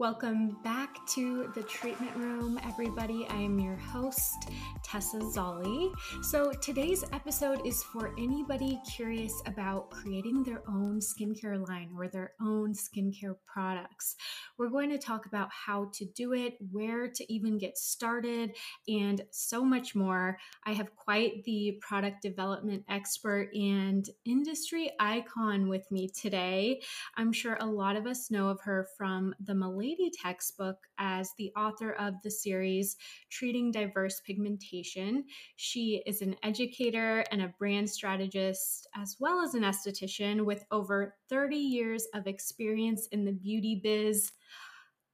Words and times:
Welcome 0.00 0.56
back 0.64 1.06
to 1.08 1.52
the 1.54 1.62
treatment 1.64 2.16
room, 2.16 2.58
everybody. 2.64 3.26
I 3.28 3.34
am 3.34 3.60
your 3.60 3.76
host, 3.76 4.48
Tessa 4.82 5.18
Zolli. 5.18 5.92
So, 6.22 6.52
today's 6.52 7.04
episode 7.12 7.66
is 7.66 7.82
for 7.82 8.14
anybody 8.18 8.80
curious 8.96 9.42
about 9.44 9.90
creating 9.90 10.42
their 10.42 10.62
own 10.66 11.00
skincare 11.00 11.68
line 11.68 11.90
or 11.94 12.08
their 12.08 12.32
own 12.40 12.72
skincare 12.72 13.34
products. 13.46 14.16
We're 14.56 14.70
going 14.70 14.88
to 14.88 14.96
talk 14.96 15.26
about 15.26 15.50
how 15.52 15.90
to 15.92 16.06
do 16.06 16.32
it, 16.32 16.54
where 16.72 17.06
to 17.06 17.30
even 17.30 17.58
get 17.58 17.76
started, 17.76 18.56
and 18.88 19.20
so 19.30 19.62
much 19.62 19.94
more. 19.94 20.38
I 20.64 20.72
have 20.72 20.96
quite 20.96 21.44
the 21.44 21.78
product 21.82 22.22
development 22.22 22.84
expert 22.88 23.50
and 23.52 24.08
industry 24.24 24.92
icon 24.98 25.68
with 25.68 25.90
me 25.90 26.08
today. 26.08 26.80
I'm 27.18 27.34
sure 27.34 27.58
a 27.60 27.66
lot 27.66 27.96
of 27.96 28.06
us 28.06 28.30
know 28.30 28.48
of 28.48 28.62
her 28.62 28.86
from 28.96 29.34
the 29.44 29.54
Milady 29.90 30.12
textbook 30.22 30.76
as 30.98 31.32
the 31.36 31.50
author 31.56 31.92
of 31.92 32.14
the 32.22 32.30
series 32.30 32.96
Treating 33.28 33.72
Diverse 33.72 34.20
Pigmentation. 34.24 35.24
She 35.56 36.02
is 36.06 36.22
an 36.22 36.36
educator 36.44 37.24
and 37.32 37.42
a 37.42 37.52
brand 37.58 37.90
strategist, 37.90 38.86
as 38.94 39.16
well 39.18 39.42
as 39.42 39.54
an 39.54 39.62
esthetician 39.62 40.44
with 40.44 40.64
over 40.70 41.16
30 41.28 41.56
years 41.56 42.06
of 42.14 42.28
experience 42.28 43.08
in 43.08 43.24
the 43.24 43.32
beauty 43.32 43.80
biz. 43.82 44.30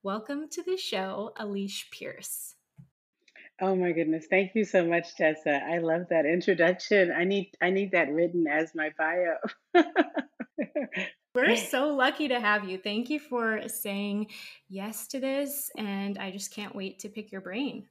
Welcome 0.02 0.48
to 0.50 0.62
the 0.62 0.76
show, 0.76 1.32
Alish 1.40 1.90
Pierce. 1.90 2.54
Oh 3.62 3.74
my 3.74 3.92
goodness. 3.92 4.26
Thank 4.28 4.54
you 4.54 4.66
so 4.66 4.86
much, 4.86 5.16
Tessa. 5.16 5.58
I 5.64 5.78
love 5.78 6.02
that 6.10 6.26
introduction. 6.26 7.10
I 7.16 7.24
need 7.24 7.52
I 7.62 7.70
need 7.70 7.92
that 7.92 8.10
written 8.10 8.46
as 8.46 8.74
my 8.74 8.90
bio. 8.98 9.36
We're 11.36 11.56
so 11.56 11.88
lucky 11.88 12.28
to 12.28 12.40
have 12.40 12.64
you. 12.64 12.78
Thank 12.78 13.10
you 13.10 13.20
for 13.20 13.68
saying 13.68 14.28
yes 14.68 15.06
to 15.08 15.20
this. 15.20 15.70
And 15.76 16.16
I 16.16 16.30
just 16.30 16.54
can't 16.54 16.74
wait 16.74 17.00
to 17.00 17.10
pick 17.10 17.30
your 17.30 17.42
brain. 17.42 17.86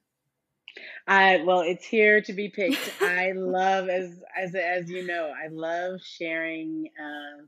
I 1.07 1.43
well, 1.45 1.61
it's 1.61 1.85
here 1.85 2.21
to 2.21 2.33
be 2.33 2.49
picked. 2.49 2.91
I 3.01 3.33
love 3.33 3.87
as 3.87 4.19
as 4.35 4.55
as 4.55 4.89
you 4.89 5.05
know, 5.05 5.31
I 5.31 5.47
love 5.49 6.01
sharing 6.01 6.89
uh, 6.99 7.43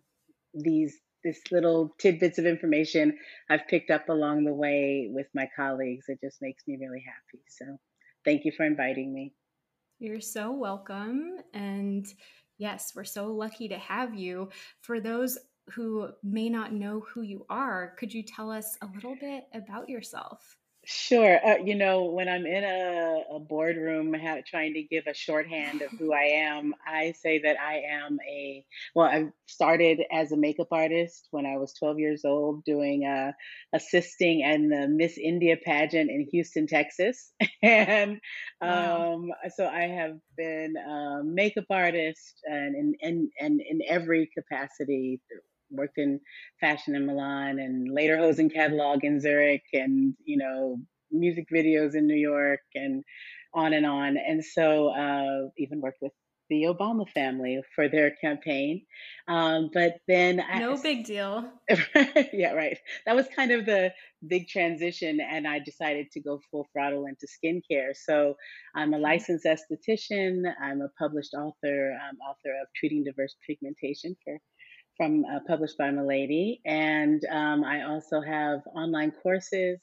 these 0.53 0.97
this 1.23 1.41
little 1.51 1.93
tidbits 1.99 2.37
of 2.37 2.45
information 2.45 3.17
I've 3.49 3.67
picked 3.67 3.89
up 3.89 4.07
along 4.07 4.45
the 4.45 4.53
way 4.53 5.09
with 5.11 5.27
my 5.33 5.49
colleagues. 5.55 6.05
It 6.07 6.19
just 6.21 6.41
makes 6.41 6.63
me 6.67 6.77
really 6.79 7.03
happy. 7.05 7.43
So, 7.49 7.79
thank 8.23 8.45
you 8.45 8.51
for 8.55 8.65
inviting 8.65 9.13
me. 9.13 9.33
You're 9.99 10.21
so 10.21 10.51
welcome. 10.51 11.37
And 11.53 12.05
yes, 12.59 12.93
we're 12.95 13.03
so 13.03 13.27
lucky 13.33 13.67
to 13.69 13.77
have 13.77 14.13
you. 14.13 14.49
For 14.81 14.99
those 14.99 15.37
who 15.71 16.09
may 16.23 16.49
not 16.49 16.73
know 16.73 17.01
who 17.01 17.21
you 17.21 17.45
are, 17.49 17.95
could 17.97 18.13
you 18.13 18.23
tell 18.23 18.51
us 18.51 18.77
a 18.81 18.87
little 18.87 19.15
bit 19.15 19.45
about 19.53 19.89
yourself? 19.89 20.57
Sure. 20.89 21.45
Uh, 21.45 21.57
you 21.65 21.75
know, 21.75 22.05
when 22.05 22.29
I'm 22.29 22.45
in 22.45 22.63
a, 22.63 23.35
a 23.35 23.39
boardroom 23.41 24.13
ha- 24.13 24.37
trying 24.47 24.73
to 24.75 24.83
give 24.83 25.05
a 25.05 25.13
shorthand 25.13 25.81
of 25.81 25.91
who 25.99 26.13
I 26.13 26.45
am, 26.45 26.73
I 26.87 27.11
say 27.11 27.39
that 27.39 27.57
I 27.59 27.79
am 27.91 28.17
a, 28.25 28.63
well, 28.95 29.07
I 29.07 29.25
started 29.47 29.99
as 30.13 30.31
a 30.31 30.37
makeup 30.37 30.69
artist 30.71 31.27
when 31.31 31.45
I 31.45 31.57
was 31.57 31.73
12 31.73 31.99
years 31.99 32.23
old, 32.23 32.63
doing 32.63 33.05
uh, 33.05 33.33
assisting 33.73 34.39
in 34.39 34.69
the 34.69 34.87
Miss 34.87 35.17
India 35.17 35.57
pageant 35.61 36.09
in 36.09 36.25
Houston, 36.31 36.67
Texas. 36.67 37.33
and 37.61 38.21
Wow. 38.61 39.15
um, 39.15 39.31
so 39.57 39.67
I 39.67 39.87
have 39.87 40.17
been 40.37 40.75
a 40.77 41.21
makeup 41.21 41.65
artist 41.69 42.39
and 42.45 42.75
in, 42.75 42.93
in, 43.01 43.29
and 43.41 43.59
in 43.59 43.81
every 43.89 44.29
capacity 44.33 45.19
worked 45.69 45.97
in 45.97 46.19
fashion 46.59 46.95
in 46.95 47.05
Milan 47.05 47.59
and 47.59 47.89
Lederhosen 47.89 48.53
catalog 48.53 49.03
in 49.03 49.19
Zurich 49.19 49.65
and, 49.73 50.15
you 50.23 50.37
know, 50.37 50.77
music 51.11 51.47
videos 51.53 51.95
in 51.95 52.07
New 52.07 52.15
York 52.15 52.61
and 52.75 53.03
on 53.53 53.73
and 53.73 53.85
on. 53.85 54.17
And 54.17 54.43
so 54.43 54.89
uh, 54.89 55.49
even 55.57 55.81
worked 55.81 56.01
with 56.01 56.11
the 56.49 56.63
Obama 56.63 57.07
family 57.09 57.61
for 57.75 57.89
their 57.89 58.11
campaign. 58.21 58.85
Um, 59.27 59.69
but 59.73 59.95
then 60.07 60.41
I, 60.41 60.59
No 60.59 60.77
big 60.77 61.05
deal. 61.05 61.43
yeah, 62.33 62.53
right. 62.53 62.77
That 63.05 63.15
was 63.15 63.27
kind 63.35 63.51
of 63.51 63.65
the 63.65 63.91
big 64.27 64.47
transition, 64.47 65.19
and 65.19 65.47
I 65.47 65.59
decided 65.59 66.11
to 66.11 66.21
go 66.21 66.39
full 66.49 66.67
throttle 66.73 67.05
into 67.05 67.27
skincare. 67.27 67.95
So 67.95 68.35
I'm 68.75 68.93
a 68.93 68.97
licensed 68.97 69.45
esthetician. 69.45 70.43
I'm 70.61 70.81
a 70.81 70.89
published 70.97 71.33
author, 71.33 71.91
um, 71.93 72.17
author 72.27 72.55
of 72.61 72.67
Treating 72.75 73.03
Diverse 73.03 73.35
Pigmentation 73.45 74.15
for 74.23 74.37
from 74.97 75.23
uh, 75.25 75.39
published 75.47 75.77
by 75.77 75.91
Milady, 75.91 76.59
and 76.65 77.23
um, 77.31 77.63
I 77.63 77.83
also 77.83 78.19
have 78.19 78.61
online 78.75 79.11
courses 79.11 79.79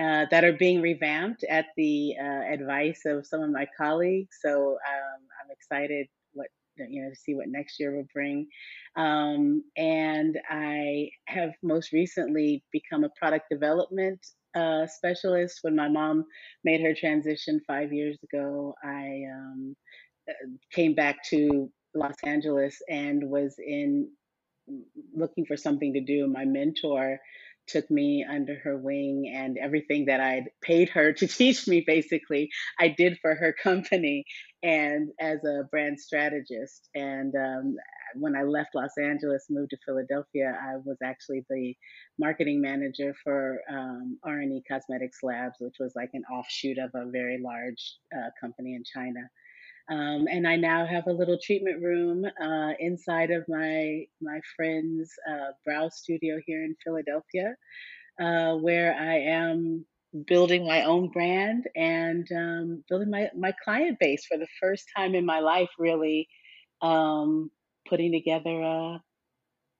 uh, 0.00 0.26
that 0.30 0.44
are 0.44 0.52
being 0.52 0.80
revamped 0.80 1.44
at 1.48 1.66
the 1.76 2.14
uh, 2.20 2.52
advice 2.52 3.02
of 3.06 3.26
some 3.26 3.42
of 3.42 3.50
my 3.50 3.66
colleagues. 3.76 4.36
So 4.42 4.72
um, 4.72 5.20
I'm 5.42 5.50
excited 5.50 6.06
what 6.32 6.48
you 6.76 7.02
know 7.02 7.10
to 7.10 7.16
see 7.16 7.34
what 7.34 7.48
next 7.48 7.78
year 7.78 7.96
will 7.96 8.06
bring. 8.12 8.46
Um, 8.96 9.62
and 9.76 10.38
I 10.50 11.10
have 11.26 11.52
most 11.62 11.92
recently 11.92 12.64
become 12.72 13.04
a 13.04 13.10
product 13.18 13.46
development 13.50 14.20
uh, 14.54 14.86
specialist. 14.86 15.58
When 15.62 15.76
my 15.76 15.88
mom 15.88 16.24
made 16.64 16.80
her 16.80 16.94
transition 16.94 17.60
five 17.66 17.92
years 17.92 18.18
ago, 18.22 18.74
I 18.82 19.22
um, 19.34 19.76
uh, 20.28 20.32
came 20.72 20.94
back 20.94 21.22
to 21.30 21.70
Los 21.94 22.16
Angeles 22.24 22.76
and 22.88 23.22
was 23.24 23.54
in 23.58 24.10
looking 25.14 25.46
for 25.46 25.56
something 25.56 25.94
to 25.94 26.00
do. 26.00 26.26
My 26.26 26.44
mentor 26.44 27.18
took 27.66 27.90
me 27.90 28.24
under 28.28 28.54
her 28.62 28.76
wing 28.76 29.32
and 29.34 29.58
everything 29.58 30.06
that 30.06 30.20
I'd 30.20 30.50
paid 30.62 30.88
her 30.90 31.12
to 31.14 31.26
teach 31.26 31.66
me 31.66 31.84
basically 31.86 32.50
I 32.78 32.88
did 32.88 33.18
for 33.20 33.34
her 33.34 33.54
company 33.62 34.24
and 34.62 35.10
as 35.20 35.44
a 35.44 35.64
brand 35.70 36.00
strategist 36.00 36.88
and 36.94 37.34
um, 37.34 37.76
when 38.14 38.36
I 38.36 38.42
left 38.42 38.74
Los 38.74 38.96
Angeles 39.02 39.46
moved 39.50 39.70
to 39.70 39.78
Philadelphia 39.84 40.56
I 40.60 40.76
was 40.84 40.98
actually 41.02 41.44
the 41.50 41.74
marketing 42.18 42.60
manager 42.60 43.14
for 43.24 43.58
um, 43.70 44.18
R&E 44.24 44.62
Cosmetics 44.68 45.18
Labs 45.22 45.56
which 45.58 45.76
was 45.80 45.92
like 45.96 46.10
an 46.14 46.22
offshoot 46.32 46.78
of 46.78 46.90
a 46.94 47.10
very 47.10 47.38
large 47.42 47.96
uh, 48.14 48.30
company 48.40 48.74
in 48.74 48.84
China 48.84 49.28
um, 49.90 50.26
and 50.30 50.48
I 50.48 50.56
now 50.56 50.86
have 50.86 51.06
a 51.06 51.12
little 51.12 51.38
treatment 51.42 51.82
room 51.82 52.24
uh, 52.24 52.72
inside 52.80 53.30
of 53.30 53.44
my 53.48 54.04
my 54.20 54.40
friend's 54.56 55.10
uh, 55.30 55.52
brow 55.64 55.88
studio 55.90 56.40
here 56.46 56.64
in 56.64 56.76
Philadelphia, 56.84 57.54
uh, 58.20 58.56
where 58.56 58.94
I 58.94 59.18
am 59.20 59.86
building 60.26 60.66
my 60.66 60.84
own 60.84 61.10
brand 61.10 61.64
and 61.76 62.26
um, 62.36 62.84
building 62.88 63.10
my 63.10 63.30
my 63.36 63.52
client 63.64 63.98
base 64.00 64.26
for 64.26 64.38
the 64.38 64.48
first 64.60 64.86
time 64.96 65.14
in 65.14 65.26
my 65.26 65.40
life. 65.40 65.70
Really 65.78 66.28
um, 66.82 67.50
putting 67.88 68.12
together 68.12 68.60
a 68.62 69.02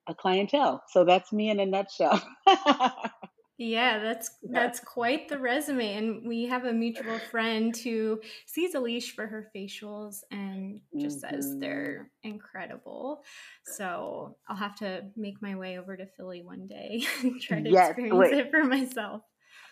a 0.08 0.14
clientele. 0.14 0.82
So 0.90 1.04
that's 1.04 1.32
me 1.32 1.50
in 1.50 1.60
a 1.60 1.66
nutshell. 1.66 2.22
Yeah, 3.58 3.98
that's 4.00 4.30
that's 4.42 4.80
quite 4.80 5.28
the 5.28 5.38
resume. 5.38 5.94
And 5.94 6.28
we 6.28 6.44
have 6.46 6.66
a 6.66 6.72
mutual 6.74 7.18
friend 7.30 7.74
who 7.76 8.20
sees 8.46 8.74
Alish 8.74 9.12
for 9.14 9.26
her 9.26 9.50
facials 9.56 10.16
and 10.30 10.80
just 11.00 11.20
says 11.20 11.54
hmm 11.54 11.58
they're 11.58 12.10
incredible. 12.22 13.24
So 13.64 14.36
I'll 14.46 14.56
have 14.56 14.76
to 14.76 15.06
make 15.16 15.40
my 15.40 15.54
way 15.56 15.78
over 15.78 15.96
to 15.96 16.06
Philly 16.06 16.42
one 16.42 16.66
day 16.66 17.04
and 17.22 17.40
try 17.40 17.60
to 17.62 17.70
Yes. 17.70 17.88
experience 17.88 18.18
Wait. 18.18 18.32
it 18.32 18.50
for 18.50 18.62
myself. 18.64 19.22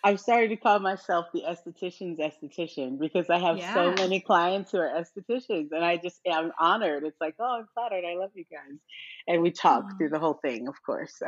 I'm 0.05 0.19
starting 0.19 0.51
to 0.51 0.57
call 0.57 0.79
myself 0.81 1.27
the 1.33 1.43
esthetician's 1.49 2.19
esthetician 2.19 2.99
because 2.99 3.31
I 3.31 3.39
have 3.39 3.59
so 3.73 3.95
many 3.95 4.21
clients 4.21 4.71
who 4.71 4.79
are 4.79 4.91
estheticians, 4.91 5.73
and 5.73 5.83
I 5.83 5.97
just 5.97 6.21
I'm 6.31 6.53
honored. 6.61 7.05
It's 7.05 7.19
like, 7.23 7.37
oh, 7.41 7.59
I'm 7.61 7.67
flattered. 7.73 8.05
I 8.05 8.15
love 8.17 8.31
you 8.35 8.45
guys, 8.51 8.79
and 9.27 9.41
we 9.41 9.51
talk 9.51 9.97
through 9.97 10.09
Oh, 10.09 10.11
the 10.11 10.19
whole 10.19 10.35
thing, 10.35 10.69
of 10.69 10.75
course. 10.85 11.21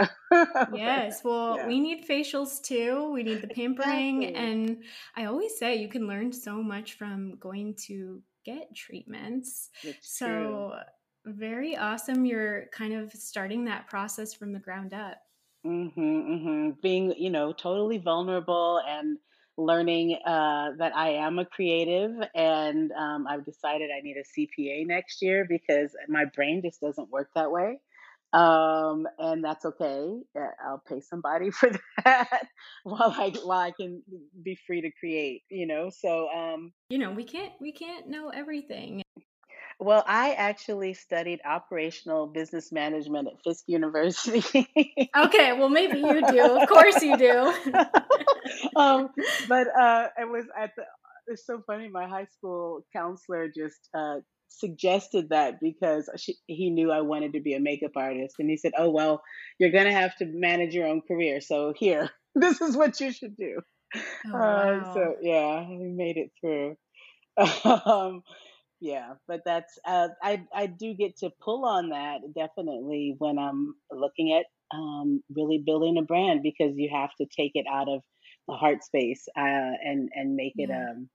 yes. 0.75 1.21
Well, 1.25 1.57
yeah, 1.57 1.67
we 1.67 1.81
need 1.81 2.07
facials 2.07 2.63
too. 2.63 3.11
We 3.13 3.23
need 3.23 3.41
the 3.41 3.49
pampering. 3.49 4.23
exactly. 4.23 4.35
And 4.51 4.85
I 5.17 5.25
always 5.25 5.59
say 5.59 5.77
you 5.77 5.89
can 5.89 6.07
learn 6.07 6.31
so 6.31 6.63
much 6.63 6.99
from 6.99 7.37
going 7.41 7.75
to 7.87 8.23
get 8.45 8.75
treatments. 8.77 9.71
It's 9.83 10.19
true. 10.19 10.27
So, 10.29 10.75
very 11.25 11.77
awesome. 11.77 12.25
You're 12.27 12.67
kind 12.73 12.93
of 12.93 13.11
starting 13.13 13.65
that 13.65 13.89
process 13.89 14.35
from 14.35 14.53
the 14.53 14.61
ground 14.61 14.93
up. 14.95 15.17
Hmm 15.67 16.39
hmm 16.39 16.71
Being, 16.83 17.15
you 17.17 17.31
know, 17.31 17.53
totally 17.53 17.99
vulnerable 17.99 18.81
and 18.87 19.19
learning 19.57 20.19
uh, 20.25 20.73
that 20.79 20.95
I 20.95 21.11
am 21.11 21.39
a 21.39 21.45
creative, 21.45 22.13
and 22.35 22.93
um, 22.93 23.27
I've 23.27 23.45
decided 23.45 23.91
I 23.91 24.01
need 24.01 24.17
a 24.17 24.25
CPA 24.25 24.87
next 24.87 25.23
year 25.23 25.47
because 25.49 25.93
my 26.09 26.27
brain 26.27 26.63
just 26.63 26.81
doesn't 26.81 27.11
work 27.11 27.31
that 27.35 27.51
way. 27.51 27.81
Um, 28.33 29.07
and 29.19 29.43
that's 29.43 29.65
okay. 29.65 30.21
Uh, 30.39 30.49
I'll 30.65 30.83
pay 30.87 31.01
somebody 31.01 31.51
for 31.53 31.71
that 32.05 32.43
while 32.85 33.15
I 33.17 33.33
while 33.43 33.61
I 33.61 33.71
can 33.71 34.03
be 34.43 34.59
free 34.67 34.83
to 34.83 34.91
create. 35.01 35.43
You 35.51 35.67
know, 35.67 35.91
so 35.91 36.29
um, 36.31 36.73
you 36.91 36.99
know 36.99 37.13
we 37.13 37.25
can't 37.25 37.53
we 37.61 37.73
can't 37.73 38.09
know 38.09 38.29
everything 38.29 39.03
well, 39.79 40.03
I 40.07 40.33
actually 40.33 40.95
studied 40.95 41.41
operational 41.45 42.27
business 42.27 42.73
management 42.73 43.29
at 43.29 43.43
Fisk 43.45 43.65
University. 43.67 44.67
okay, 45.17 45.53
well, 45.53 45.69
maybe 45.69 45.99
you 45.99 46.27
do. 46.27 46.59
Of 46.59 46.69
course, 46.69 47.03
you 47.03 47.17
do. 47.17 47.53
um, 48.77 49.09
but 49.49 49.67
uh, 49.79 50.09
it 50.19 50.29
was 50.29 50.45
at 50.59 50.71
the. 50.77 50.85
It's 51.29 51.45
so 51.45 51.61
funny. 51.67 51.89
My 51.89 52.07
high 52.09 52.27
school 52.37 52.87
counselor 52.95 53.49
just 53.55 53.89
uh, 53.93 54.21
suggested 54.49 55.31
that 55.31 55.61
because 55.61 56.09
she, 56.17 56.37
he 56.47 56.71
knew 56.71 56.91
I 56.93 57.01
wanted 57.01 57.33
to 57.33 57.41
be 57.41 57.55
a 57.55 57.61
makeup 57.61 57.93
artist, 57.97 58.37
and 58.39 58.49
he 58.49 58.57
said, 58.57 58.73
"Oh 58.79 58.91
well, 58.91 59.23
you're 59.59 59.73
gonna 59.73 59.93
have 59.93 60.17
to 60.19 60.25
manage 60.25 60.75
your 60.75 60.87
own 60.87 61.03
career. 61.07 61.41
So 61.41 61.75
here, 61.77 62.11
this 62.35 62.61
is 62.61 62.77
what 62.77 62.99
you 63.01 63.13
should 63.13 63.37
do." 63.37 63.61
Oh, 63.95 64.31
wow. 64.33 64.81
uh, 64.81 64.95
so 64.95 65.17
yeah, 65.21 65.69
we 65.69 65.89
made 65.89 66.17
it 66.17 66.31
through. 66.41 66.77
um, 67.65 68.23
yeah 68.81 69.15
but 69.27 69.43
that's 69.45 69.79
uh, 69.87 70.09
i 70.23 70.43
i 70.55 70.67
do 70.67 70.95
get 70.95 71.17
to 71.17 71.31
pull 71.41 71.65
on 71.65 71.91
that 71.91 72.19
definitely 72.35 73.15
when 73.19 73.39
i'm 73.39 73.75
looking 73.91 74.33
at 74.33 74.47
um, 74.75 75.23
really 75.35 75.59
building 75.65 75.97
a 75.97 76.03
brand 76.03 76.43
because 76.43 76.77
you 76.77 76.91
have 76.93 77.11
to 77.21 77.27
take 77.27 77.53
it 77.55 77.67
out 77.71 77.89
of 77.89 78.03
the 78.49 78.55
heart 78.55 78.83
space 78.83 79.29
uh, 79.37 79.41
and 79.41 80.11
and 80.15 80.35
make 80.35 80.55
it 80.57 80.71
um 80.71 81.09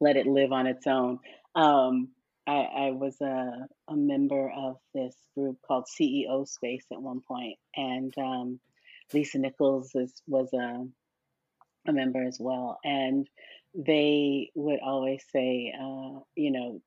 let 0.00 0.16
it 0.16 0.26
live 0.26 0.50
on 0.50 0.66
its 0.66 0.86
own. 0.86 1.18
Um 1.54 2.08
i 2.46 2.68
i 2.86 2.90
was 2.90 3.20
a 3.20 3.68
a 3.88 3.96
member 3.96 4.50
of 4.50 4.76
this 4.94 5.14
group 5.36 5.56
called 5.66 5.84
ceo 5.86 6.46
space 6.46 6.84
at 6.90 7.00
one 7.00 7.20
point 7.20 7.56
and 7.76 8.12
um 8.18 8.58
lisa 9.12 9.38
nichols 9.38 9.94
is, 9.94 10.22
was 10.26 10.52
a 10.52 10.84
a 11.86 11.92
member 11.92 12.22
as 12.22 12.38
well 12.40 12.78
and 12.84 13.26
they 13.74 14.50
would 14.54 14.80
always 14.84 15.22
say, 15.32 15.72
uh, 15.74 16.20
you 16.36 16.50
know, 16.50 16.80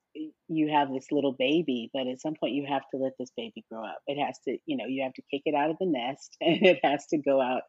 you 0.47 0.71
have 0.71 0.94
this 0.94 1.07
little 1.12 1.33
baby, 1.33 1.89
but 1.94 2.07
at 2.07 2.21
some 2.21 2.36
point 2.39 2.53
you 2.53 2.65
have 2.69 2.83
to 2.92 2.97
let 2.97 3.13
this 3.19 3.31
baby 3.36 3.65
grow 3.71 3.83
up. 3.83 3.97
It 4.07 4.24
has 4.24 4.38
to, 4.47 4.57
you 4.65 4.77
know, 4.77 4.86
you 4.86 5.03
have 5.03 5.13
to 5.13 5.24
kick 5.31 5.42
it 5.45 5.56
out 5.56 5.71
of 5.71 5.77
the 5.80 5.88
nest 5.88 6.38
and 6.42 6.65
it 6.65 6.80
has 6.83 7.06
to 7.07 7.18
go 7.18 7.42
out 7.42 7.63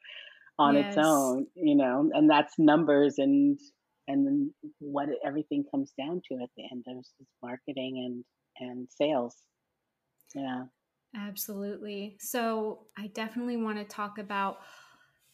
on 0.59 0.75
yes. 0.75 0.97
its 0.97 1.07
own, 1.07 1.47
you 1.55 1.75
know, 1.75 2.11
and 2.13 2.31
that's 2.31 2.55
numbers 2.59 3.15
and 3.19 3.59
and 4.09 4.51
what 4.79 5.09
everything 5.27 5.65
comes 5.69 5.93
down 5.99 6.23
to 6.29 6.35
at 6.41 6.49
the 6.57 6.63
end 6.71 6.85
is 6.99 7.11
marketing 7.43 8.25
and 8.61 8.69
and 8.69 8.89
sales. 8.91 9.35
Yeah. 10.35 10.65
Absolutely. 11.17 12.17
So 12.21 12.87
I 12.99 13.09
definitely 13.09 13.57
want 13.57 13.79
to 13.79 13.85
talk 13.85 14.19
about 14.19 14.59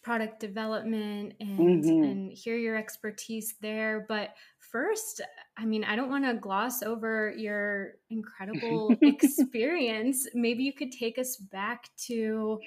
product 0.03 0.41
development 0.41 1.35
and 1.41 1.59
mm-hmm. 1.59 2.03
and 2.03 2.33
hear 2.33 2.57
your 2.57 2.77
expertise 2.77 3.55
there. 3.61 4.05
But 4.09 4.31
first 4.73 5.21
i 5.59 5.67
mean 5.67 5.85
i 5.85 5.95
don't 5.95 6.09
want 6.09 6.25
to 6.25 6.33
gloss 6.33 6.83
over 6.83 7.35
your 7.37 7.93
incredible 8.11 8.95
experience. 9.03 10.27
Maybe 10.35 10.63
you 10.63 10.73
could 10.73 10.93
take 10.93 11.19
us 11.19 11.37
back 11.37 11.91
to 12.07 12.59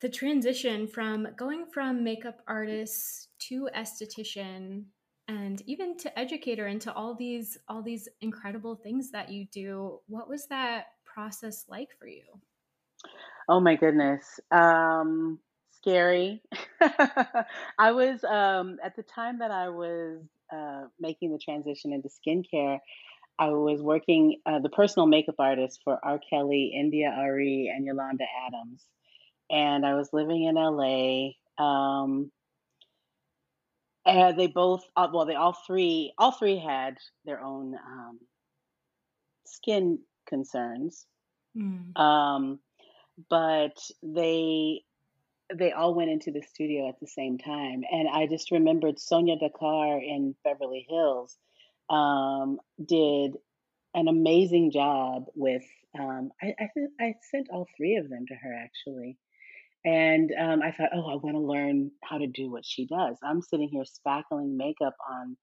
the 0.00 0.08
transition 0.08 0.86
from 0.86 1.28
going 1.36 1.66
from 1.72 2.04
makeup 2.04 2.40
artist 2.46 3.28
to 3.38 3.68
esthetician 3.74 4.84
and 5.28 5.62
even 5.66 5.96
to 5.96 6.18
educator 6.18 6.66
into 6.66 6.92
all 6.92 7.14
these 7.14 7.56
all 7.68 7.82
these 7.82 8.08
incredible 8.20 8.74
things 8.74 9.10
that 9.12 9.30
you 9.30 9.46
do. 9.52 10.00
What 10.06 10.28
was 10.28 10.46
that 10.48 10.86
process 11.04 11.64
like 11.68 11.88
for 11.98 12.06
you? 12.06 12.24
Oh 13.48 13.60
my 13.60 13.76
goodness. 13.76 14.40
Um 14.50 15.38
scary. 15.84 16.42
I 17.78 17.92
was 17.92 18.24
um, 18.24 18.78
at 18.82 18.96
the 18.96 19.02
time 19.02 19.40
that 19.40 19.50
I 19.50 19.68
was 19.68 20.20
uh, 20.52 20.84
making 20.98 21.32
the 21.32 21.38
transition 21.38 21.92
into 21.92 22.08
skincare. 22.08 22.78
I 23.38 23.48
was 23.48 23.82
working 23.82 24.40
uh, 24.46 24.60
the 24.60 24.68
personal 24.68 25.06
makeup 25.06 25.34
artist 25.38 25.80
for 25.84 25.98
R. 26.02 26.20
Kelly, 26.30 26.72
India.Arie, 26.74 27.72
and 27.74 27.84
Yolanda 27.84 28.24
Adams, 28.46 28.84
and 29.50 29.84
I 29.84 29.94
was 29.94 30.08
living 30.12 30.44
in 30.44 30.54
LA. 30.54 31.32
Um, 31.58 32.30
and 34.06 34.38
they 34.38 34.46
both, 34.46 34.84
uh, 34.96 35.08
well, 35.12 35.26
they 35.26 35.34
all 35.34 35.56
three, 35.66 36.12
all 36.18 36.32
three 36.32 36.58
had 36.58 36.98
their 37.24 37.42
own 37.42 37.74
um, 37.74 38.20
skin 39.46 39.98
concerns. 40.26 41.06
Mm. 41.56 41.98
Um, 41.98 42.58
but 43.28 43.78
they 44.02 44.82
they 45.52 45.72
all 45.72 45.94
went 45.94 46.10
into 46.10 46.30
the 46.30 46.42
studio 46.42 46.88
at 46.88 46.98
the 47.00 47.06
same 47.06 47.38
time. 47.38 47.82
And 47.90 48.08
I 48.08 48.26
just 48.26 48.50
remembered 48.50 48.98
Sonya 48.98 49.36
Dakar 49.38 49.98
in 49.98 50.34
Beverly 50.44 50.86
Hills 50.88 51.36
um, 51.90 52.58
did 52.82 53.36
an 53.94 54.08
amazing 54.08 54.70
job 54.72 55.26
with, 55.34 55.62
um, 55.98 56.30
I, 56.42 56.54
I, 56.58 56.68
I 57.00 57.14
sent 57.30 57.48
all 57.50 57.66
three 57.76 57.96
of 57.96 58.08
them 58.08 58.24
to 58.28 58.34
her 58.34 58.54
actually. 58.54 59.16
And 59.84 60.30
um, 60.40 60.62
I 60.62 60.72
thought, 60.72 60.90
oh, 60.94 61.10
I 61.10 61.16
want 61.16 61.34
to 61.34 61.40
learn 61.40 61.90
how 62.02 62.16
to 62.16 62.26
do 62.26 62.50
what 62.50 62.64
she 62.64 62.86
does. 62.86 63.18
I'm 63.22 63.42
sitting 63.42 63.68
here 63.68 63.84
spackling 63.84 64.56
makeup 64.56 64.96
on, 65.10 65.36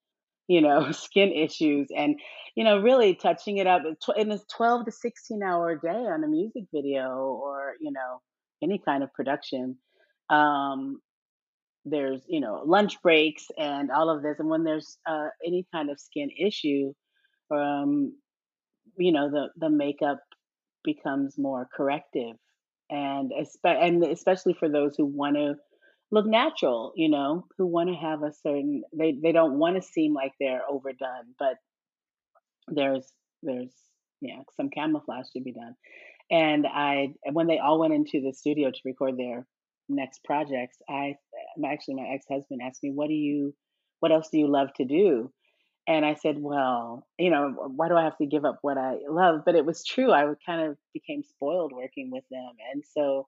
you 0.47 0.61
know, 0.61 0.91
skin 0.91 1.31
issues 1.31 1.89
and, 1.95 2.19
you 2.55 2.63
know, 2.63 2.79
really 2.79 3.13
touching 3.13 3.57
it 3.57 3.67
up 3.67 3.83
in 4.17 4.31
a 4.31 4.39
12 4.57 4.85
to 4.85 4.91
16 4.91 5.43
hour 5.43 5.75
day 5.75 5.89
on 5.89 6.23
a 6.23 6.27
music 6.27 6.63
video 6.73 7.39
or, 7.43 7.75
you 7.79 7.91
know, 7.91 8.19
any 8.63 8.81
kind 8.83 9.03
of 9.03 9.13
production 9.13 9.77
um, 10.31 11.01
there's 11.85 12.21
you 12.27 12.39
know 12.39 12.63
lunch 12.65 13.01
breaks 13.01 13.47
and 13.57 13.91
all 13.91 14.09
of 14.09 14.21
this 14.23 14.39
and 14.39 14.49
when 14.49 14.63
there's 14.63 14.97
uh, 15.07 15.27
any 15.45 15.65
kind 15.73 15.89
of 15.89 15.99
skin 15.99 16.29
issue 16.39 16.93
um, 17.51 18.13
you 18.97 19.11
know 19.11 19.29
the 19.29 19.49
the 19.57 19.69
makeup 19.69 20.19
becomes 20.83 21.37
more 21.37 21.67
corrective 21.75 22.35
and 22.89 23.31
espe- 23.31 23.83
and 23.83 24.03
especially 24.03 24.53
for 24.53 24.69
those 24.69 24.95
who 24.97 25.05
want 25.05 25.35
to 25.35 25.55
look 26.11 26.25
natural 26.25 26.93
you 26.95 27.09
know 27.09 27.45
who 27.57 27.65
want 27.65 27.89
to 27.89 27.95
have 27.95 28.23
a 28.23 28.33
certain 28.33 28.83
they 28.93 29.13
they 29.23 29.31
don't 29.31 29.59
want 29.59 29.75
to 29.75 29.81
seem 29.81 30.13
like 30.13 30.33
they're 30.39 30.63
overdone 30.69 31.33
but 31.39 31.55
there's 32.69 33.07
there's 33.43 33.71
yeah 34.21 34.39
some 34.55 34.69
camouflage 34.69 35.27
to 35.33 35.41
be 35.41 35.53
done. 35.53 35.75
And 36.29 36.65
i 36.67 37.09
when 37.31 37.47
they 37.47 37.59
all 37.59 37.79
went 37.79 37.93
into 37.93 38.21
the 38.21 38.33
studio 38.33 38.71
to 38.71 38.79
record 38.85 39.17
their 39.17 39.45
next 39.95 40.23
projects, 40.23 40.77
I 40.89 41.15
actually 41.65 41.95
my 41.95 42.09
ex 42.13 42.25
husband 42.29 42.61
asked 42.63 42.83
me, 42.83 42.91
"What 42.91 43.07
do 43.07 43.13
you, 43.13 43.53
what 43.99 44.11
else 44.11 44.29
do 44.29 44.39
you 44.39 44.47
love 44.47 44.73
to 44.75 44.85
do?" 44.85 45.31
And 45.87 46.05
I 46.05 46.15
said, 46.15 46.37
"Well, 46.39 47.07
you 47.17 47.31
know, 47.31 47.53
why 47.75 47.89
do 47.89 47.95
I 47.95 48.03
have 48.03 48.17
to 48.17 48.25
give 48.25 48.45
up 48.45 48.59
what 48.61 48.77
I 48.77 48.97
love?" 49.09 49.41
But 49.45 49.55
it 49.55 49.65
was 49.65 49.83
true. 49.85 50.11
I 50.11 50.25
kind 50.45 50.69
of 50.69 50.77
became 50.93 51.23
spoiled 51.23 51.73
working 51.73 52.09
with 52.11 52.23
them, 52.31 52.51
and 52.73 52.83
so 52.95 53.27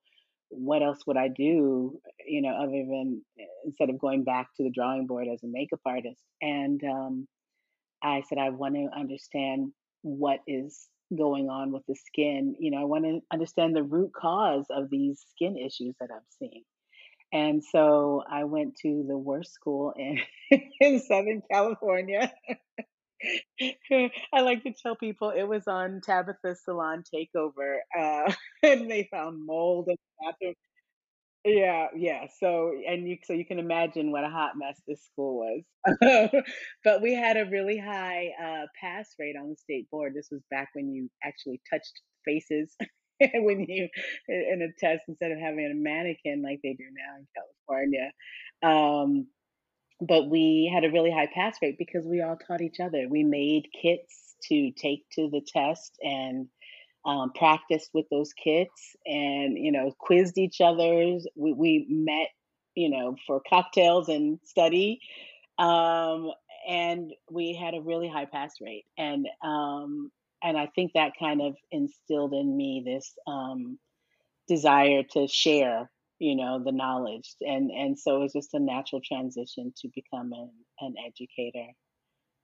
what 0.55 0.83
else 0.83 1.05
would 1.07 1.17
I 1.17 1.29
do, 1.29 1.99
you 2.27 2.41
know, 2.41 2.55
other 2.55 2.71
than 2.71 3.23
eh, 3.39 3.45
instead 3.65 3.89
of 3.89 3.99
going 3.99 4.23
back 4.23 4.49
to 4.55 4.63
the 4.63 4.71
drawing 4.71 5.07
board 5.07 5.27
as 5.31 5.43
a 5.43 5.47
makeup 5.47 5.79
artist? 5.85 6.21
And 6.41 6.81
um, 6.83 7.27
I 8.03 8.21
said, 8.27 8.37
I 8.37 8.49
want 8.49 8.75
to 8.75 8.87
understand 8.95 9.71
what 10.01 10.39
is 10.47 10.87
going 11.15 11.49
on 11.49 11.71
with 11.71 11.83
the 11.87 11.95
skin. 11.95 12.55
You 12.59 12.71
know, 12.71 12.81
I 12.81 12.85
want 12.85 13.05
to 13.05 13.21
understand 13.31 13.75
the 13.75 13.83
root 13.83 14.11
cause 14.13 14.65
of 14.69 14.89
these 14.89 15.23
skin 15.31 15.57
issues 15.57 15.95
that 15.99 16.09
I'm 16.13 16.25
seeing. 16.39 16.63
And 17.33 17.63
so 17.63 18.23
I 18.29 18.43
went 18.43 18.75
to 18.83 19.05
the 19.07 19.17
worst 19.17 19.53
school 19.53 19.93
in, 19.97 20.19
in 20.79 20.99
Southern 20.99 21.41
California. 21.51 22.31
I 24.33 24.41
like 24.41 24.63
to 24.63 24.73
tell 24.73 24.95
people 24.95 25.29
it 25.29 25.43
was 25.43 25.67
on 25.67 26.01
Tabatha's 26.01 26.63
salon 26.63 27.03
takeover, 27.13 27.77
uh, 27.97 28.31
and 28.63 28.89
they 28.89 29.07
found 29.11 29.45
mold 29.45 29.87
in 29.87 29.95
the 29.95 30.25
bathroom. 30.31 30.55
Yeah, 31.45 31.87
yeah. 31.95 32.27
So, 32.39 32.71
and 32.87 33.07
you 33.07 33.17
so 33.23 33.33
you 33.33 33.45
can 33.45 33.59
imagine 33.59 34.11
what 34.13 34.23
a 34.23 34.29
hot 34.29 34.53
mess 34.55 34.81
this 34.87 35.03
school 35.03 35.39
was. 35.83 36.33
But 36.85 37.01
we 37.01 37.13
had 37.13 37.35
a 37.37 37.45
really 37.49 37.77
high 37.77 38.29
uh, 38.41 38.67
pass 38.79 39.09
rate 39.19 39.35
on 39.39 39.49
the 39.49 39.55
state 39.57 39.89
board. 39.91 40.13
This 40.15 40.29
was 40.31 40.41
back 40.49 40.69
when 40.73 40.89
you 40.93 41.09
actually 41.23 41.61
touched 41.69 41.99
faces 42.25 42.73
when 43.33 43.65
you 43.67 43.89
in 44.29 44.61
a 44.61 44.71
test 44.79 45.03
instead 45.09 45.31
of 45.31 45.39
having 45.39 45.65
a 45.69 45.75
mannequin 45.75 46.41
like 46.43 46.59
they 46.63 46.73
do 46.73 46.85
now 46.95 47.17
in 47.19 47.27
California. 47.35 48.11
Um, 48.63 49.27
but 50.01 50.29
we 50.29 50.69
had 50.73 50.83
a 50.83 50.91
really 50.91 51.11
high 51.11 51.29
pass 51.33 51.57
rate 51.61 51.77
because 51.77 52.05
we 52.05 52.21
all 52.21 52.37
taught 52.37 52.61
each 52.61 52.79
other. 52.79 53.07
We 53.09 53.23
made 53.23 53.67
kits 53.81 54.35
to 54.49 54.71
take 54.71 55.05
to 55.13 55.29
the 55.29 55.41
test 55.47 55.97
and 56.01 56.47
um, 57.05 57.31
practiced 57.33 57.89
with 57.93 58.05
those 58.09 58.31
kits 58.33 58.95
and 59.05 59.57
you 59.57 59.71
know 59.71 59.91
quizzed 59.99 60.37
each 60.37 60.61
other's 60.61 61.27
we, 61.35 61.53
we 61.53 61.85
met 61.89 62.29
you 62.75 62.89
know, 62.89 63.15
for 63.25 63.41
cocktails 63.47 64.09
and 64.09 64.39
study. 64.43 64.99
Um, 65.57 66.31
and 66.67 67.11
we 67.29 67.53
had 67.53 67.73
a 67.73 67.81
really 67.81 68.07
high 68.07 68.25
pass 68.25 68.55
rate. 68.61 68.85
And 68.97 69.27
um, 69.43 70.11
and 70.41 70.57
I 70.57 70.67
think 70.75 70.91
that 70.93 71.13
kind 71.17 71.41
of 71.41 71.55
instilled 71.71 72.33
in 72.33 72.55
me 72.55 72.83
this 72.85 73.13
um, 73.27 73.79
desire 74.47 75.03
to 75.11 75.27
share, 75.27 75.89
you 76.19 76.35
know, 76.35 76.61
the 76.63 76.71
knowledge. 76.71 77.35
And 77.41 77.69
and 77.71 77.97
so 77.99 78.17
it 78.17 78.23
was 78.23 78.33
just 78.33 78.53
a 78.53 78.59
natural 78.59 79.01
transition 79.01 79.73
to 79.81 79.89
become 79.93 80.31
an, 80.33 80.49
an 80.79 80.95
educator. 81.05 81.67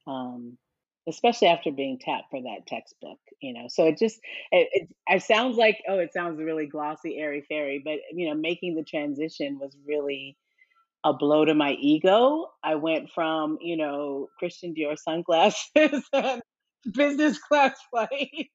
Um, 0.07 0.57
especially 1.09 1.47
after 1.47 1.71
being 1.71 1.99
tapped 1.99 2.29
for 2.29 2.41
that 2.41 2.67
textbook, 2.67 3.19
you 3.41 3.53
know. 3.53 3.67
So 3.67 3.87
it 3.87 3.97
just 3.97 4.19
it, 4.51 4.69
it, 4.71 4.89
it 5.07 5.23
sounds 5.23 5.57
like 5.57 5.77
oh, 5.87 5.99
it 5.99 6.13
sounds 6.13 6.39
really 6.39 6.67
glossy, 6.67 7.17
airy 7.17 7.45
fairy, 7.47 7.81
but 7.83 7.99
you 8.13 8.29
know, 8.29 8.35
making 8.35 8.75
the 8.75 8.83
transition 8.83 9.59
was 9.59 9.75
really 9.87 10.37
a 11.03 11.13
blow 11.13 11.45
to 11.45 11.53
my 11.53 11.73
ego. 11.73 12.47
I 12.63 12.75
went 12.75 13.09
from 13.11 13.57
you 13.61 13.77
know 13.77 14.29
Christian 14.37 14.73
Dior 14.73 14.97
sunglasses 14.97 16.03
and 16.13 16.41
business 16.93 17.39
class 17.39 17.77
flights 17.89 18.49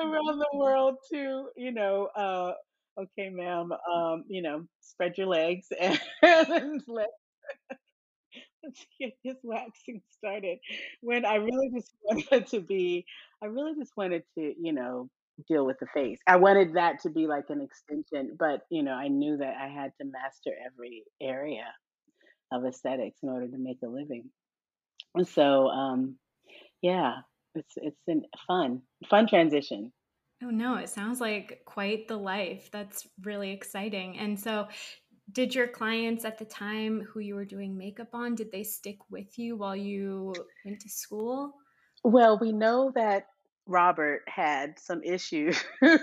around 0.00 0.38
the 0.38 0.58
world 0.58 0.96
to 1.12 1.48
you 1.56 1.72
know 1.72 2.08
uh, 2.16 2.52
okay, 2.98 3.28
ma'am, 3.30 3.72
um, 3.92 4.24
you 4.28 4.42
know, 4.42 4.64
spread 4.80 5.16
your 5.16 5.26
legs 5.26 5.68
and 5.80 6.82
let 6.86 7.08
let's 8.64 8.86
get 9.00 9.12
this 9.24 9.36
waxing 9.42 10.02
started. 10.10 10.58
When 11.00 11.24
I 11.24 11.36
really 11.36 11.70
just 11.74 11.92
wanted 12.02 12.46
to 12.48 12.60
be, 12.60 13.04
I 13.42 13.46
really 13.46 13.74
just 13.78 13.96
wanted 13.96 14.24
to, 14.36 14.54
you 14.60 14.72
know, 14.72 15.08
deal 15.46 15.64
with 15.64 15.78
the 15.78 15.86
face. 15.94 16.18
I 16.26 16.36
wanted 16.36 16.74
that 16.74 17.00
to 17.02 17.10
be 17.10 17.26
like 17.26 17.44
an 17.48 17.60
extension, 17.60 18.36
but 18.38 18.62
you 18.70 18.82
know, 18.82 18.92
I 18.92 19.08
knew 19.08 19.36
that 19.36 19.54
I 19.60 19.68
had 19.68 19.92
to 20.00 20.04
master 20.04 20.50
every 20.66 21.04
area 21.20 21.64
of 22.52 22.64
aesthetics 22.64 23.18
in 23.22 23.28
order 23.28 23.46
to 23.46 23.58
make 23.58 23.78
a 23.84 23.88
living. 23.88 24.30
And 25.14 25.28
so, 25.28 25.68
um, 25.68 26.16
yeah, 26.82 27.14
it's 27.54 27.74
it's 27.76 28.00
an 28.08 28.22
fun, 28.46 28.82
fun 29.08 29.28
transition. 29.28 29.92
Oh 30.42 30.50
no, 30.50 30.76
it 30.76 30.88
sounds 30.88 31.20
like 31.20 31.62
quite 31.64 32.06
the 32.06 32.16
life. 32.16 32.68
That's 32.72 33.06
really 33.22 33.50
exciting. 33.50 34.18
And 34.18 34.38
so 34.38 34.68
did 35.32 35.54
your 35.54 35.68
clients 35.68 36.24
at 36.24 36.38
the 36.38 36.44
time 36.44 37.06
who 37.12 37.20
you 37.20 37.34
were 37.34 37.44
doing 37.44 37.76
makeup 37.76 38.08
on 38.14 38.34
did 38.34 38.50
they 38.50 38.64
stick 38.64 38.98
with 39.10 39.38
you 39.38 39.56
while 39.56 39.76
you 39.76 40.34
went 40.64 40.80
to 40.80 40.88
school? 40.88 41.54
Well 42.04 42.38
we 42.38 42.52
know 42.52 42.92
that 42.94 43.26
robert 43.66 44.22
had 44.26 44.78
some 44.78 45.02
issues. 45.02 45.62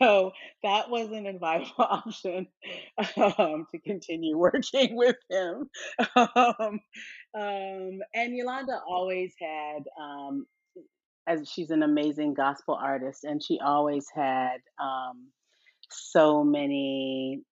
So 0.00 0.32
that 0.62 0.90
wasn't 0.90 1.28
a 1.28 1.38
viable 1.38 1.70
option 1.78 2.48
um, 3.16 3.66
to 3.70 3.78
continue 3.84 4.36
working 4.36 4.96
with 4.96 5.16
him. 5.30 5.70
Um, 6.16 6.80
um, 7.34 8.00
and 8.14 8.36
yolanda 8.36 8.80
always 8.88 9.34
had 9.40 9.84
um, 10.00 10.46
as 11.26 11.48
she's 11.48 11.70
an 11.70 11.82
amazing 11.82 12.34
gospel 12.34 12.78
artist 12.80 13.24
and 13.24 13.42
she 13.42 13.60
always 13.60 14.06
had 14.14 14.58
um, 14.80 15.28
so 15.90 16.44
many 16.44 17.42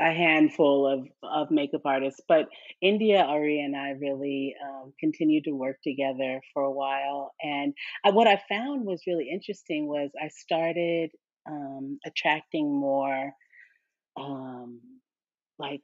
a 0.00 0.12
handful 0.12 0.86
of 0.86 1.08
of 1.22 1.50
makeup 1.50 1.82
artists, 1.84 2.20
but 2.28 2.48
India.Arie 2.80 3.60
and 3.60 3.76
I 3.76 3.90
really 4.00 4.54
um, 4.64 4.92
continued 5.00 5.44
to 5.44 5.52
work 5.52 5.78
together 5.82 6.40
for 6.54 6.62
a 6.62 6.70
while. 6.70 7.32
And 7.42 7.74
I, 8.04 8.10
what 8.10 8.28
I 8.28 8.40
found 8.48 8.86
was 8.86 9.02
really 9.06 9.28
interesting 9.28 9.88
was 9.88 10.10
I 10.22 10.28
started 10.28 11.10
um, 11.48 11.98
attracting 12.06 12.72
more 12.72 13.32
um, 14.16 14.80
like 15.58 15.82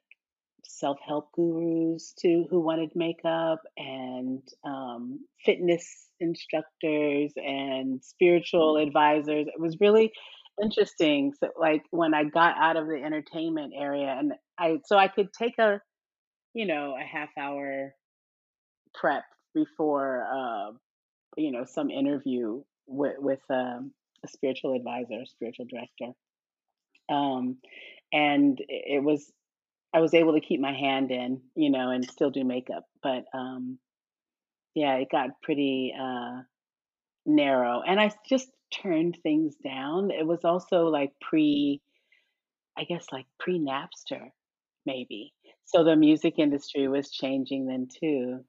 self 0.65 0.99
help 1.07 1.33
gurus 1.33 2.15
to 2.21 2.47
who 2.51 2.61
wanted 2.61 2.91
makeup 2.95 3.61
and 3.77 4.43
um, 4.65 5.21
fitness 5.45 6.09
instructors 6.21 7.33
and 7.37 8.03
spiritual 8.03 8.77
advisors. 8.77 9.47
It 9.47 9.61
was 9.61 9.77
really 9.81 10.13
interesting. 10.63 11.33
So, 11.39 11.49
like 11.59 11.83
when 11.91 12.15
I 12.15 12.25
got 12.25 12.57
out 12.59 12.77
of 12.77 12.87
the 12.87 13.03
entertainment 13.03 13.73
area, 13.77 14.15
and 14.19 14.33
I 14.59 14.79
so 14.87 14.97
I 14.97 15.09
could 15.09 15.29
take 15.33 15.59
a 15.59 15.81
you 16.55 16.67
know 16.67 16.97
a 17.01 17.05
half 17.05 17.31
hour 17.39 17.95
prep 18.95 19.25
before 19.55 20.27
uh, 20.33 20.73
you 21.37 21.51
know 21.53 21.65
some 21.65 21.91
interview 21.91 22.63
with 22.87 23.17
with 23.19 23.41
um, 23.51 23.93
a 24.25 24.29
spiritual 24.29 24.75
advisor, 24.75 25.25
spiritual 25.27 25.67
director, 25.67 26.13
um, 27.15 27.59
and 28.13 28.59
it 28.69 29.03
was 29.03 29.33
I 29.95 30.01
was 30.01 30.15
able 30.15 30.35
to 30.35 30.41
keep 30.41 30.61
my 30.61 30.73
hand 30.73 31.13
in, 31.13 31.41
you 31.55 31.71
know, 31.71 31.91
and 31.91 32.05
still 32.05 32.31
do 32.31 32.45
makeup, 32.45 32.85
but 33.01 33.25
um, 33.33 33.79
yeah, 34.75 34.97
it 34.97 35.09
got 35.11 35.41
pretty 35.43 35.95
uh, 35.99 36.43
narrow, 37.27 37.83
and 37.87 38.01
I 38.01 38.11
just 38.29 38.49
turned 38.83 39.19
things 39.23 39.57
down. 39.63 40.11
It 40.11 40.27
was 40.27 40.45
also 40.45 40.87
like 40.87 41.13
pre, 41.21 41.81
I 42.77 42.85
guess 42.85 43.07
like 43.13 43.27
pre 43.39 43.59
Napster, 43.59 44.31
maybe. 44.87 45.33
So 45.65 45.85
the 45.85 45.97
music 45.97 46.39
industry 46.39 46.89
was 46.89 47.11
changing 47.11 47.67
then 47.67 47.89
too. 48.01 48.45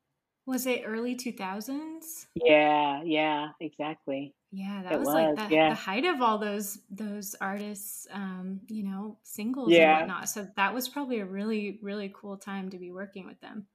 Was 0.48 0.68
it 0.68 0.84
early 0.86 1.16
2000s? 1.16 2.28
Yeah, 2.36 3.02
yeah, 3.04 3.48
exactly. 3.60 4.36
Yeah, 4.52 4.84
that 4.84 5.00
was, 5.00 5.08
was, 5.08 5.16
like 5.16 5.50
the, 5.50 5.56
yeah. 5.56 5.70
the 5.70 5.76
height 5.76 6.06
of 6.06 6.22
all 6.22 6.38
those 6.38 6.78
those 6.90 7.36
artists, 7.42 8.08
um, 8.14 8.62
you 8.70 8.84
know, 8.84 9.18
singles 9.24 9.72
yeah. 9.72 10.00
and 10.00 10.08
whatnot. 10.08 10.30
So 10.30 10.48
that 10.56 10.74
was 10.74 10.88
probably 10.88 11.20
a 11.20 11.26
really, 11.26 11.80
really 11.82 12.14
cool 12.16 12.38
time 12.38 12.70
to 12.70 12.78
be 12.78 12.92
working 12.92 13.26
with 13.26 13.42
them. 13.42 13.66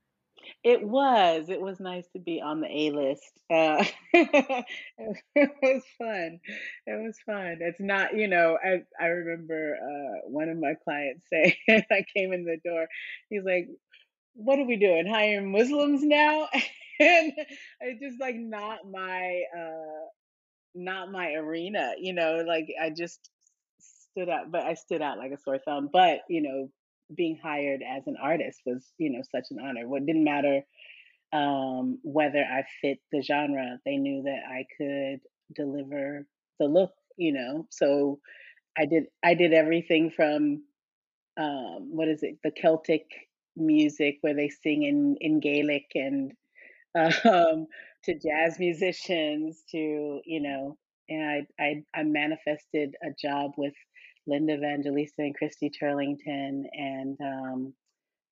It 0.63 0.83
was. 0.83 1.49
It 1.49 1.61
was 1.61 1.81
nice 1.81 2.07
to 2.13 2.19
be 2.19 2.41
on 2.41 2.61
the 2.61 2.69
A 2.69 2.91
list. 2.91 3.33
Uh, 3.51 3.85
it 4.13 5.51
was 5.63 5.83
fun. 5.99 6.41
It 6.87 7.03
was 7.07 7.17
fun. 7.27 7.59
It's 7.61 7.81
not, 7.81 8.17
you 8.17 8.29
know, 8.29 8.59
I 8.63 8.83
I 9.03 9.07
remember 9.09 9.77
uh, 9.77 10.29
one 10.29 10.49
of 10.49 10.59
my 10.59 10.75
clients 10.85 11.27
saying, 11.33 11.55
I 11.69 12.05
came 12.17 12.33
in 12.33 12.45
the 12.45 12.59
door, 12.65 12.87
he's 13.29 13.45
like, 13.45 13.69
"What 14.35 14.59
are 14.59 14.67
we 14.67 14.77
doing? 14.77 15.07
Hiring 15.07 15.53
Muslims 15.53 16.03
now?" 16.05 16.49
and 17.01 17.33
it's 17.81 18.01
just 18.03 18.21
like 18.21 18.37
not 18.37 18.81
my 18.91 19.43
uh, 19.57 20.07
not 20.75 21.11
my 21.13 21.33
arena, 21.35 21.95
you 21.99 22.13
know. 22.13 22.45
Like 22.47 22.69
I 22.81 22.91
just 22.91 23.31
stood 23.81 24.29
out, 24.29 24.51
but 24.51 24.63
I 24.63 24.75
stood 24.75 25.03
out 25.03 25.19
like 25.19 25.33
a 25.33 25.39
sore 25.39 25.59
thumb. 25.59 25.89
But 25.93 26.21
you 26.29 26.43
know, 26.43 26.71
being 27.15 27.39
hired 27.43 27.83
as 27.83 28.07
an 28.07 28.17
artist 28.23 28.61
was, 28.67 28.85
you 28.99 29.11
know, 29.11 29.23
such 29.31 29.47
an 29.51 29.59
honor. 29.61 29.89
What 29.89 30.07
didn't 30.07 30.25
matter 30.25 30.63
um, 31.33 31.99
whether 32.03 32.41
I 32.45 32.65
fit 32.81 32.99
the 33.13 33.23
genre, 33.23 33.79
they 33.85 33.97
knew 33.97 34.23
that 34.25 34.41
I 34.49 34.67
could 34.77 35.21
deliver 35.55 36.27
the 36.59 36.67
look, 36.67 36.93
you 37.17 37.33
know. 37.33 37.67
So 37.71 38.21
I 38.79 38.87
did 38.87 39.05
I 39.25 39.35
did 39.35 39.53
everything 39.55 40.11
from 40.11 40.65
um, 41.39 41.91
what 41.97 42.09
is 42.09 42.23
it, 42.23 42.39
the 42.45 42.51
Celtic 42.51 43.07
music 43.57 44.19
where 44.23 44.35
they 44.35 44.49
sing 44.49 44.83
in, 44.85 45.17
in 45.21 45.41
Gaelic 45.41 45.87
and 45.95 46.33
um, 47.25 47.67
to 48.05 48.15
jazz 48.15 48.59
musicians 48.59 49.63
to, 49.71 50.21
you 50.25 50.41
know, 50.41 50.79
and 51.09 51.47
I, 51.61 51.63
I 51.63 51.85
I 51.95 52.03
manifested 52.05 52.97
a 53.03 53.11
job 53.21 53.53
with 53.57 53.75
Linda 54.31 54.55
Evangelista 54.55 55.23
and 55.23 55.35
Christy 55.35 55.71
Turlington 55.71 56.63
and 56.73 57.19
um, 57.21 57.75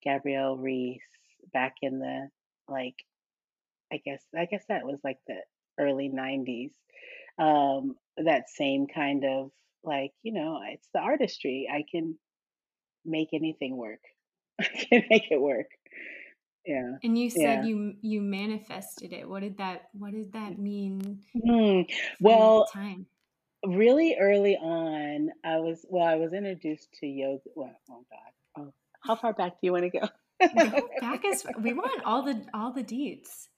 Gabrielle 0.02 0.56
Reece 0.56 1.02
back 1.52 1.74
in 1.82 1.98
the 1.98 2.28
like 2.68 2.94
I 3.92 4.00
guess 4.04 4.22
I 4.36 4.44
guess 4.44 4.64
that 4.68 4.84
was 4.84 5.00
like 5.02 5.18
the 5.26 5.38
early 5.78 6.08
90s. 6.08 6.70
Um, 7.38 7.96
that 8.16 8.48
same 8.48 8.86
kind 8.92 9.24
of 9.24 9.50
like, 9.84 10.12
you 10.22 10.32
know, 10.32 10.60
it's 10.68 10.88
the 10.92 11.00
artistry. 11.00 11.68
I 11.72 11.84
can 11.90 12.16
make 13.04 13.28
anything 13.32 13.76
work. 13.76 14.00
I 14.60 14.64
can 14.64 15.04
make 15.10 15.30
it 15.30 15.40
work. 15.40 15.68
Yeah. 16.66 16.96
And 17.02 17.18
you 17.18 17.30
said 17.30 17.40
yeah. 17.40 17.64
you 17.64 17.94
you 18.02 18.20
manifested 18.20 19.12
it. 19.12 19.28
What 19.28 19.40
did 19.40 19.58
that 19.58 19.88
what 19.94 20.12
did 20.12 20.32
that 20.34 20.58
mean? 20.58 21.20
Hmm. 21.32 21.82
Well, 22.20 22.66
time 22.72 23.06
really 23.66 24.16
early 24.20 24.56
on, 24.56 25.30
I 25.44 25.58
was 25.58 25.84
well, 25.88 26.06
I 26.06 26.16
was 26.16 26.32
introduced 26.32 26.88
to 27.00 27.06
yoga. 27.06 27.42
Well, 27.54 27.78
oh 27.90 28.04
God, 28.10 28.62
oh, 28.62 28.72
how 29.00 29.16
far 29.16 29.32
back 29.32 29.52
do 29.52 29.58
you 29.62 29.72
want 29.72 29.90
to 29.90 29.98
go? 30.00 30.08
back 31.00 31.24
as 31.24 31.44
we 31.60 31.72
want 31.72 32.02
all 32.04 32.22
the 32.22 32.44
all 32.54 32.72
the 32.72 32.84
deets. 32.84 33.48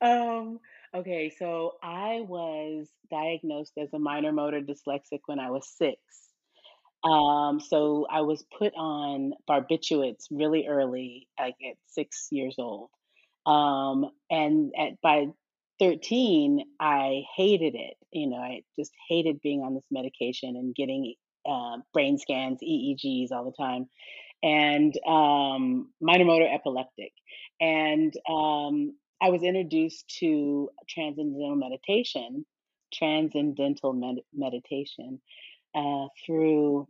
Um. 0.00 0.58
Okay, 0.94 1.32
so 1.38 1.76
I 1.82 2.22
was 2.28 2.86
diagnosed 3.10 3.72
as 3.78 3.88
a 3.94 3.98
minor 3.98 4.30
motor 4.30 4.60
dyslexic 4.60 5.20
when 5.24 5.38
I 5.38 5.50
was 5.50 5.66
six. 5.66 5.98
Um, 7.02 7.60
so 7.60 8.06
I 8.10 8.20
was 8.20 8.44
put 8.58 8.74
on 8.76 9.32
barbiturates 9.48 10.26
really 10.30 10.66
early, 10.68 11.28
like 11.38 11.56
at 11.68 11.76
six 11.88 12.28
years 12.30 12.56
old. 12.58 12.90
Um, 13.46 14.10
and 14.30 14.72
at 14.78 15.00
by 15.02 15.26
13, 15.82 16.64
I 16.78 17.22
hated 17.36 17.74
it. 17.74 17.96
You 18.12 18.28
know, 18.28 18.36
I 18.36 18.62
just 18.78 18.92
hated 19.08 19.40
being 19.42 19.62
on 19.62 19.74
this 19.74 19.86
medication 19.90 20.50
and 20.50 20.74
getting 20.74 21.14
uh, 21.44 21.78
brain 21.92 22.18
scans, 22.18 22.60
EEGs 22.62 23.32
all 23.32 23.44
the 23.44 23.62
time, 23.62 23.86
and 24.44 24.94
um, 25.08 25.90
minor 26.00 26.24
motor 26.24 26.46
epileptic. 26.46 27.12
And 27.60 28.14
um, 28.30 28.96
I 29.20 29.30
was 29.30 29.42
introduced 29.42 30.08
to 30.20 30.70
transcendental 30.88 31.56
meditation, 31.56 32.46
transcendental 32.94 33.92
med- 33.92 34.22
meditation, 34.32 35.20
uh, 35.74 36.06
through 36.24 36.86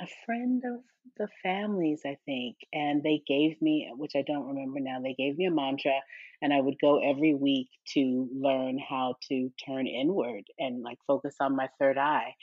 a 0.00 0.06
friend 0.24 0.62
of 0.64 0.80
the 1.18 1.28
families, 1.42 2.02
I 2.04 2.16
think, 2.26 2.56
and 2.72 3.02
they 3.02 3.22
gave 3.26 3.60
me, 3.60 3.90
which 3.96 4.12
I 4.16 4.22
don't 4.22 4.48
remember 4.48 4.80
now, 4.80 5.00
they 5.00 5.14
gave 5.14 5.36
me 5.36 5.46
a 5.46 5.50
mantra, 5.50 6.00
and 6.42 6.52
I 6.52 6.60
would 6.60 6.76
go 6.80 6.98
every 6.98 7.34
week 7.34 7.68
to 7.94 8.28
learn 8.34 8.78
how 8.78 9.16
to 9.28 9.50
turn 9.64 9.86
inward 9.86 10.44
and 10.58 10.82
like 10.82 10.98
focus 11.06 11.36
on 11.40 11.56
my 11.56 11.68
third 11.78 11.98
eye. 11.98 12.34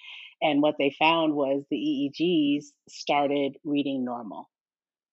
And 0.42 0.62
what 0.62 0.76
they 0.80 0.96
found 0.98 1.34
was 1.34 1.64
the 1.70 1.78
EEGs 1.78 2.66
started 2.90 3.58
reading 3.64 4.04
normal. 4.04 4.50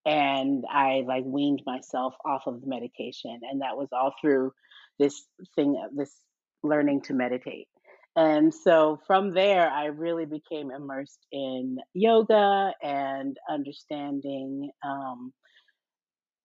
And 0.07 0.65
I 0.71 1.05
like 1.07 1.25
weaned 1.27 1.63
myself 1.67 2.15
off 2.25 2.47
of 2.47 2.61
the 2.63 2.67
medication. 2.67 3.41
And 3.51 3.61
that 3.61 3.77
was 3.77 3.89
all 3.93 4.15
through 4.21 4.53
this 4.99 5.23
thing, 5.55 5.77
this 5.95 6.15
learning 6.63 7.03
to 7.03 7.15
meditate. 7.15 7.69
And 8.17 8.53
so 8.53 9.01
from 9.07 9.33
there, 9.33 9.71
I 9.71 9.87
really 9.87 10.27
became 10.27 10.71
immersed 10.71 11.25
in 11.31 11.79
yoga 11.95 12.73
and 12.83 13.37
understanding 13.49 14.71
um, 14.85 15.33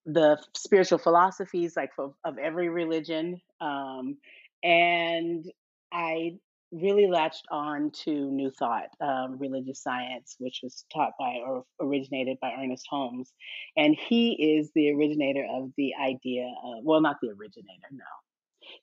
the 0.05 0.38
spiritual 0.55 1.00
philosophies, 1.00 1.75
like 1.75 1.91
of, 1.98 2.13
of 2.24 2.38
every 2.38 2.70
religion. 2.70 3.41
Um, 3.60 4.17
and 4.63 5.46
I 5.91 6.38
really 6.72 7.08
latched 7.08 7.46
on 7.51 7.91
to 8.03 8.12
New 8.12 8.51
Thought, 8.51 8.89
um, 9.00 9.38
religious 9.39 9.82
science, 9.82 10.36
which 10.39 10.60
was 10.63 10.86
taught 10.93 11.13
by 11.20 11.39
or 11.46 11.63
originated 11.79 12.38
by 12.41 12.51
Ernest 12.60 12.86
Holmes. 12.89 13.32
And 13.77 13.96
he 13.96 14.58
is 14.58 14.72
the 14.75 14.91
originator 14.91 15.46
of 15.50 15.72
the 15.77 15.93
idea 15.96 16.51
of, 16.63 16.84
well, 16.84 17.01
not 17.01 17.17
the 17.22 17.29
originator, 17.29 17.88
no 17.91 18.03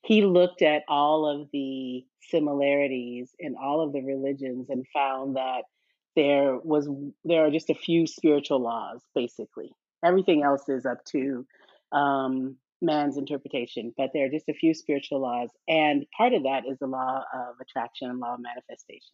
he 0.02 0.22
looked 0.22 0.62
at 0.62 0.82
all 0.88 1.26
of 1.26 1.49
the 1.52 2.04
similarities 2.20 3.34
in 3.38 3.56
all 3.56 3.80
of 3.80 3.92
the 3.92 4.02
religions 4.02 4.68
and 4.70 4.87
found 4.94 5.37
that 5.37 5.62
there 6.16 6.58
was 6.58 6.88
there 7.25 7.46
are 7.46 7.50
just 7.50 7.70
a 7.70 7.75
few 7.75 8.06
spiritual 8.06 8.60
laws 8.60 9.00
basically. 9.14 9.72
Everything 10.04 10.42
else 10.42 10.68
is 10.68 10.87
up 10.87 11.04
to 11.06 11.46
um, 11.92 12.56
man's 12.82 13.18
interpretation 13.18 13.92
but 13.96 14.10
there 14.14 14.26
are 14.26 14.30
just 14.30 14.49
a 14.49 14.54
few 14.54 14.72
spiritual 14.72 15.20
laws 15.20 15.50
and 15.68 16.06
part 16.16 16.32
of 16.32 16.44
that 16.44 16.62
is 16.66 16.78
the 16.78 16.87
law 16.87 17.22
of 17.34 17.54
attraction 17.60 18.08
and 18.08 18.18
law 18.18 18.34
of 18.34 18.40
manifestation. 18.40 19.12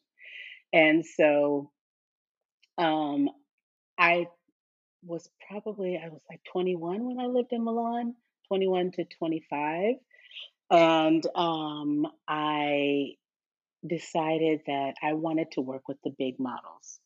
And 0.73 1.04
so 1.04 1.70
um, 2.78 3.28
i 3.99 4.26
was 5.04 5.28
probably 5.49 6.00
i 6.02 6.08
was 6.08 6.23
like 6.28 6.40
21 6.52 7.04
when 7.04 7.20
i 7.20 7.26
lived 7.26 7.52
in 7.52 7.64
milan 7.64 8.14
21 8.49 8.90
to 8.92 9.04
25 9.18 9.94
and 10.70 11.26
um, 11.35 12.06
I 12.28 13.12
decided 13.87 14.61
that 14.66 14.94
I 15.02 15.12
wanted 15.14 15.52
to 15.52 15.61
work 15.61 15.88
with 15.88 15.99
the 16.04 16.14
big 16.18 16.38
models. 16.38 17.00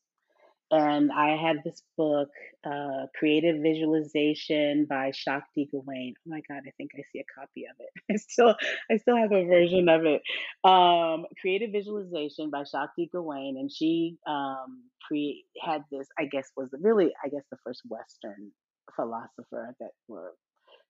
And 0.72 1.10
I 1.10 1.36
had 1.36 1.64
this 1.64 1.82
book, 1.98 2.28
uh, 2.64 3.06
Creative 3.18 3.60
Visualization 3.60 4.86
by 4.88 5.10
Shakti 5.12 5.68
Gawain. 5.68 6.14
Oh 6.18 6.30
my 6.30 6.42
God, 6.48 6.62
I 6.66 6.70
think 6.76 6.92
I 6.94 7.02
see 7.12 7.18
a 7.18 7.40
copy 7.40 7.64
of 7.64 7.76
it. 7.80 7.90
I 8.14 8.16
still, 8.16 8.54
I 8.90 8.96
still 8.98 9.16
have 9.16 9.32
a 9.32 9.44
version 9.46 9.88
of 9.88 10.02
it. 10.04 10.22
Um, 10.62 11.26
Creative 11.40 11.72
Visualization 11.72 12.50
by 12.50 12.62
Shakti 12.62 13.08
Gawain, 13.12 13.56
and 13.58 13.70
she 13.70 14.16
um, 14.28 14.84
cre- 15.08 15.42
had 15.60 15.82
this. 15.90 16.06
I 16.16 16.26
guess 16.26 16.48
was 16.56 16.68
really, 16.80 17.10
I 17.24 17.28
guess, 17.30 17.42
the 17.50 17.58
first 17.64 17.82
Western 17.88 18.52
philosopher 18.94 19.74
that 19.80 19.90
were 20.06 20.34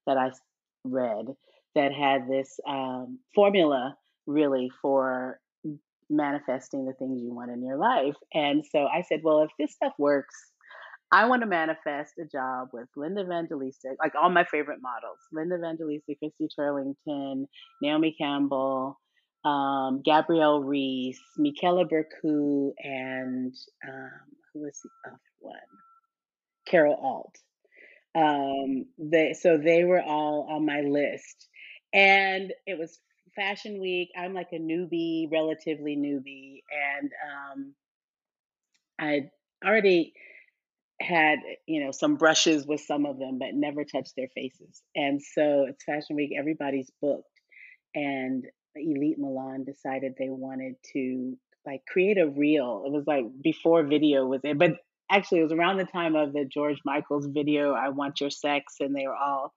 that 0.06 0.18
I 0.18 0.30
read 0.84 1.26
that 1.74 1.92
had 1.92 2.28
this 2.28 2.58
um, 2.68 3.18
formula 3.34 3.96
really 4.26 4.70
for 4.82 5.38
manifesting 6.08 6.84
the 6.84 6.92
things 6.94 7.20
you 7.22 7.32
want 7.32 7.50
in 7.50 7.64
your 7.64 7.76
life. 7.76 8.16
And 8.34 8.64
so 8.66 8.86
I 8.86 9.02
said, 9.02 9.20
well, 9.22 9.42
if 9.42 9.50
this 9.58 9.74
stuff 9.74 9.92
works, 9.98 10.34
I 11.12 11.26
want 11.26 11.42
to 11.42 11.46
manifest 11.46 12.14
a 12.20 12.24
job 12.24 12.68
with 12.72 12.88
Linda 12.96 13.22
Evangelista, 13.22 13.94
like 14.00 14.14
all 14.14 14.30
my 14.30 14.44
favorite 14.44 14.80
models 14.80 15.18
Linda 15.32 15.56
Evangelista, 15.56 16.14
Christy 16.18 16.48
Turlington, 16.58 17.46
Naomi 17.82 18.14
Campbell, 18.20 18.98
um, 19.44 20.02
Gabrielle 20.04 20.62
Reece, 20.62 21.20
Michaela 21.36 21.84
Bercu, 21.84 22.72
and 22.78 23.54
um, 23.88 24.10
who 24.52 24.60
was 24.60 24.78
the 24.84 24.90
other 25.08 25.18
one? 25.40 25.56
Carol 26.66 26.94
Alt. 26.94 27.36
Um, 28.14 28.86
they 28.98 29.34
so 29.34 29.56
they 29.56 29.84
were 29.84 30.02
all 30.02 30.48
on 30.50 30.66
my 30.66 30.80
list, 30.80 31.48
and 31.92 32.52
it 32.66 32.78
was 32.78 33.00
fashion 33.34 33.80
week. 33.80 34.10
I'm 34.16 34.34
like 34.34 34.52
a 34.52 34.58
newbie, 34.58 35.30
relatively 35.30 35.96
newbie, 35.96 36.62
and 36.70 37.10
um, 37.30 37.74
I 38.98 39.30
already 39.66 40.12
had 41.00 41.38
you 41.66 41.82
know 41.82 41.90
some 41.92 42.16
brushes 42.16 42.66
with 42.66 42.80
some 42.80 43.06
of 43.06 43.18
them, 43.18 43.38
but 43.38 43.54
never 43.54 43.84
touched 43.84 44.14
their 44.16 44.28
faces. 44.34 44.82
And 44.94 45.20
so 45.22 45.66
it's 45.68 45.84
fashion 45.84 46.16
week. 46.16 46.32
Everybody's 46.38 46.90
booked, 47.00 47.40
and 47.94 48.44
Elite 48.76 49.18
Milan 49.18 49.64
decided 49.64 50.14
they 50.18 50.30
wanted 50.30 50.76
to 50.92 51.36
like 51.66 51.82
create 51.86 52.18
a 52.18 52.28
reel. 52.28 52.84
It 52.86 52.92
was 52.92 53.06
like 53.06 53.24
before 53.42 53.84
video 53.84 54.26
was 54.26 54.40
in, 54.44 54.58
but 54.58 54.72
actually 55.10 55.40
it 55.40 55.44
was 55.44 55.52
around 55.52 55.78
the 55.78 55.84
time 55.84 56.14
of 56.16 56.32
the 56.32 56.44
George 56.44 56.78
Michael's 56.84 57.26
video, 57.26 57.72
I 57.72 57.88
Want 57.90 58.20
Your 58.20 58.30
Sex, 58.30 58.76
and 58.80 58.94
they 58.94 59.06
were 59.06 59.16
all 59.16 59.52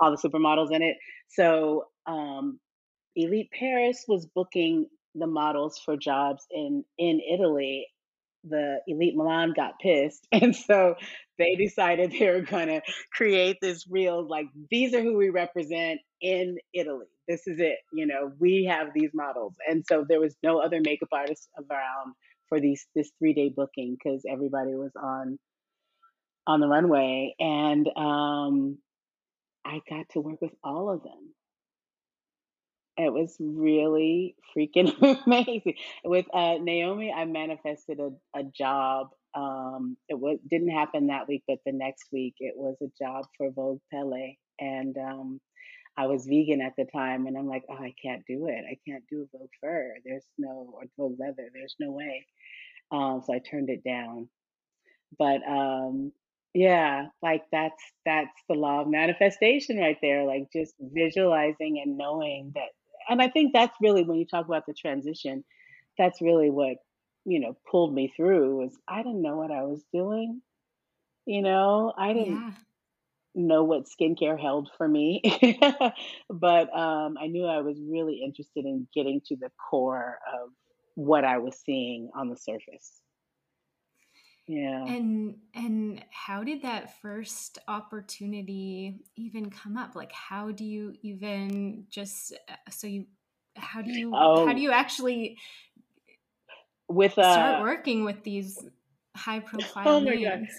all 0.00 0.10
the 0.10 0.28
supermodels 0.28 0.72
in 0.72 0.82
it. 0.82 0.96
So 1.28 1.86
um, 2.06 2.58
Elite 3.14 3.50
Paris 3.50 4.04
was 4.06 4.26
booking 4.26 4.86
the 5.14 5.26
models 5.26 5.80
for 5.84 5.96
jobs 5.96 6.44
in 6.50 6.84
in 6.98 7.20
Italy. 7.20 7.86
The 8.48 8.78
Elite 8.86 9.16
Milan 9.16 9.54
got 9.56 9.78
pissed, 9.80 10.26
and 10.32 10.54
so 10.54 10.94
they 11.38 11.56
decided 11.56 12.12
they 12.12 12.28
were 12.30 12.42
going 12.42 12.68
to 12.68 12.80
create 13.12 13.58
this 13.60 13.86
reel 13.90 14.26
like 14.26 14.46
these 14.70 14.94
are 14.94 15.02
who 15.02 15.16
we 15.16 15.30
represent 15.30 16.00
in 16.20 16.56
Italy. 16.72 17.06
This 17.26 17.46
is 17.46 17.58
it. 17.58 17.78
You 17.92 18.06
know, 18.06 18.30
we 18.38 18.68
have 18.70 18.88
these 18.94 19.10
models, 19.14 19.54
and 19.68 19.84
so 19.88 20.04
there 20.08 20.20
was 20.20 20.36
no 20.42 20.60
other 20.60 20.80
makeup 20.84 21.08
artist 21.12 21.48
around 21.58 22.14
for 22.48 22.60
these 22.60 22.86
this 22.94 23.10
three 23.18 23.32
day 23.32 23.52
booking 23.54 23.96
because 23.98 24.22
everybody 24.30 24.74
was 24.74 24.92
on 24.94 25.38
on 26.46 26.60
the 26.60 26.68
runway, 26.68 27.34
and 27.40 27.88
um, 27.96 28.78
I 29.66 29.80
got 29.90 30.08
to 30.10 30.20
work 30.20 30.40
with 30.40 30.54
all 30.62 30.90
of 30.90 31.02
them. 31.02 31.34
It 32.96 33.12
was 33.12 33.36
really 33.40 34.36
freaking 34.56 34.94
amazing. 35.26 35.74
With 36.04 36.26
uh, 36.32 36.54
Naomi, 36.60 37.12
I 37.12 37.24
manifested 37.24 37.98
a, 38.00 38.10
a 38.38 38.44
job. 38.44 39.08
Um, 39.34 39.98
it 40.08 40.18
was 40.18 40.38
didn't 40.48 40.70
happen 40.70 41.08
that 41.08 41.28
week, 41.28 41.42
but 41.46 41.58
the 41.66 41.72
next 41.72 42.04
week 42.10 42.34
it 42.38 42.54
was 42.56 42.76
a 42.80 42.90
job 42.98 43.26
for 43.36 43.50
Vogue 43.50 43.80
Pelle, 43.92 44.34
and 44.58 44.96
um, 44.96 45.40
I 45.98 46.06
was 46.06 46.26
vegan 46.26 46.62
at 46.62 46.72
the 46.78 46.86
time, 46.86 47.26
and 47.26 47.36
I'm 47.36 47.48
like, 47.48 47.64
oh, 47.68 47.74
I 47.74 47.92
can't 48.02 48.22
do 48.26 48.46
it. 48.46 48.64
I 48.70 48.78
can't 48.88 49.04
do 49.10 49.28
Vogue 49.32 49.50
fur. 49.60 49.94
There's 50.04 50.24
no 50.38 50.72
or 50.72 50.84
Vogue 50.96 51.18
leather. 51.18 51.50
There's 51.52 51.76
no 51.78 51.90
way. 51.90 52.24
Um, 52.92 53.22
so 53.26 53.34
I 53.34 53.40
turned 53.40 53.68
it 53.68 53.84
down. 53.84 54.28
But 55.18 55.42
um, 55.46 56.12
yeah, 56.54 57.06
like 57.22 57.42
that's 57.52 57.82
that's 58.04 58.32
the 58.48 58.54
law 58.54 58.80
of 58.82 58.88
manifestation 58.88 59.78
right 59.78 59.98
there. 60.02 60.24
Like 60.24 60.48
just 60.52 60.74
visualizing 60.80 61.80
and 61.84 61.96
knowing 61.98 62.52
that. 62.54 62.70
And 63.08 63.22
I 63.22 63.28
think 63.28 63.52
that's 63.52 63.76
really 63.80 64.02
when 64.04 64.18
you 64.18 64.26
talk 64.26 64.46
about 64.46 64.64
the 64.66 64.74
transition, 64.74 65.44
that's 65.98 66.20
really 66.22 66.50
what 66.50 66.76
you 67.24 67.40
know 67.40 67.56
pulled 67.70 67.94
me 67.94 68.12
through. 68.16 68.56
Was 68.56 68.76
I 68.88 68.98
didn't 69.02 69.22
know 69.22 69.36
what 69.36 69.50
I 69.50 69.62
was 69.64 69.84
doing. 69.92 70.42
You 71.26 71.42
know, 71.42 71.92
I 71.96 72.12
didn't 72.12 72.44
Yeah. 72.44 72.64
know 73.34 73.64
what 73.64 73.84
skincare 73.84 74.40
held 74.40 74.70
for 74.76 74.88
me, 74.88 75.22
but 76.30 76.76
um, 76.76 77.16
I 77.20 77.26
knew 77.28 77.46
I 77.46 77.60
was 77.60 77.78
really 77.82 78.22
interested 78.24 78.64
in 78.64 78.88
getting 78.94 79.20
to 79.26 79.36
the 79.36 79.50
core 79.70 80.18
of 80.34 80.50
what 80.94 81.24
I 81.24 81.38
was 81.38 81.56
seeing 81.64 82.10
on 82.16 82.28
the 82.30 82.36
surface. 82.36 83.00
Yeah. 84.48 84.84
And 84.86 85.36
and 85.54 86.04
how 86.10 86.44
did 86.44 86.62
that 86.62 87.00
first 87.02 87.58
opportunity 87.66 89.00
even 89.16 89.50
come 89.50 89.76
up? 89.76 89.94
Like 89.96 90.12
how 90.12 90.52
do 90.52 90.64
you 90.64 90.94
even 91.02 91.86
just 91.90 92.32
uh, 92.48 92.54
so 92.70 92.86
you 92.86 93.06
how 93.56 93.82
do 93.82 93.90
you 93.90 94.28
how 94.34 94.52
do 94.52 94.60
Oh, 94.60 94.60
you 94.60 94.70
actually 94.70 95.38
with 96.88 97.18
start 97.20 97.56
uh 97.56 97.60
working 97.60 98.04
with 98.04 98.22
these 98.22 98.64
high 99.16 99.40
profile 99.40 99.84
oh 99.84 100.00
my 100.00 100.14
names? 100.14 100.52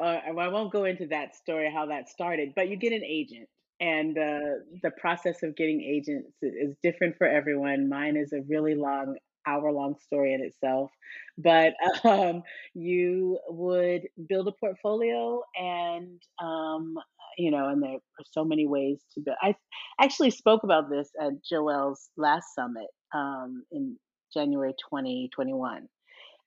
Uh, 0.00 0.20
I 0.26 0.48
won't 0.48 0.72
go 0.72 0.84
into 0.84 1.06
that 1.08 1.34
story 1.36 1.70
how 1.72 1.86
that 1.86 2.08
started, 2.08 2.52
but 2.54 2.68
you 2.68 2.76
get 2.76 2.92
an 2.92 3.02
agent, 3.04 3.48
and 3.80 4.16
uh, 4.18 4.62
the 4.82 4.90
process 5.00 5.42
of 5.42 5.56
getting 5.56 5.82
agents 5.82 6.32
is 6.42 6.76
different 6.82 7.16
for 7.16 7.26
everyone. 7.26 7.88
Mine 7.88 8.16
is 8.16 8.32
a 8.32 8.42
really 8.42 8.74
long. 8.74 9.16
Hour 9.46 9.72
long 9.72 9.96
story 10.04 10.34
in 10.34 10.42
itself. 10.42 10.90
But 11.38 11.74
um, 12.04 12.42
you 12.74 13.38
would 13.48 14.02
build 14.28 14.48
a 14.48 14.52
portfolio, 14.52 15.42
and 15.58 16.20
um, 16.42 16.96
you 17.38 17.50
know, 17.50 17.68
and 17.68 17.82
there 17.82 17.94
are 17.94 18.24
so 18.30 18.44
many 18.44 18.66
ways 18.66 19.00
to 19.14 19.20
build. 19.20 19.36
I 19.42 19.54
actually 20.00 20.30
spoke 20.30 20.64
about 20.64 20.90
this 20.90 21.10
at 21.20 21.44
Joel's 21.44 22.08
last 22.16 22.54
summit 22.54 22.88
um, 23.14 23.64
in 23.70 23.96
January 24.34 24.74
2021 24.90 25.88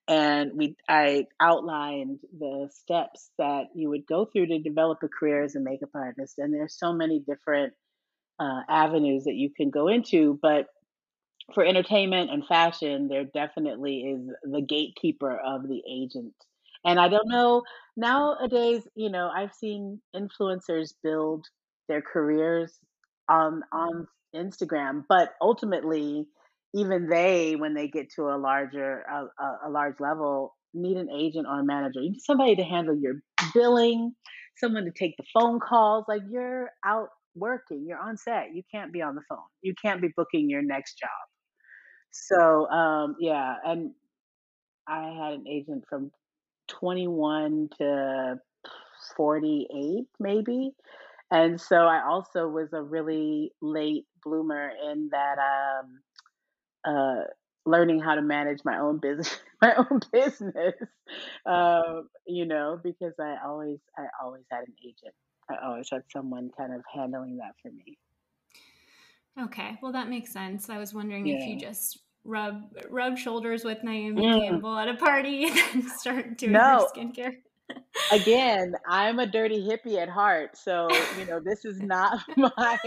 and 0.10 0.52
we 0.56 0.76
I 0.90 1.28
outlined 1.40 2.20
the 2.38 2.68
steps 2.74 3.30
that 3.38 3.68
you 3.76 3.90
would 3.90 4.08
go 4.08 4.26
through 4.26 4.48
to 4.48 4.60
develop 4.60 4.98
a 5.04 5.08
career 5.08 5.44
as 5.44 5.56
a 5.56 5.60
makeup 5.60 5.92
artist. 5.94 6.40
And 6.40 6.52
there's 6.52 6.78
so 6.78 6.92
many 6.92 7.20
different 7.20 7.74
uh, 8.40 8.62
avenues 8.68 9.26
that 9.26 9.36
you 9.36 9.52
can 9.56 9.70
go 9.70 9.88
into, 9.88 10.40
but 10.42 10.66
for 11.54 11.66
entertainment 11.66 12.32
and 12.32 12.46
fashion, 12.46 13.08
there 13.08 13.26
definitely 13.26 14.02
is 14.02 14.30
the 14.44 14.62
gatekeeper 14.62 15.38
of 15.38 15.68
the 15.68 15.82
agent. 15.90 16.34
And 16.86 17.00
I 17.00 17.10
don't 17.10 17.28
know 17.28 17.64
nowadays, 17.98 18.88
you 18.96 19.10
know, 19.10 19.30
I've 19.36 19.54
seen 19.54 20.02
influencers 20.16 20.94
build 21.04 21.46
their 21.88 22.02
careers 22.02 22.80
on 23.28 23.64
on 23.72 24.08
Instagram, 24.36 25.04
but 25.10 25.34
ultimately 25.42 26.28
even 26.74 27.08
they, 27.08 27.56
when 27.56 27.74
they 27.74 27.88
get 27.88 28.12
to 28.12 28.30
a 28.30 28.38
larger, 28.38 29.02
a, 29.02 29.44
a, 29.44 29.60
a 29.68 29.70
large 29.70 30.00
level, 30.00 30.56
need 30.74 30.98
an 30.98 31.10
agent 31.10 31.48
or 31.50 31.60
a 31.60 31.66
manager. 31.66 32.02
You 32.02 32.12
need 32.12 32.22
somebody 32.22 32.56
to 32.56 32.64
handle 32.64 32.96
your 32.96 33.16
billing, 33.54 34.14
someone 34.58 34.86
to 34.86 34.92
take 34.92 35.16
the 35.18 35.24
phone 35.34 35.60
calls. 35.60 36.06
Like 36.08 36.22
you're 36.30 36.70
out 36.86 37.10
working, 37.36 37.86
you're 37.88 38.00
on 38.00 38.18
set. 38.18 38.54
You 38.54 38.62
can't 38.72 38.94
be 38.94 39.02
on 39.02 39.16
the 39.16 39.22
phone. 39.28 39.40
You 39.62 39.74
can't 39.82 40.02
be 40.02 40.10
booking 40.16 40.50
your 40.50 40.62
next 40.62 41.00
job. 41.00 41.10
So 42.12 42.70
um, 42.70 43.16
yeah, 43.20 43.56
and 43.66 43.92
I 44.88 45.10
had 45.12 45.34
an 45.34 45.48
agent 45.48 45.86
from 45.90 46.12
21 46.68 47.70
to 47.78 48.40
48, 49.16 50.08
maybe. 50.20 50.72
And 51.32 51.62
so 51.62 51.76
I 51.78 52.04
also 52.08 52.48
was 52.48 52.70
a 52.74 52.82
really 52.82 53.52
late 53.62 54.06
bloomer 54.24 54.72
in 54.92 55.10
that 55.12 55.38
um, 55.38 56.00
uh, 56.86 57.24
learning 57.66 58.00
how 58.00 58.16
to 58.16 58.22
manage 58.22 58.60
my 58.66 58.80
own 58.80 58.98
business, 59.00 59.40
my 59.62 59.76
own 59.76 60.00
business. 60.12 60.74
Uh, 61.46 62.02
you 62.26 62.46
know, 62.46 62.80
because 62.84 63.14
I 63.20 63.38
always, 63.46 63.80
I 63.98 64.06
always 64.24 64.44
had 64.52 64.62
an 64.62 64.74
agent. 64.84 65.14
I 65.50 65.56
always 65.66 65.88
had 65.92 66.04
someone 66.12 66.50
kind 66.58 66.74
of 66.74 66.82
handling 66.94 67.38
that 67.38 67.54
for 67.62 67.72
me. 67.72 67.98
Okay, 69.46 69.78
well 69.82 69.92
that 69.92 70.10
makes 70.10 70.32
sense. 70.32 70.70
I 70.70 70.78
was 70.78 70.94
wondering 70.94 71.26
yeah. 71.26 71.38
if 71.38 71.48
you 71.48 71.60
just 71.60 72.00
rub 72.24 72.64
rub 72.90 73.18
shoulders 73.18 73.64
with 73.64 73.84
Naomi 73.84 74.22
mm. 74.22 74.40
Campbell 74.42 74.78
at 74.78 74.88
a 74.88 74.96
party 74.96 75.50
and 75.74 75.84
start 75.84 76.38
doing 76.38 76.54
no. 76.54 76.88
skincare. 76.96 77.38
Again, 78.12 78.74
I'm 78.88 79.20
a 79.20 79.28
dirty 79.28 79.62
hippie 79.62 80.02
at 80.02 80.10
heart, 80.10 80.58
so 80.58 80.88
you 81.20 81.26
know 81.26 81.40
this 81.40 81.66
is 81.66 81.80
not 81.80 82.20
my. 82.38 82.80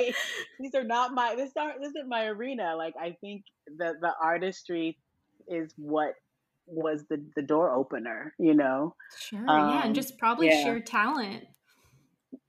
These 0.58 0.74
are 0.74 0.84
not 0.84 1.14
my. 1.14 1.34
This 1.36 1.52
aren't. 1.56 1.80
This 1.80 1.90
isn't 1.90 2.08
my 2.08 2.26
arena. 2.26 2.74
Like 2.76 2.94
I 3.00 3.16
think 3.20 3.44
the 3.66 3.94
the 4.00 4.12
artistry 4.22 4.98
is 5.46 5.72
what 5.76 6.14
was 6.66 7.04
the 7.08 7.24
the 7.36 7.42
door 7.42 7.70
opener. 7.70 8.34
You 8.38 8.54
know. 8.54 8.96
Sure. 9.16 9.38
Um, 9.38 9.68
yeah, 9.70 9.78
and 9.78 9.88
um, 9.88 9.94
just 9.94 10.18
probably 10.18 10.48
yeah. 10.48 10.64
sheer 10.64 10.80
talent. 10.80 11.44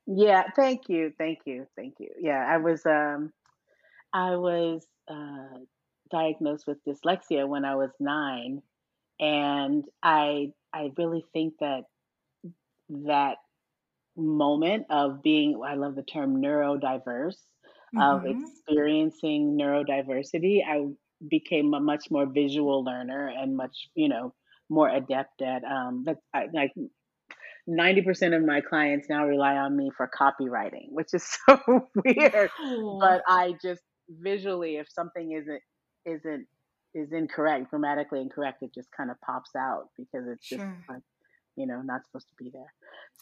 Yeah. 0.08 0.44
Thank 0.56 0.90
you. 0.90 1.14
Thank 1.18 1.40
you. 1.46 1.68
Thank 1.76 1.96
you. 2.00 2.10
Yeah, 2.20 2.46
I 2.50 2.58
was. 2.58 2.84
Um, 2.86 3.32
I 4.14 4.36
was 4.36 4.86
uh, 5.10 5.58
diagnosed 6.12 6.66
with 6.68 6.78
dyslexia 6.88 7.48
when 7.48 7.66
I 7.66 7.76
was 7.76 7.92
nine, 8.00 8.62
and 9.20 9.84
I 10.02 10.52
I 10.74 10.92
really 10.98 11.26
think 11.34 11.56
that 11.60 11.84
that 12.90 13.38
moment 14.16 14.86
of 14.90 15.24
being 15.24 15.60
I 15.66 15.76
love 15.76 15.96
the 15.96 16.04
term 16.04 16.42
neurodiverse 16.42 17.38
mm-hmm. 17.96 18.02
of 18.02 18.26
experiencing 18.26 19.58
neurodiversity. 19.60 20.60
I 20.68 20.86
became 21.28 21.74
a 21.74 21.80
much 21.80 22.12
more 22.12 22.26
visual 22.26 22.84
learner 22.84 23.32
and 23.36 23.56
much 23.56 23.88
you 23.96 24.10
know 24.10 24.34
more 24.70 24.90
adept 24.90 25.42
at 25.42 25.64
um 25.64 26.06
like 26.54 26.72
90% 27.68 28.36
of 28.36 28.44
my 28.46 28.60
clients 28.60 29.08
now 29.10 29.26
rely 29.26 29.56
on 29.56 29.78
me 29.78 29.90
for 29.96 30.10
copywriting, 30.20 30.88
which 30.90 31.14
is 31.14 31.24
so 31.46 31.88
weird. 32.04 32.50
But 33.00 33.22
I 33.28 33.54
just 33.62 33.82
visually, 34.20 34.78
if 34.78 34.90
something 34.90 35.32
isn't 35.32 35.62
isn't 36.06 36.48
is 36.94 37.12
incorrect, 37.12 37.70
grammatically 37.70 38.22
incorrect, 38.22 38.62
it 38.62 38.74
just 38.74 38.90
kind 38.96 39.10
of 39.10 39.20
pops 39.22 39.56
out 39.56 39.90
because 39.98 40.28
it's 40.28 40.46
sure. 40.46 40.58
just 40.58 40.90
like, 40.90 41.02
you 41.56 41.66
know, 41.66 41.82
not 41.82 42.06
supposed 42.06 42.28
to 42.30 42.36
be 42.44 42.52
there. 42.52 42.72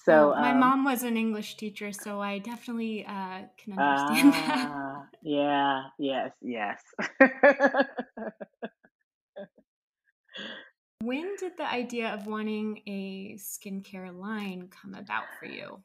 So 0.05 0.35
my 0.37 0.51
um, 0.51 0.59
mom 0.59 0.83
was 0.83 1.03
an 1.03 1.15
English 1.15 1.55
teacher, 1.55 1.91
so 1.91 2.19
I 2.19 2.39
definitely 2.39 3.05
uh, 3.05 3.43
can 3.57 3.73
understand 3.73 4.29
uh, 4.29 4.31
that. 4.47 4.67
Ah, 4.69 5.05
yeah, 5.21 5.83
yes, 5.97 6.31
yes. 6.41 6.81
when 11.01 11.35
did 11.37 11.53
the 11.57 11.69
idea 11.69 12.13
of 12.13 12.27
wanting 12.27 12.81
a 12.87 13.35
skincare 13.37 14.13
line 14.13 14.69
come 14.69 14.95
about 14.95 15.25
for 15.39 15.45
you? 15.45 15.81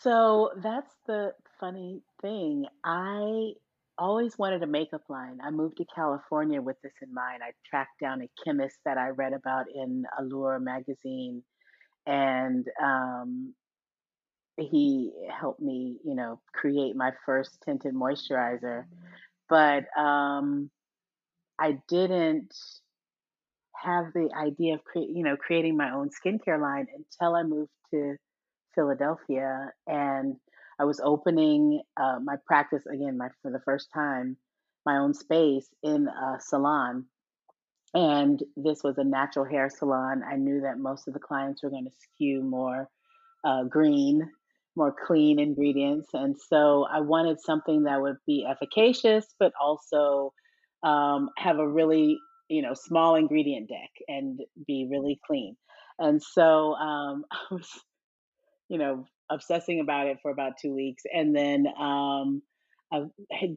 So 0.00 0.50
that's 0.62 0.94
the 1.06 1.34
funny 1.58 2.02
thing. 2.20 2.66
I 2.84 3.52
always 4.00 4.36
wanted 4.38 4.62
a 4.62 4.66
makeup 4.66 5.02
line. 5.08 5.38
I 5.44 5.50
moved 5.50 5.76
to 5.76 5.84
California 5.94 6.60
with 6.60 6.76
this 6.82 6.94
in 7.02 7.12
mind. 7.14 7.42
I 7.44 7.52
tracked 7.68 8.00
down 8.00 8.22
a 8.22 8.28
chemist 8.44 8.78
that 8.84 8.98
I 8.98 9.10
read 9.10 9.32
about 9.32 9.66
in 9.72 10.04
Allure 10.18 10.58
magazine, 10.58 11.42
and 12.06 12.66
um, 12.82 13.54
he 14.58 15.12
helped 15.30 15.60
me, 15.60 15.98
you 16.04 16.14
know, 16.14 16.40
create 16.52 16.96
my 16.96 17.12
first 17.26 17.58
tinted 17.64 17.94
moisturizer. 17.94 18.84
But 19.48 19.84
um, 19.98 20.70
I 21.58 21.78
didn't 21.88 22.54
have 23.76 24.06
the 24.14 24.30
idea 24.36 24.74
of 24.74 24.84
create, 24.84 25.10
you 25.10 25.22
know, 25.22 25.36
creating 25.36 25.76
my 25.76 25.92
own 25.92 26.08
skincare 26.10 26.60
line 26.60 26.86
until 26.94 27.34
I 27.34 27.42
moved 27.42 27.70
to 27.92 28.16
Philadelphia 28.74 29.72
and 29.86 30.36
I 30.80 30.84
was 30.84 31.00
opening 31.04 31.82
uh, 31.96 32.18
my 32.22 32.36
practice 32.46 32.86
again, 32.86 33.18
my 33.18 33.28
for 33.42 33.50
the 33.50 33.60
first 33.60 33.88
time, 33.92 34.36
my 34.86 34.96
own 34.96 35.12
space 35.12 35.68
in 35.82 36.08
a 36.08 36.40
salon, 36.40 37.04
and 37.92 38.42
this 38.56 38.82
was 38.82 38.96
a 38.96 39.04
natural 39.04 39.44
hair 39.44 39.68
salon. 39.68 40.22
I 40.26 40.36
knew 40.36 40.62
that 40.62 40.78
most 40.78 41.06
of 41.06 41.14
the 41.14 41.20
clients 41.20 41.62
were 41.62 41.70
going 41.70 41.84
to 41.84 41.96
skew 42.00 42.42
more 42.42 42.88
uh, 43.44 43.64
green, 43.64 44.30
more 44.74 44.94
clean 45.06 45.38
ingredients, 45.38 46.08
and 46.14 46.34
so 46.48 46.86
I 46.90 47.00
wanted 47.00 47.40
something 47.40 47.82
that 47.82 48.00
would 48.00 48.16
be 48.26 48.46
efficacious, 48.50 49.26
but 49.38 49.52
also 49.60 50.32
um, 50.82 51.28
have 51.36 51.58
a 51.58 51.68
really 51.68 52.18
you 52.48 52.62
know 52.62 52.72
small 52.72 53.16
ingredient 53.16 53.68
deck 53.68 53.90
and 54.08 54.40
be 54.66 54.88
really 54.90 55.20
clean. 55.26 55.56
And 55.98 56.22
so 56.22 56.74
um, 56.74 57.24
I 57.30 57.38
was, 57.50 57.68
you 58.70 58.78
know, 58.78 59.06
obsessing 59.30 59.80
about 59.80 60.06
it 60.08 60.18
for 60.20 60.30
about 60.30 60.58
two 60.60 60.74
weeks. 60.74 61.04
And 61.12 61.34
then 61.34 61.66
um, 61.78 62.42
I, 62.92 63.04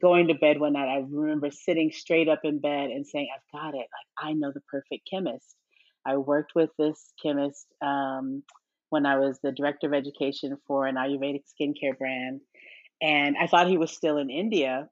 going 0.00 0.28
to 0.28 0.34
bed 0.34 0.60
one 0.60 0.74
night, 0.74 0.88
I 0.88 1.04
remember 1.08 1.50
sitting 1.50 1.90
straight 1.92 2.28
up 2.28 2.40
in 2.44 2.60
bed 2.60 2.90
and 2.90 3.06
saying, 3.06 3.28
I've 3.34 3.60
got 3.60 3.74
it. 3.74 3.78
Like, 3.78 4.28
I 4.30 4.32
know 4.32 4.52
the 4.52 4.60
perfect 4.70 5.08
chemist. 5.10 5.56
I 6.06 6.16
worked 6.16 6.52
with 6.54 6.70
this 6.78 7.12
chemist 7.22 7.66
um, 7.82 8.42
when 8.90 9.06
I 9.06 9.18
was 9.18 9.38
the 9.42 9.52
director 9.52 9.86
of 9.86 9.94
education 9.94 10.56
for 10.66 10.86
an 10.86 10.96
Ayurvedic 10.96 11.42
skincare 11.60 11.98
brand. 11.98 12.40
And 13.02 13.36
I 13.40 13.46
thought 13.48 13.68
he 13.68 13.78
was 13.78 13.90
still 13.90 14.18
in 14.18 14.30
India, 14.30 14.88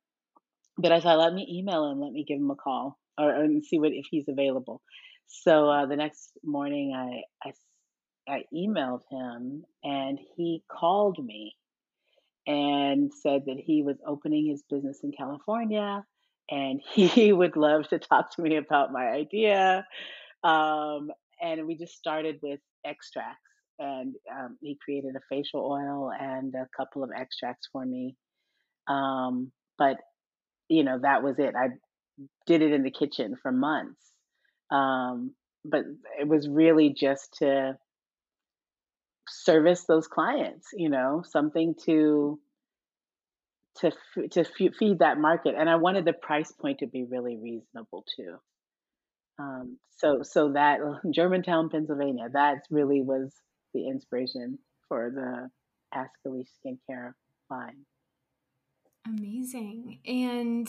but 0.77 0.91
I 0.91 1.01
thought, 1.01 1.19
let 1.19 1.35
me 1.35 1.47
email 1.49 1.91
him, 1.91 2.01
let 2.01 2.13
me 2.13 2.25
give 2.27 2.39
him 2.39 2.51
a 2.51 2.57
call 2.57 2.99
or, 3.19 3.31
and 3.31 3.65
see 3.65 3.79
what 3.79 3.93
if 3.93 4.07
he's 4.11 4.29
available. 4.29 4.83
So 5.29 5.71
uh, 5.71 5.87
the 5.87 5.97
next 5.97 6.33
morning, 6.43 6.95
I, 6.97 7.49
I 7.49 7.53
I 8.29 8.45
emailed 8.55 9.03
him 9.11 9.65
and 9.83 10.19
he 10.37 10.63
called 10.71 11.25
me 11.25 11.55
and 12.47 13.13
said 13.13 13.43
that 13.47 13.59
he 13.59 13.83
was 13.83 13.97
opening 14.07 14.47
his 14.47 14.63
business 14.69 15.01
in 15.03 15.13
California 15.13 16.05
and 16.51 16.81
he 16.93 17.33
would 17.33 17.57
love 17.57 17.89
to 17.89 17.99
talk 17.99 18.35
to 18.37 18.43
me 18.43 18.57
about 18.57 18.93
my 18.93 19.09
idea. 19.09 19.87
Um, 20.45 21.11
and 21.41 21.67
we 21.67 21.77
just 21.77 21.97
started 21.97 22.39
with 22.43 22.61
extracts 22.85 23.39
and 23.79 24.15
um, 24.31 24.57
he 24.61 24.79
created 24.85 25.17
a 25.17 25.21
facial 25.29 25.61
oil 25.61 26.11
and 26.19 26.55
a 26.55 26.69
couple 26.77 27.03
of 27.03 27.11
extracts 27.17 27.69
for 27.73 27.85
me. 27.85 28.17
Um, 28.89 29.51
but 29.79 29.97
you 30.69 30.85
know, 30.85 30.99
that 31.03 31.23
was 31.23 31.39
it. 31.39 31.55
I 31.57 31.69
did 32.47 32.63
it 32.63 32.73
in 32.73 32.83
the 32.83 32.91
kitchen 32.91 33.37
for 33.41 33.53
months. 33.53 34.01
Um, 34.71 35.35
but 35.65 35.83
it 36.19 36.27
was 36.27 36.49
really 36.49 36.95
just 36.99 37.35
to 37.39 37.77
service 39.29 39.85
those 39.85 40.07
clients 40.09 40.69
you 40.75 40.89
know 40.89 41.23
something 41.27 41.75
to 41.85 42.39
to 43.77 43.93
to 44.31 44.45
feed 44.79 44.99
that 45.01 45.19
market 45.19 45.55
and 45.59 45.71
i 45.71 45.77
wanted 45.77 46.05
the 46.05 46.13
price 46.13 46.53
point 46.53 46.79
to 46.81 46.87
be 46.87 47.05
really 47.05 47.37
reasonable 47.37 48.05
too 48.17 48.37
Um, 49.39 49.79
so 49.91 50.21
so 50.23 50.53
that 50.53 50.79
Germantown, 51.15 51.71
Pennsylvania, 51.71 52.29
that 52.33 52.59
really 52.71 53.03
was 53.03 53.33
the 53.75 53.89
inspiration 53.89 54.59
for 54.89 55.11
the 55.15 55.51
Ask 55.99 56.13
Elise 56.27 56.51
skincare 56.65 57.13
line. 57.51 57.85
Amazing. 59.07 60.01
And 60.07 60.69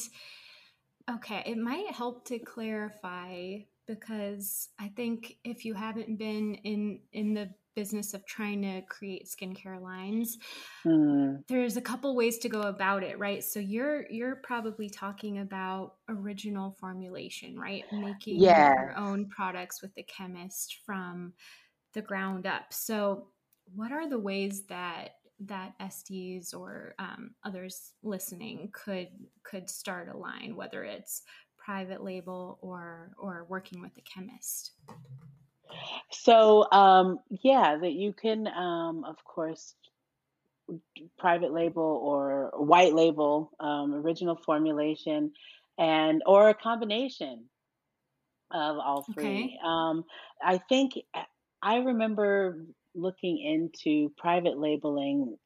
okay, 1.10 1.44
it 1.46 1.58
might 1.58 1.92
help 1.92 2.26
to 2.28 2.40
clarify 2.40 3.60
because 3.88 4.70
I 4.80 4.90
think 4.90 5.38
if 5.44 5.66
you 5.66 5.74
haven't 5.74 6.18
been 6.18 6.56
in 6.64 7.02
in 7.12 7.34
the 7.34 7.50
business 7.76 8.14
of 8.14 8.26
trying 8.26 8.62
to 8.62 8.82
create 8.84 9.28
skincare 9.28 9.82
lines 9.82 10.38
mm. 10.86 11.38
there's 11.48 11.78
a 11.78 11.82
couple 11.82 12.16
ways 12.16 12.38
to 12.38 12.50
go 12.50 12.62
about 12.62 13.04
it 13.04 13.18
right 13.20 13.44
so 13.44 13.60
you're 13.60 14.06
you're 14.10 14.38
probably 14.38 14.90
talking 14.90 15.40
about 15.40 15.96
original 16.10 16.76
formulation 16.80 17.58
right 17.58 17.84
making 17.92 18.40
yeah. 18.40 18.74
your 18.74 18.98
own 18.98 19.28
products 19.28 19.82
with 19.82 19.94
the 19.96 20.04
chemist 20.04 20.80
from 20.86 21.34
the 21.94 22.02
ground 22.02 22.46
up 22.46 22.72
so 22.72 23.28
what 23.76 23.92
are 23.92 24.10
the 24.10 24.20
ways 24.20 24.64
that 24.68 25.12
that 25.40 25.74
Estes 25.80 26.54
or 26.54 26.96
um, 27.00 27.32
others 27.44 27.94
listening 28.04 28.70
could 28.72 29.10
could 29.44 29.70
start 29.70 30.10
a 30.14 30.18
line, 30.18 30.56
whether 30.56 30.84
it's 30.84 31.24
private 31.58 32.04
label 32.04 32.60
or 32.62 33.12
or 33.18 33.46
working 33.50 33.82
with 33.82 33.98
a 33.98 34.02
chemist. 34.02 34.72
So 36.12 36.70
um, 36.72 37.20
yeah, 37.30 37.78
that 37.82 37.94
you 37.94 38.14
can, 38.14 38.48
um, 38.48 39.04
of 39.06 39.24
course, 39.24 39.76
private 41.18 41.54
label 41.54 42.00
or 42.04 42.52
white 42.56 42.94
label, 42.94 43.52
um, 43.60 43.94
original 43.94 44.36
formulation, 44.36 45.32
and 45.78 46.22
or 46.26 46.50
a 46.50 46.54
combination 46.54 47.46
of 48.52 48.78
all 48.78 49.06
three. 49.14 49.24
Okay. 49.24 49.60
Um, 49.66 50.06
I 50.44 50.58
think 50.58 50.94
I 51.62 51.78
remember 51.78 52.66
looking 52.96 53.40
into 53.40 54.14
private 54.18 54.58
labeling 54.58 55.38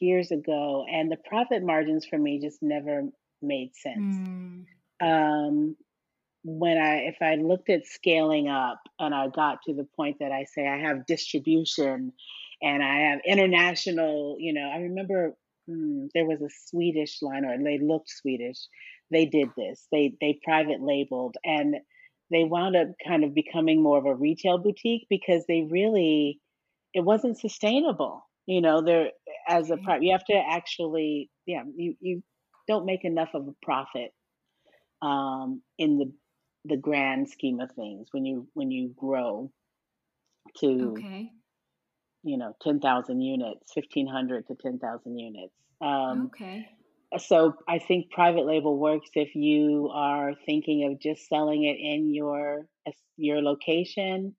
years 0.00 0.30
ago, 0.30 0.84
and 0.90 1.10
the 1.10 1.16
profit 1.28 1.62
margins 1.62 2.04
for 2.04 2.18
me 2.18 2.40
just 2.40 2.62
never 2.62 3.04
made 3.40 3.70
sense. 3.76 4.16
Mm. 4.28 4.64
Um, 5.00 5.76
when 6.56 6.78
I, 6.78 7.08
if 7.08 7.16
I 7.20 7.34
looked 7.34 7.68
at 7.68 7.86
scaling 7.86 8.48
up 8.48 8.80
and 8.98 9.14
I 9.14 9.28
got 9.28 9.58
to 9.66 9.74
the 9.74 9.86
point 9.96 10.16
that 10.20 10.32
I 10.32 10.44
say 10.44 10.66
I 10.66 10.78
have 10.78 11.06
distribution 11.06 12.12
and 12.62 12.82
I 12.82 13.10
have 13.10 13.20
international, 13.26 14.36
you 14.38 14.54
know, 14.54 14.70
I 14.74 14.78
remember 14.78 15.34
hmm, 15.66 16.06
there 16.14 16.24
was 16.24 16.40
a 16.40 16.48
Swedish 16.68 17.20
line, 17.20 17.44
or 17.44 17.62
they 17.62 17.78
looked 17.78 18.08
Swedish. 18.08 18.58
They 19.10 19.26
did 19.26 19.50
this. 19.56 19.86
They 19.92 20.14
they 20.20 20.40
private 20.42 20.80
labeled 20.80 21.36
and 21.44 21.76
they 22.30 22.44
wound 22.44 22.76
up 22.76 22.88
kind 23.06 23.24
of 23.24 23.34
becoming 23.34 23.82
more 23.82 23.98
of 23.98 24.06
a 24.06 24.14
retail 24.14 24.58
boutique 24.58 25.06
because 25.10 25.44
they 25.46 25.66
really 25.70 26.40
it 26.94 27.00
wasn't 27.00 27.38
sustainable. 27.38 28.26
You 28.46 28.62
know, 28.62 28.80
there 28.80 29.10
as 29.46 29.70
a 29.70 29.76
private, 29.76 30.04
you 30.04 30.12
have 30.12 30.24
to 30.26 30.34
actually, 30.34 31.30
yeah, 31.46 31.64
you 31.76 31.94
you 32.00 32.22
don't 32.66 32.86
make 32.86 33.04
enough 33.04 33.30
of 33.34 33.46
a 33.48 33.54
profit 33.62 34.12
um, 35.02 35.62
in 35.78 35.98
the 35.98 36.12
the 36.68 36.76
grand 36.76 37.28
scheme 37.28 37.60
of 37.60 37.70
things 37.72 38.08
when 38.12 38.24
you 38.24 38.46
when 38.54 38.70
you 38.70 38.94
grow 38.96 39.50
to 40.58 40.94
okay. 40.96 41.30
you 42.22 42.38
know 42.38 42.54
10,000 42.62 43.20
units 43.20 43.72
1500 43.74 44.46
to 44.46 44.54
10,000 44.54 45.18
units 45.18 45.54
um, 45.80 46.30
okay 46.34 46.68
so 47.16 47.54
I 47.66 47.78
think 47.78 48.10
private 48.10 48.44
label 48.44 48.76
works 48.76 49.08
if 49.14 49.34
you 49.34 49.90
are 49.94 50.34
thinking 50.44 50.90
of 50.90 51.00
just 51.00 51.26
selling 51.26 51.64
it 51.64 51.78
in 51.80 52.12
your 52.12 52.66
your 53.16 53.40
location. 53.40 54.36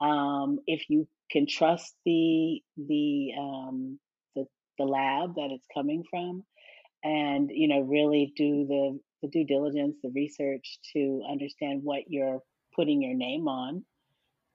Um, 0.00 0.58
if 0.66 0.82
you 0.88 1.08
can 1.30 1.46
trust 1.46 1.94
the 2.04 2.60
the 2.76 3.30
um, 3.38 3.98
the 4.36 4.44
the 4.78 4.84
lab 4.84 5.36
that 5.36 5.48
it's 5.50 5.66
coming 5.72 6.04
from, 6.10 6.44
and 7.02 7.50
you 7.50 7.68
know 7.68 7.80
really 7.80 8.32
do 8.36 8.66
the 8.66 9.00
the 9.22 9.28
due 9.28 9.44
diligence, 9.44 9.96
the 10.02 10.10
research 10.10 10.78
to 10.92 11.22
understand 11.30 11.82
what 11.82 12.02
you're 12.08 12.40
putting 12.74 13.02
your 13.02 13.14
name 13.14 13.48
on. 13.48 13.84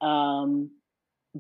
Um, 0.01 0.71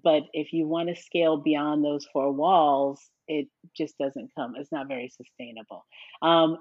but 0.03 0.23
if 0.33 0.51
you 0.51 0.67
want 0.67 0.89
to 0.89 1.01
scale 1.01 1.37
beyond 1.37 1.83
those 1.83 2.05
four 2.11 2.31
walls, 2.31 3.01
it 3.27 3.47
just 3.75 3.97
doesn't 3.97 4.31
come. 4.35 4.53
It's 4.57 4.71
not 4.71 4.87
very 4.87 5.09
sustainable. 5.09 5.85
Um, 6.21 6.57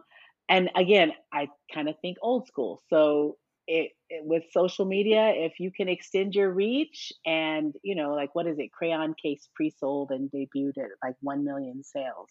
and 0.49 0.71
again, 0.77 1.13
I 1.33 1.49
kind 1.73 1.89
of 1.89 1.97
think 2.01 2.19
old 2.23 2.47
school. 2.47 2.83
So 2.91 3.37
it, 3.67 3.93
it, 4.11 4.25
with 4.25 4.45
social 4.53 4.85
media, 4.85 5.33
if 5.35 5.59
you 5.59 5.71
can 5.71 5.89
extend 5.89 6.35
your 6.35 6.51
reach 6.51 7.13
and 7.25 7.75
you 7.83 7.95
know, 7.95 8.15
like 8.15 8.35
what 8.35 8.47
is 8.47 8.59
it? 8.59 8.73
Crayon 8.73 9.15
Case 9.21 9.49
pre-sold 9.55 10.11
and 10.11 10.31
debuted 10.31 10.79
at 10.79 10.91
like 11.03 11.17
one 11.21 11.45
million 11.45 11.83
sales 11.83 12.29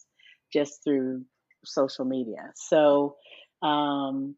just 0.51 0.83
through 0.83 1.23
social 1.65 2.05
media. 2.05 2.51
So 2.55 3.15
um, 3.63 4.35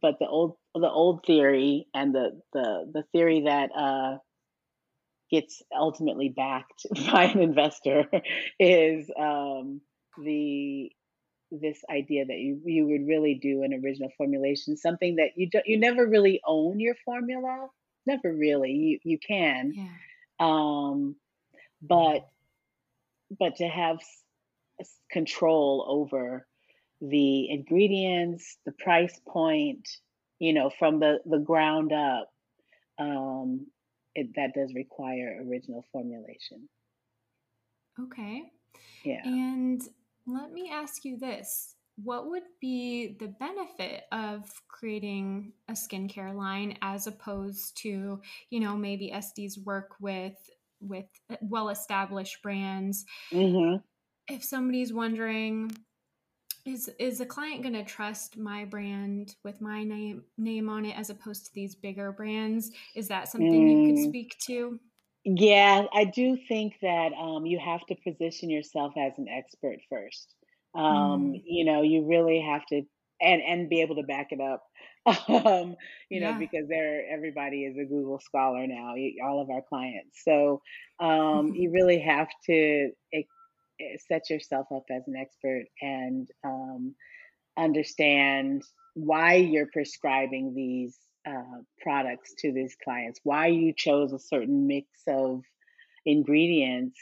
but 0.00 0.18
the 0.18 0.26
old 0.26 0.56
the 0.74 0.90
old 0.90 1.24
theory 1.26 1.86
and 1.94 2.14
the 2.14 2.40
the 2.52 2.90
the 2.92 3.04
theory 3.12 3.42
that 3.46 3.70
uh, 3.76 4.18
gets 5.30 5.62
ultimately 5.74 6.28
backed 6.28 6.86
by 7.12 7.24
an 7.24 7.40
investor 7.40 8.06
is 8.58 9.10
um, 9.18 9.80
the 10.22 10.90
this 11.50 11.82
idea 11.90 12.24
that 12.26 12.38
you 12.38 12.60
you 12.64 12.86
would 12.86 13.06
really 13.06 13.34
do 13.34 13.62
an 13.62 13.72
original 13.84 14.10
formulation, 14.16 14.76
something 14.76 15.16
that 15.16 15.30
you 15.36 15.48
don't 15.48 15.66
you 15.66 15.78
never 15.78 16.06
really 16.06 16.40
own 16.46 16.80
your 16.80 16.94
formula, 17.04 17.68
never 18.06 18.32
really. 18.32 18.72
You 18.72 18.98
you 19.02 19.18
can, 19.18 19.72
yeah. 19.74 19.86
um, 20.38 21.16
but 21.82 22.28
but 23.38 23.56
to 23.56 23.66
have 23.66 23.98
control 25.10 25.84
over 25.88 26.46
the 27.00 27.50
ingredients, 27.50 28.58
the 28.66 28.72
price 28.72 29.18
point, 29.26 29.88
you 30.38 30.52
know, 30.52 30.70
from 30.78 31.00
the, 31.00 31.18
the 31.24 31.38
ground 31.38 31.92
up, 31.92 32.28
um, 32.98 33.66
it, 34.14 34.28
that 34.36 34.52
does 34.54 34.72
require 34.74 35.42
original 35.46 35.84
formulation. 35.92 36.68
Okay. 37.98 38.42
Yeah. 39.04 39.22
And 39.24 39.82
let 40.26 40.52
me 40.52 40.70
ask 40.72 41.04
you 41.04 41.18
this. 41.18 41.74
What 42.02 42.30
would 42.30 42.44
be 42.60 43.16
the 43.18 43.28
benefit 43.28 44.04
of 44.10 44.50
creating 44.68 45.52
a 45.68 45.72
skincare 45.72 46.34
line 46.34 46.78
as 46.80 47.06
opposed 47.06 47.76
to, 47.78 48.20
you 48.48 48.60
know, 48.60 48.76
maybe 48.76 49.12
Estes 49.12 49.58
work 49.58 49.96
with 50.00 50.36
with 50.80 51.04
well 51.42 51.68
established 51.68 52.42
brands? 52.42 53.04
Mm-hmm. 53.32 53.76
If 54.32 54.44
somebody's 54.44 54.94
wondering, 54.94 55.72
is 56.64 56.90
is 56.98 57.20
a 57.20 57.26
client 57.26 57.62
going 57.62 57.74
to 57.74 57.84
trust 57.84 58.36
my 58.36 58.64
brand 58.64 59.36
with 59.44 59.60
my 59.60 59.84
name 59.84 60.24
name 60.38 60.68
on 60.68 60.84
it 60.84 60.98
as 60.98 61.10
opposed 61.10 61.46
to 61.46 61.54
these 61.54 61.74
bigger 61.74 62.12
brands? 62.12 62.70
Is 62.94 63.08
that 63.08 63.28
something 63.28 63.52
mm. 63.52 63.86
you 63.86 63.94
could 63.94 64.04
mm. 64.04 64.08
speak 64.08 64.36
to? 64.46 64.78
Yeah, 65.24 65.84
I 65.92 66.04
do 66.04 66.38
think 66.48 66.74
that 66.80 67.12
um, 67.12 67.44
you 67.44 67.58
have 67.58 67.84
to 67.86 67.96
position 68.06 68.48
yourself 68.48 68.94
as 68.96 69.12
an 69.18 69.28
expert 69.28 69.78
first. 69.90 70.34
Um, 70.74 71.34
mm. 71.34 71.42
You 71.44 71.64
know, 71.64 71.82
you 71.82 72.06
really 72.06 72.40
have 72.40 72.64
to, 72.66 72.82
and 73.20 73.42
and 73.42 73.68
be 73.68 73.82
able 73.82 73.96
to 73.96 74.02
back 74.02 74.28
it 74.30 74.40
up. 74.40 74.62
um, 75.28 75.76
you 76.10 76.20
yeah. 76.20 76.32
know, 76.32 76.38
because 76.38 76.68
they're 76.68 77.04
everybody 77.10 77.64
is 77.64 77.76
a 77.76 77.84
Google 77.84 78.20
scholar 78.20 78.66
now. 78.66 78.94
All 79.24 79.40
of 79.40 79.50
our 79.50 79.62
clients, 79.68 80.22
so 80.24 80.62
um, 81.00 81.54
you 81.54 81.70
really 81.70 82.00
have 82.00 82.28
to 82.46 82.90
Eh, 83.12 83.22
set 84.08 84.30
yourself 84.30 84.66
up 84.74 84.84
as 84.90 85.06
an 85.06 85.16
expert 85.16 85.64
and 85.80 86.28
um, 86.44 86.94
understand 87.58 88.62
why 88.94 89.34
you're 89.34 89.70
prescribing 89.72 90.54
these 90.54 90.96
uh, 91.28 91.60
products 91.82 92.34
to 92.38 92.52
these 92.52 92.76
clients, 92.82 93.20
why 93.24 93.46
you 93.46 93.72
chose 93.76 94.12
a 94.12 94.18
certain 94.18 94.66
mix 94.66 94.88
of 95.06 95.42
ingredients 96.06 96.98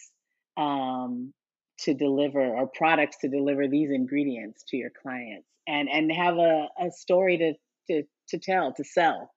um, 0.57 1.33
to 1.81 1.95
deliver 1.95 2.41
or 2.41 2.67
products 2.67 3.19
to 3.21 3.29
deliver 3.29 3.69
these 3.69 3.91
ingredients 3.91 4.65
to 4.69 4.77
your 4.77 4.91
clients 5.03 5.47
and 5.69 5.89
and 5.89 6.11
have 6.11 6.37
a, 6.37 6.69
a 6.81 6.91
story 6.91 7.39
to, 7.39 7.53
to 7.89 8.03
to 8.29 8.39
tell 8.39 8.73
to 8.73 8.83
sell 8.83 9.31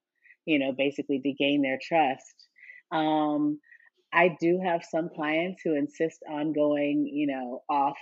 you 0.45 0.57
know 0.59 0.71
basically 0.71 1.19
to 1.19 1.33
gain 1.33 1.61
their 1.61 1.79
trust. 1.81 2.47
Um, 2.91 3.59
I 4.13 4.35
do 4.39 4.59
have 4.63 4.83
some 4.83 5.09
clients 5.15 5.61
who 5.63 5.75
insist 5.75 6.19
on 6.29 6.53
going, 6.53 7.09
you 7.11 7.27
know, 7.27 7.61
off 7.69 7.97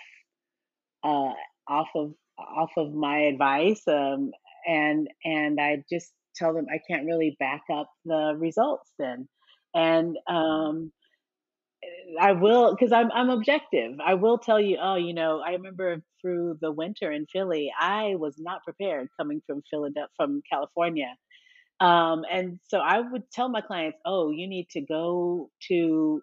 uh, 1.04 1.34
off 1.68 1.90
of 1.96 2.14
off 2.38 2.72
of 2.78 2.94
my 2.94 3.20
advice, 3.20 3.82
um, 3.88 4.32
and 4.68 5.08
and 5.24 5.60
I 5.60 5.84
just 5.92 6.12
tell 6.36 6.54
them 6.54 6.68
I 6.72 6.80
can't 6.90 7.06
really 7.06 7.36
back 7.40 7.64
up 7.72 7.90
the 8.06 8.34
results 8.38 8.92
then, 8.98 9.28
and 9.74 10.18
um, 10.28 10.92
I 12.20 12.34
will 12.34 12.76
because 12.76 12.92
I'm 12.92 13.12
I'm 13.12 13.30
objective. 13.30 13.94
I 14.06 14.16
will 14.16 14.38
tell 14.40 14.60
you. 14.60 14.78
Oh, 14.82 14.96
you 14.96 15.14
know, 15.14 15.42
I 15.46 15.52
remember 15.52 16.02
through 16.22 16.58
the 16.62 16.72
winter 16.72 17.12
in 17.12 17.26
Philly, 17.32 17.72
I 17.80 18.16
was 18.16 18.36
not 18.38 18.64
prepared 18.64 19.08
coming 19.18 19.42
from 19.46 19.62
Philadelphia 19.70 20.10
from 20.18 20.42
California 20.52 21.16
Um, 21.80 22.24
and 22.32 22.60
so 22.68 22.80
I 22.80 23.00
would 23.00 23.24
tell 23.32 23.50
my 23.50 23.62
clients, 23.62 23.98
oh, 24.06 24.32
you 24.32 24.48
need 24.48 24.68
to 24.72 24.82
go 24.82 25.50
to 25.70 26.22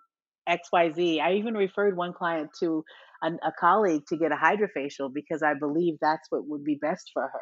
XYZ. 0.49 1.21
I 1.21 1.35
even 1.35 1.55
referred 1.55 1.97
one 1.97 2.13
client 2.13 2.51
to 2.61 2.85
an, 3.23 3.39
a 3.43 3.53
colleague 3.59 4.03
to 4.09 4.17
get 4.17 4.33
a 4.33 4.37
HydraFacial 4.37 5.13
because 5.13 5.43
I 5.43 5.55
believe 5.55 5.95
that's 6.01 6.27
what 6.31 6.47
would 6.47 6.65
be 6.65 6.79
best 6.81 7.11
for 7.13 7.23
her. 7.23 7.41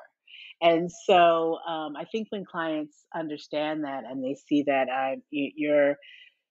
And 0.62 0.90
so 1.06 1.58
um, 1.68 1.96
I 1.96 2.04
think 2.10 2.28
when 2.30 2.44
clients 2.44 3.04
understand 3.14 3.84
that 3.84 4.04
and 4.08 4.22
they 4.22 4.36
see 4.48 4.62
that 4.66 4.88
uh, 4.88 5.16
you, 5.30 5.50
you're 5.56 5.96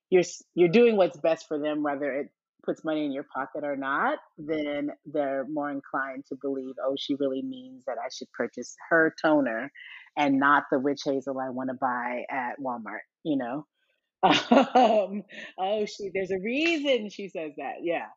you're 0.10 0.24
you're 0.54 0.70
doing 0.70 0.98
what's 0.98 1.18
best 1.18 1.48
for 1.48 1.58
them, 1.58 1.82
whether 1.82 2.12
it 2.14 2.28
puts 2.66 2.84
money 2.84 3.06
in 3.06 3.12
your 3.12 3.26
pocket 3.36 3.64
or 3.64 3.76
not, 3.76 4.20
then 4.38 4.90
they're 5.06 5.46
more 5.50 5.72
inclined 5.72 6.26
to 6.30 6.36
believe, 6.42 6.76
oh, 6.86 6.96
she 6.98 7.16
really 7.20 7.42
means 7.42 7.84
that 7.86 7.98
I 7.98 8.08
should 8.16 8.32
purchase 8.32 8.76
her 8.90 9.14
toner 9.22 9.72
and 10.18 10.40
not 10.40 10.66
the 10.72 10.80
witch 10.80 11.02
hazel 11.06 11.40
I 11.40 11.50
want 11.50 11.70
to 11.70 11.76
buy 11.76 12.24
at 12.30 12.60
Walmart, 12.60 13.06
you 13.24 13.38
know? 13.38 13.66
Um, 14.24 15.24
oh, 15.60 15.86
she, 15.86 16.10
there's 16.14 16.32
a 16.32 16.40
reason 16.40 17.10
she 17.10 17.30
says 17.30 17.52
that. 17.58 17.76
Yeah. 17.84 18.08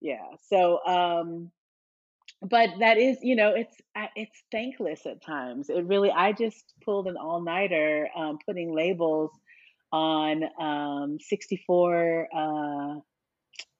Yeah. 0.00 0.24
So, 0.50 0.84
um, 0.86 1.50
but 2.42 2.70
that 2.80 2.98
is, 2.98 3.18
you 3.22 3.36
know, 3.36 3.54
it's, 3.54 3.76
it's 4.16 4.42
thankless 4.52 5.06
at 5.06 5.22
times. 5.24 5.70
It 5.70 5.86
really, 5.86 6.10
I 6.10 6.32
just 6.32 6.72
pulled 6.84 7.08
an 7.08 7.16
all 7.16 7.42
nighter, 7.42 8.08
um, 8.16 8.38
putting 8.46 8.74
labels 8.74 9.30
on, 9.92 10.44
um, 10.60 11.18
64, 11.20 12.28
uh, 12.34 13.00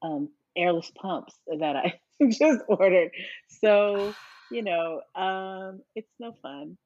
um, 0.07 0.29
airless 0.57 0.91
pumps 1.01 1.35
that 1.61 1.77
I 1.77 1.95
just 2.31 2.61
ordered. 2.69 3.11
So, 3.61 4.15
you 4.51 4.63
know, 4.63 5.03
um, 5.15 5.83
it's 5.95 6.11
no 6.19 6.33
fun. 6.43 6.77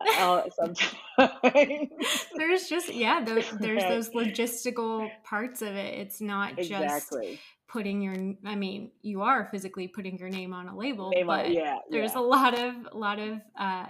Uh, 0.00 0.42
sometimes. 0.54 1.90
there's 2.36 2.68
just 2.68 2.92
yeah, 2.92 3.24
those, 3.24 3.50
there's 3.58 3.82
those 3.82 4.10
logistical 4.10 5.10
parts 5.24 5.62
of 5.62 5.68
it. 5.68 5.94
It's 5.98 6.20
not 6.20 6.58
exactly. 6.58 7.32
just 7.32 7.42
putting 7.68 8.02
your. 8.02 8.14
I 8.44 8.54
mean, 8.54 8.92
you 9.02 9.22
are 9.22 9.48
physically 9.50 9.88
putting 9.88 10.18
your 10.18 10.28
name 10.28 10.52
on 10.52 10.68
a 10.68 10.76
label, 10.76 11.10
name 11.10 11.26
but 11.26 11.46
on, 11.46 11.52
yeah, 11.52 11.78
there's 11.90 12.12
yeah. 12.12 12.20
a 12.20 12.22
lot 12.22 12.58
of 12.58 12.74
a 12.92 12.96
lot 12.96 13.18
of. 13.18 13.40
Uh, 13.58 13.86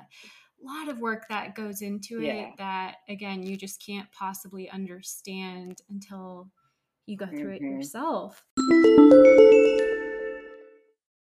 lot 0.64 0.88
of 0.88 0.98
work 1.00 1.24
that 1.28 1.54
goes 1.54 1.82
into 1.82 2.18
it 2.18 2.34
yeah. 2.34 2.50
that 2.56 2.96
again 3.10 3.42
you 3.42 3.58
just 3.58 3.80
can't 3.84 4.10
possibly 4.10 4.70
understand 4.70 5.82
until 5.90 6.50
you 7.04 7.16
go 7.16 7.26
through 7.26 7.54
mm-hmm. 7.54 7.66
it 7.66 7.70
yourself. 7.70 8.42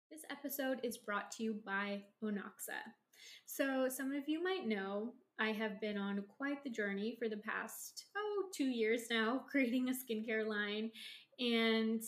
This 0.09 0.23
episode 0.29 0.79
is 0.83 0.97
brought 0.97 1.31
to 1.31 1.43
you 1.43 1.55
by 1.65 2.03
Onoxa. 2.23 2.79
So, 3.45 3.87
some 3.89 4.13
of 4.13 4.23
you 4.27 4.43
might 4.43 4.67
know 4.67 5.13
I 5.39 5.51
have 5.51 5.81
been 5.81 5.97
on 5.97 6.23
quite 6.37 6.63
the 6.63 6.69
journey 6.69 7.15
for 7.17 7.27
the 7.27 7.37
past, 7.37 8.05
oh, 8.15 8.43
two 8.55 8.69
years 8.69 9.03
now, 9.09 9.41
creating 9.51 9.89
a 9.89 9.93
skincare 9.93 10.47
line. 10.47 10.91
And 11.39 12.01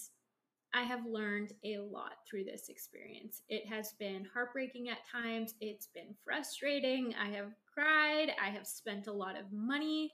I 0.73 0.84
have 0.84 1.06
learned 1.06 1.54
a 1.63 1.78
lot 1.78 2.17
through 2.30 2.43
this 2.43 2.67
experience. 2.67 3.41
It 3.47 3.65
has 3.67 3.93
been 3.97 4.28
heartbreaking 4.34 4.89
at 4.89 5.08
times, 5.10 5.56
it's 5.62 5.88
been 5.88 6.13
frustrating. 6.23 7.15
I 7.15 7.30
have 7.30 7.54
cried, 7.73 8.32
I 8.41 8.49
have 8.49 8.67
spent 8.67 9.08
a 9.08 9.13
lot 9.13 9.39
of 9.39 9.51
money, 9.54 10.12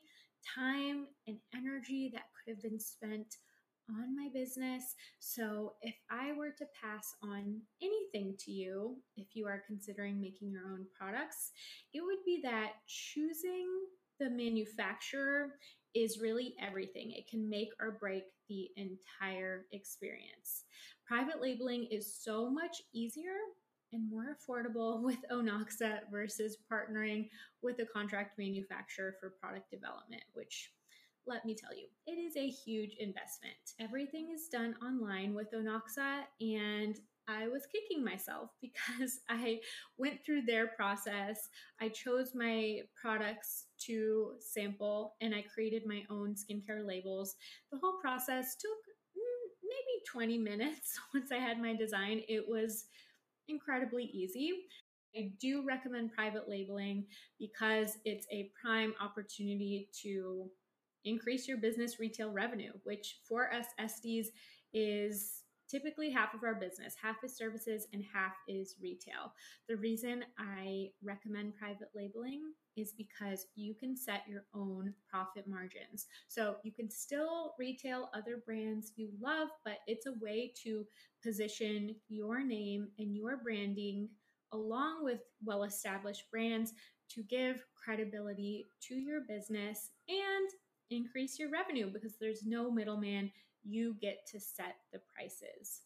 time, 0.56 1.08
and 1.28 1.38
energy 1.56 2.12
that 2.14 2.26
could 2.36 2.54
have 2.54 2.62
been 2.62 2.80
spent 2.80 3.38
on 3.89 4.15
my 4.15 4.30
business. 4.34 4.96
So, 5.20 5.74
if 5.82 5.96
I 6.10 6.34
were 6.34 6.52
to 6.52 6.65
pass 6.82 7.15
on 7.24 7.62
anything 7.82 8.36
to 8.39 8.52
you, 8.52 8.98
if 9.17 9.36
you 9.36 9.48
are 9.48 9.63
considering 9.67 10.20
making 10.20 10.52
your 10.52 10.63
own 10.72 10.86
products, 10.98 11.52
it 11.94 12.02
would 12.02 12.24
be 12.26 12.41
that 12.44 12.74
choosing 12.88 13.67
the 14.20 14.30
manufacturer 14.30 15.56
is 15.94 16.20
really 16.22 16.56
everything. 16.62 17.12
It 17.12 17.28
can 17.28 17.50
make 17.50 17.70
or 17.80 17.98
break 18.00 18.24
the 18.48 18.70
entire 18.78 19.65
experience. 19.72 20.65
Private 21.06 21.41
labeling 21.41 21.88
is 21.91 22.15
so 22.24 22.50
much 22.50 22.82
easier 22.94 23.36
and 23.94 24.10
more 24.10 24.38
affordable 24.38 25.02
with 25.04 25.17
Onoxa 25.32 26.00
versus 26.12 26.58
partnering 26.72 27.28
with 27.62 27.80
a 27.80 27.86
contract 27.86 28.38
manufacturer 28.38 29.15
for 29.20 29.34
product 29.41 29.70
development, 29.72 30.24
which 30.34 30.72
let 31.28 31.46
me 31.46 31.56
tell 31.56 31.76
you, 31.76 31.86
it 32.08 32.18
is 32.20 32.36
a 32.36 32.48
huge 32.50 32.96
investment. 33.00 33.56
Everything 33.80 34.30
is 34.34 34.48
done 34.48 34.76
online 34.84 35.34
with 35.34 35.52
Onoxa, 35.54 36.24
and 36.42 37.00
I 37.28 37.48
was 37.48 37.68
kicking 37.68 38.04
myself 38.04 38.50
because 38.62 39.22
I 39.30 39.60
went 39.98 40.26
through 40.26 40.44
their 40.44 40.68
process. 40.68 41.50
I 41.80 41.90
chose 41.90 42.32
my 42.36 42.80
products 43.00 43.66
to 43.86 44.34
sample 44.40 45.16
and 45.22 45.34
I 45.34 45.44
created 45.54 45.84
my 45.86 46.04
own 46.10 46.36
skincare 46.36 46.86
labels. 46.86 47.36
The 47.72 47.78
whole 47.78 48.00
process 48.02 48.56
took 48.56 48.72
mm, 49.18 49.50
maybe 49.64 50.04
20 50.12 50.38
minutes 50.38 51.00
once 51.14 51.32
I 51.32 51.38
had 51.38 51.62
my 51.62 51.76
design. 51.76 52.22
It 52.28 52.48
was 52.48 52.86
incredibly 53.48 54.06
easy. 54.06 54.54
I 55.16 55.34
do 55.42 55.64
recommend 55.66 56.14
private 56.14 56.48
labeling 56.48 57.06
because 57.40 57.98
it's 58.06 58.26
a 58.32 58.50
prime 58.62 58.94
opportunity 59.02 59.90
to 60.04 60.50
increase 61.06 61.48
your 61.48 61.58
business 61.58 62.00
retail 62.00 62.32
revenue, 62.32 62.72
which 62.84 63.20
for 63.28 63.52
us 63.54 63.68
esties 63.80 64.28
is 64.74 65.44
typically 65.72 66.10
half 66.10 66.34
of 66.34 66.44
our 66.44 66.56
business. 66.56 66.96
Half 67.02 67.24
is 67.24 67.36
services 67.36 67.88
and 67.94 68.04
half 68.14 68.34
is 68.48 68.76
retail. 68.82 69.34
The 69.70 69.78
reason 69.78 70.26
I 70.38 70.90
recommend 71.02 71.56
private 71.56 71.90
labeling 71.96 72.42
is 72.76 72.94
because 72.94 73.48
you 73.56 73.74
can 73.74 73.96
set 73.96 74.24
your 74.28 74.44
own 74.54 74.94
profit 75.10 75.48
margins. 75.48 76.08
So 76.28 76.58
you 76.64 76.74
can 76.74 76.90
still 76.90 77.54
retail 77.58 78.10
other 78.14 78.42
brands 78.46 78.92
you 78.98 79.10
love, 79.22 79.48
but 79.64 79.78
it's 79.88 80.08
a 80.08 80.14
way 80.20 80.52
to 80.64 80.86
position 81.24 81.96
your 82.10 82.44
name 82.44 82.90
and 83.00 83.16
your 83.16 83.38
branding 83.38 84.10
along 84.54 85.06
with 85.06 85.20
well 85.46 85.64
established 85.64 86.30
brands 86.30 86.74
to 87.10 87.24
give 87.24 87.64
credibility 87.76 88.68
to 88.82 88.96
your 88.96 89.22
business 89.22 89.92
and 90.10 90.50
increase 90.91 91.39
your 91.39 91.49
revenue 91.49 91.89
because 91.91 92.15
there's 92.19 92.45
no 92.45 92.69
middleman. 92.71 93.32
You 93.63 93.95
get 94.01 94.25
to 94.27 94.39
set 94.39 94.75
the 94.91 94.99
prices. 95.13 95.82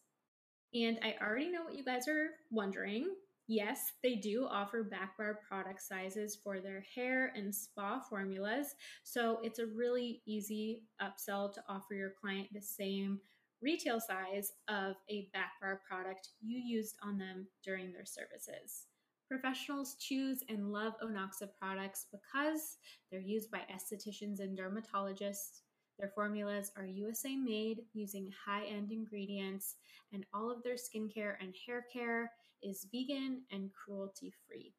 And 0.73 0.99
I 1.03 1.15
already 1.21 1.49
know 1.49 1.63
what 1.63 1.75
you 1.75 1.83
guys 1.83 2.07
are 2.07 2.31
wondering. 2.51 3.15
Yes, 3.47 3.79
they 4.01 4.15
do 4.15 4.47
offer 4.49 4.83
back 4.83 5.17
bar 5.17 5.39
product 5.47 5.81
sizes 5.81 6.35
for 6.43 6.59
their 6.59 6.83
hair 6.95 7.31
and 7.35 7.53
spa 7.53 8.01
formulas. 8.09 8.73
So 9.03 9.39
it's 9.43 9.59
a 9.59 9.67
really 9.67 10.21
easy 10.25 10.81
upsell 11.01 11.53
to 11.53 11.63
offer 11.69 11.93
your 11.93 12.13
client 12.19 12.47
the 12.51 12.61
same 12.61 13.19
retail 13.61 13.99
size 13.99 14.51
of 14.67 14.95
a 15.09 15.29
back 15.31 15.51
bar 15.61 15.81
product 15.87 16.29
you 16.41 16.59
used 16.59 16.95
on 17.03 17.17
them 17.17 17.47
during 17.63 17.93
their 17.93 18.05
services. 18.05 18.87
Professionals 19.29 19.95
choose 19.99 20.43
and 20.49 20.71
love 20.71 20.93
Onoxa 21.03 21.49
products 21.59 22.05
because 22.11 22.77
they're 23.09 23.19
used 23.19 23.49
by 23.49 23.61
estheticians 23.73 24.39
and 24.39 24.57
dermatologists. 24.57 25.61
Their 25.97 26.11
formulas 26.13 26.71
are 26.77 26.85
USA 26.85 27.35
made 27.35 27.81
using 27.93 28.29
high 28.45 28.65
end 28.65 28.91
ingredients, 28.91 29.77
and 30.13 30.25
all 30.33 30.51
of 30.51 30.61
their 30.61 30.75
skincare 30.75 31.35
and 31.41 31.55
hair 31.65 31.85
care 31.91 32.31
is 32.61 32.87
vegan 32.91 33.41
and 33.51 33.71
cruelty 33.73 34.31
free. 34.47 34.73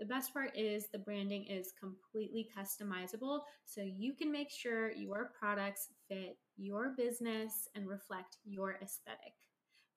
The 0.00 0.06
best 0.06 0.32
part 0.32 0.56
is 0.56 0.88
the 0.88 0.98
branding 0.98 1.44
is 1.44 1.72
completely 1.78 2.48
customizable, 2.56 3.42
so 3.64 3.80
you 3.82 4.12
can 4.14 4.32
make 4.32 4.50
sure 4.50 4.90
your 4.90 5.30
products 5.38 5.90
fit 6.08 6.36
your 6.56 6.94
business 6.96 7.68
and 7.76 7.88
reflect 7.88 8.38
your 8.44 8.76
aesthetic. 8.82 9.34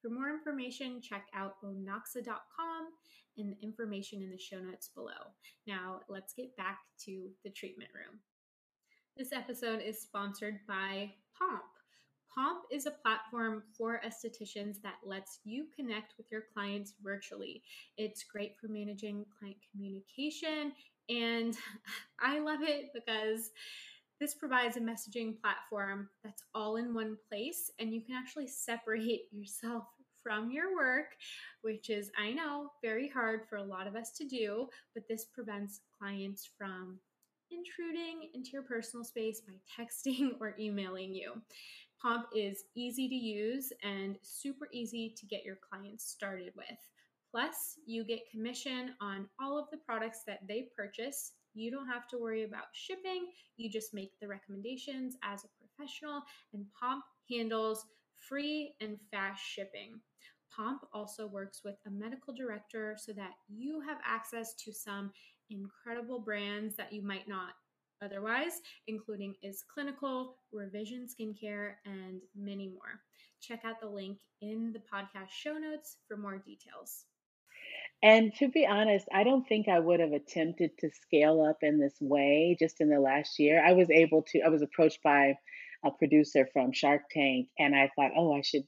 For 0.01 0.10
more 0.10 0.29
information, 0.29 1.01
check 1.01 1.25
out 1.33 1.55
onoxa.com 1.63 2.89
and 3.38 3.52
the 3.52 3.58
information 3.62 4.21
in 4.21 4.30
the 4.30 4.38
show 4.38 4.60
notes 4.60 4.89
below. 4.93 5.34
Now, 5.65 6.02
let's 6.10 6.34
get 6.34 6.56
back 6.58 6.80
to 7.06 7.30
the 7.43 7.50
treatment 7.50 7.91
room. 7.93 8.19
This 9.15 9.34
episode 9.34 9.82
is 9.82 10.02
sponsored 10.02 10.60
by 10.67 11.12
Pomp. 11.38 11.63
Pomp 12.34 12.66
is 12.72 12.86
a 12.86 12.91
platform 12.91 13.64
for 13.76 13.99
estheticians 14.05 14.80
that 14.84 14.97
lets 15.03 15.39
you 15.43 15.66
connect 15.76 16.14
with 16.18 16.28
your 16.32 16.43
clients 16.53 16.93
virtually. 17.01 17.64
It's 17.97 18.24
great 18.24 18.55
for 18.59 18.68
managing 18.68 19.26
client 19.39 19.57
communication, 19.72 20.74
and 21.09 21.57
I 22.20 22.39
love 22.39 22.61
it 22.61 22.91
because 22.93 23.49
this 24.20 24.36
provides 24.36 24.78
a 24.78 24.82
messaging 24.82 25.39
platform 25.41 26.09
that's 26.24 26.43
all 26.53 26.76
in 26.76 26.93
one 26.93 27.18
place, 27.28 27.72
and 27.80 27.93
you 27.93 28.01
can 28.01 28.16
actually 28.16 28.47
separate 28.47 29.22
yourself 29.32 29.86
from 30.28 30.51
your 30.51 30.75
work, 30.75 31.15
which 31.61 31.89
is, 31.89 32.11
I 32.17 32.34
know, 32.34 32.71
very 32.84 33.07
hard 33.07 33.45
for 33.49 33.55
a 33.55 33.63
lot 33.63 33.88
of 33.88 33.95
us 33.95 34.11
to 34.17 34.25
do, 34.25 34.67
but 34.93 35.07
this 35.07 35.23
prevents 35.34 35.80
clients 35.97 36.49
from 36.57 36.99
intruding 37.49 38.30
into 38.34 38.49
your 38.51 38.63
personal 38.63 39.05
space 39.05 39.39
by 39.39 39.53
texting 39.82 40.32
or 40.41 40.53
emailing 40.59 41.15
you. 41.15 41.32
Pomp 42.01 42.25
is 42.36 42.65
easy 42.75 43.07
to 43.07 43.15
use 43.15 43.71
and 43.84 44.17
super 44.21 44.67
easy 44.73 45.15
to 45.17 45.25
get 45.25 45.45
your 45.45 45.57
clients 45.71 46.09
started 46.09 46.51
with. 46.57 46.78
Plus, 47.32 47.75
you 47.86 48.03
get 48.03 48.30
commission 48.30 48.95
on 48.99 49.30
all 49.41 49.57
of 49.57 49.69
the 49.71 49.78
products 49.78 50.23
that 50.28 50.39
they 50.45 50.67
purchase. 50.75 51.32
You 51.53 51.71
don't 51.71 51.88
have 51.88 52.07
to 52.09 52.17
worry 52.17 52.43
about 52.43 52.65
shipping. 52.73 53.28
You 53.55 53.69
just 53.69 53.93
make 53.93 54.11
the 54.19 54.28
recommendations 54.28 55.15
as 55.23 55.45
a 55.45 55.47
professional, 55.57 56.21
and 56.53 56.65
Pomp 56.78 57.05
handles 57.32 57.86
free 58.28 58.73
and 58.82 58.97
fast 59.11 59.41
shipping. 59.41 60.01
Pomp 60.58 60.82
also 60.91 61.28
works 61.28 61.62
with 61.64 61.76
a 61.86 61.91
medical 61.91 62.34
director 62.34 62.95
so 62.97 63.14
that 63.14 63.34
you 63.47 63.80
have 63.82 63.99
access 64.03 64.55
to 64.55 64.74
some 64.74 65.12
incredible 65.51 66.20
brands 66.20 66.76
that 66.76 66.91
you 66.91 67.03
might 67.03 67.28
not 67.28 67.53
otherwise, 68.03 68.62
including 68.88 69.36
Is 69.43 69.64
Clinical, 69.74 70.38
Revision 70.51 71.08
Skincare, 71.08 71.74
and 71.86 72.22
many 72.36 72.68
more. 72.70 73.01
Check 73.41 73.62
out 73.66 73.80
the 73.80 73.89
link 73.89 74.18
in 74.41 74.74
the 74.74 74.80
podcast 74.80 75.30
show 75.30 75.53
notes 75.53 75.97
for 76.08 76.18
more 76.18 76.38
details. 76.38 77.05
And 78.03 78.34
to 78.36 78.47
be 78.49 78.66
honest, 78.66 79.08
I 79.14 79.24
don't 79.24 79.47
think 79.47 79.68
I 79.68 79.80
would 79.80 79.99
have 79.99 80.12
attempted 80.12 80.78
to 80.80 80.89
scale 80.89 81.41
up 81.41 81.58
in 81.62 81.80
this 81.80 81.95
way 81.99 82.55
just 82.60 82.80
in 82.80 82.89
the 82.89 82.99
last 82.99 83.39
year. 83.39 83.64
I 83.66 83.74
was 83.74 83.89
able 83.89 84.24
to, 84.32 84.41
I 84.41 84.49
was 84.49 84.62
approached 84.62 84.99
by 85.03 85.34
a 85.84 85.91
producer 85.91 86.47
from 86.53 86.72
Shark 86.72 87.03
Tank 87.12 87.47
and 87.58 87.76
I 87.76 87.91
thought, 87.95 88.12
oh, 88.16 88.34
I 88.36 88.41
should 88.41 88.64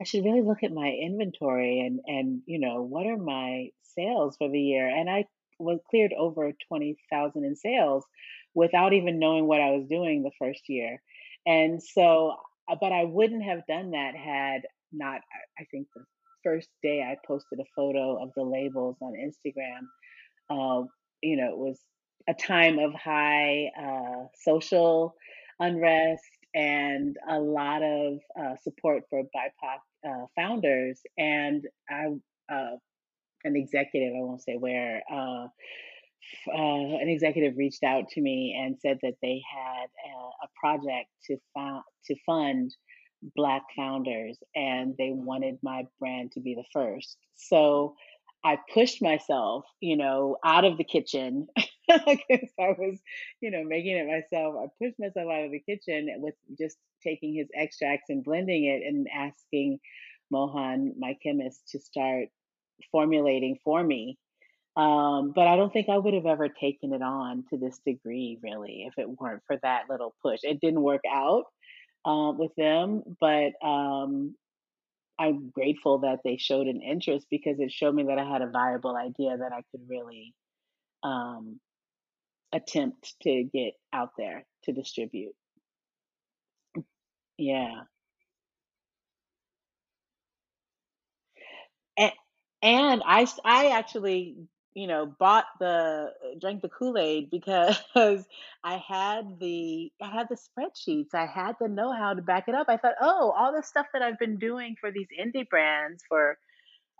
I 0.00 0.04
should 0.04 0.24
really 0.24 0.42
look 0.42 0.62
at 0.62 0.72
my 0.72 0.88
inventory 0.88 1.80
and 1.80 2.00
and 2.06 2.42
you 2.46 2.58
know, 2.58 2.82
what 2.82 3.06
are 3.06 3.16
my 3.16 3.68
sales 3.82 4.36
for 4.36 4.50
the 4.50 4.60
year? 4.60 4.88
And 4.88 5.08
I 5.08 5.24
was 5.58 5.78
cleared 5.88 6.12
over 6.18 6.52
20,000 6.68 7.44
in 7.44 7.56
sales 7.56 8.04
without 8.54 8.92
even 8.92 9.18
knowing 9.18 9.46
what 9.46 9.60
I 9.60 9.70
was 9.70 9.86
doing 9.88 10.22
the 10.22 10.30
first 10.38 10.62
year. 10.68 11.00
And 11.46 11.82
so, 11.82 12.36
uh, 12.68 12.76
but 12.80 12.92
I 12.92 13.04
wouldn't 13.04 13.44
have 13.44 13.66
done 13.66 13.92
that 13.92 14.14
had 14.16 14.62
not, 14.92 15.20
I 15.58 15.64
think 15.70 15.88
the 15.94 16.04
first 16.42 16.68
day 16.82 17.02
I 17.02 17.16
posted 17.26 17.60
a 17.60 17.64
photo 17.76 18.22
of 18.22 18.30
the 18.36 18.42
labels 18.42 18.96
on 19.00 19.12
Instagram, 19.12 19.86
uh, 20.50 20.86
you 21.22 21.36
know, 21.36 21.50
it 21.50 21.58
was 21.58 21.78
a 22.28 22.34
time 22.34 22.78
of 22.78 22.94
high 22.94 23.70
uh, 23.78 24.26
social 24.42 25.14
unrest 25.60 26.22
and 26.54 27.16
a 27.28 27.38
lot 27.38 27.82
of 27.82 28.18
uh, 28.40 28.56
support 28.62 29.04
for 29.10 29.22
BIPOC 29.22 30.08
uh, 30.08 30.26
founders. 30.36 31.00
And 31.18 31.64
I, 31.90 32.06
uh, 32.52 32.76
an 33.44 33.56
executive, 33.56 34.14
I 34.16 34.20
won't 34.20 34.42
say 34.42 34.56
where, 34.56 35.02
uh, 35.12 35.46
uh, 36.48 36.96
an 37.00 37.08
executive 37.08 37.56
reached 37.56 37.84
out 37.84 38.08
to 38.10 38.20
me 38.20 38.58
and 38.58 38.76
said 38.80 38.98
that 39.02 39.14
they 39.22 39.42
had 39.52 39.86
a, 39.86 40.44
a 40.44 40.48
project 40.58 41.08
to 41.26 41.36
found 41.54 41.82
to 42.06 42.14
fund 42.26 42.74
black 43.36 43.62
founders 43.76 44.38
and 44.54 44.94
they 44.98 45.10
wanted 45.12 45.58
my 45.62 45.84
brand 45.98 46.30
to 46.32 46.40
be 46.40 46.54
the 46.54 46.64
first 46.72 47.16
so 47.36 47.94
i 48.44 48.58
pushed 48.72 49.02
myself 49.02 49.64
you 49.80 49.96
know 49.96 50.36
out 50.44 50.64
of 50.64 50.78
the 50.78 50.84
kitchen 50.84 51.46
because 51.88 52.50
i 52.60 52.74
was 52.78 52.98
you 53.40 53.50
know 53.50 53.64
making 53.64 53.96
it 53.96 54.06
myself 54.06 54.54
i 54.62 54.84
pushed 54.84 54.98
myself 54.98 55.30
out 55.32 55.44
of 55.44 55.50
the 55.52 55.60
kitchen 55.60 56.08
with 56.18 56.34
just 56.58 56.76
taking 57.02 57.34
his 57.34 57.48
extracts 57.56 58.10
and 58.10 58.24
blending 58.24 58.64
it 58.64 58.86
and 58.86 59.08
asking 59.14 59.78
mohan 60.30 60.94
my 60.98 61.16
chemist 61.22 61.62
to 61.68 61.80
start 61.80 62.28
formulating 62.92 63.58
for 63.64 63.82
me 63.82 64.18
um, 64.76 65.32
but 65.34 65.46
I 65.46 65.56
don't 65.56 65.72
think 65.72 65.88
I 65.88 65.98
would 65.98 66.14
have 66.14 66.26
ever 66.26 66.48
taken 66.48 66.94
it 66.94 67.02
on 67.02 67.44
to 67.50 67.58
this 67.58 67.78
degree, 67.86 68.38
really, 68.42 68.84
if 68.88 68.94
it 68.98 69.08
weren't 69.20 69.42
for 69.46 69.56
that 69.62 69.84
little 69.90 70.14
push. 70.22 70.40
It 70.42 70.60
didn't 70.60 70.82
work 70.82 71.02
out 71.10 71.44
uh, 72.04 72.32
with 72.36 72.52
them, 72.56 73.02
but 73.20 73.52
um, 73.66 74.36
I'm 75.18 75.50
grateful 75.50 76.00
that 76.00 76.20
they 76.24 76.36
showed 76.38 76.66
an 76.66 76.82
interest 76.82 77.26
because 77.30 77.60
it 77.60 77.72
showed 77.72 77.94
me 77.94 78.04
that 78.04 78.18
I 78.18 78.30
had 78.30 78.42
a 78.42 78.50
viable 78.50 78.96
idea 78.96 79.36
that 79.38 79.52
I 79.52 79.62
could 79.70 79.88
really 79.88 80.34
um, 81.02 81.60
attempt 82.52 83.14
to 83.22 83.44
get 83.52 83.74
out 83.92 84.10
there 84.18 84.44
to 84.64 84.72
distribute. 84.72 85.34
Yeah. 87.38 87.82
And, 91.98 92.12
and 92.62 93.02
I, 93.06 93.26
I 93.44 93.66
actually 93.70 94.36
you 94.74 94.88
know, 94.88 95.06
bought 95.06 95.46
the 95.60 95.66
uh, 95.66 96.38
drank 96.40 96.62
the 96.62 96.68
Kool-Aid 96.68 97.30
because 97.30 97.78
I 98.64 98.82
had 98.86 99.38
the 99.38 99.92
I 100.02 100.10
had 100.10 100.26
the 100.28 100.36
spreadsheets. 100.36 101.14
I 101.14 101.26
had 101.26 101.54
the 101.60 101.68
know-how 101.68 102.14
to 102.14 102.22
back 102.22 102.48
it 102.48 102.54
up. 102.54 102.66
I 102.68 102.76
thought, 102.76 102.94
oh, 103.00 103.32
all 103.36 103.52
the 103.54 103.62
stuff 103.62 103.86
that 103.92 104.02
I've 104.02 104.18
been 104.18 104.36
doing 104.36 104.74
for 104.80 104.90
these 104.90 105.08
indie 105.18 105.48
brands 105.48 106.02
for 106.08 106.38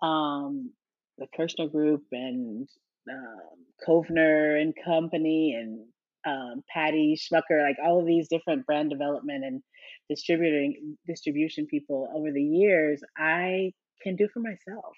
um, 0.02 0.70
the 1.18 1.26
Kirshner 1.38 1.70
Group 1.70 2.04
and 2.12 2.68
um, 3.10 3.64
Kovner 3.86 4.60
and 4.60 4.74
Company 4.84 5.54
and 5.54 5.84
um, 6.26 6.62
Patty 6.72 7.18
Schmucker, 7.18 7.62
like 7.62 7.76
all 7.84 8.00
of 8.00 8.06
these 8.06 8.28
different 8.28 8.66
brand 8.66 8.90
development 8.90 9.44
and 9.44 9.62
distributing 10.08 10.96
distribution 11.06 11.66
people 11.66 12.08
over 12.14 12.30
the 12.30 12.42
years, 12.42 13.02
I 13.16 13.72
can 14.02 14.16
do 14.16 14.28
for 14.32 14.40
myself. 14.40 14.94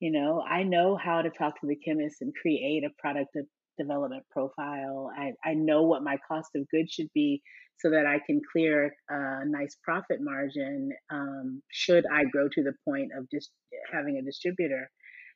You 0.00 0.10
know, 0.10 0.42
I 0.42 0.62
know 0.62 0.96
how 0.96 1.22
to 1.22 1.30
talk 1.30 1.60
to 1.60 1.66
the 1.66 1.76
chemist 1.76 2.22
and 2.22 2.32
create 2.34 2.84
a 2.84 2.90
product 2.98 3.36
development 3.78 4.24
profile. 4.30 5.10
I, 5.16 5.32
I 5.44 5.54
know 5.54 5.82
what 5.82 6.02
my 6.02 6.16
cost 6.26 6.50
of 6.56 6.68
goods 6.70 6.92
should 6.92 7.10
be 7.14 7.42
so 7.78 7.90
that 7.90 8.06
I 8.06 8.18
can 8.26 8.40
clear 8.52 8.94
a 9.08 9.44
nice 9.46 9.76
profit 9.82 10.18
margin 10.20 10.90
um, 11.10 11.62
should 11.70 12.04
I 12.12 12.24
grow 12.24 12.48
to 12.48 12.62
the 12.62 12.74
point 12.84 13.10
of 13.16 13.26
just 13.30 13.50
having 13.92 14.16
a 14.16 14.22
distributor. 14.22 14.90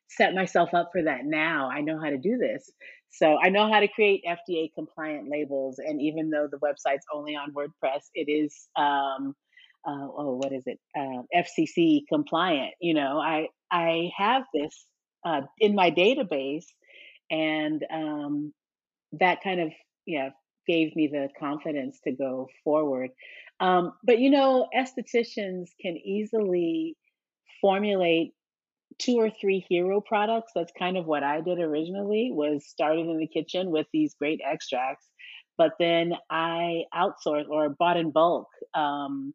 Set 0.07 0.35
myself 0.35 0.73
up 0.73 0.89
for 0.91 1.01
that 1.03 1.21
now. 1.25 1.69
I 1.71 1.81
know 1.81 1.99
how 1.99 2.09
to 2.09 2.17
do 2.17 2.37
this. 2.37 2.71
So 3.09 3.37
I 3.43 3.49
know 3.49 3.71
how 3.71 3.79
to 3.79 3.87
create 3.87 4.23
FDA 4.27 4.69
compliant 4.75 5.29
labels. 5.31 5.79
And 5.79 6.01
even 6.01 6.29
though 6.29 6.47
the 6.51 6.57
website's 6.57 7.05
only 7.13 7.35
on 7.35 7.53
WordPress, 7.53 8.03
it 8.13 8.29
is 8.29 8.67
um, 8.75 9.33
uh, 9.85 10.07
oh, 10.17 10.39
what 10.41 10.51
is 10.51 10.63
it, 10.65 10.79
uh, 10.97 11.23
FCC 11.35 12.01
compliant. 12.09 12.73
You 12.79 12.93
know, 12.93 13.19
I 13.19 13.47
I 13.71 14.11
have 14.17 14.43
this 14.53 14.85
uh, 15.25 15.41
in 15.59 15.75
my 15.75 15.91
database, 15.91 16.65
and 17.29 17.83
um, 17.91 18.53
that 19.13 19.41
kind 19.43 19.61
of 19.61 19.71
yeah 20.05 20.29
gave 20.67 20.95
me 20.95 21.07
the 21.07 21.29
confidence 21.39 21.99
to 22.03 22.11
go 22.11 22.47
forward. 22.63 23.11
Um, 23.59 23.93
but 24.03 24.19
you 24.19 24.29
know, 24.29 24.67
estheticians 24.75 25.69
can 25.81 25.97
easily 25.97 26.95
formulate 27.61 28.33
two 28.97 29.15
or 29.15 29.29
three 29.29 29.65
hero 29.69 30.01
products. 30.01 30.51
That's 30.55 30.71
kind 30.77 30.97
of 30.97 31.05
what 31.05 31.23
I 31.23 31.41
did 31.41 31.59
originally. 31.59 32.29
Was 32.31 32.65
started 32.67 33.07
in 33.07 33.17
the 33.17 33.27
kitchen 33.27 33.71
with 33.71 33.87
these 33.93 34.15
great 34.15 34.41
extracts, 34.45 35.07
but 35.57 35.71
then 35.79 36.13
I 36.29 36.83
outsourced 36.93 37.49
or 37.49 37.69
bought 37.69 37.97
in 37.97 38.11
bulk. 38.11 38.47
Um, 38.73 39.33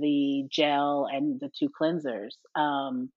the 0.00 0.44
gel 0.50 1.08
and 1.12 1.40
the 1.40 1.50
two 1.58 1.68
cleansers. 1.68 2.30
Um, 2.54 3.10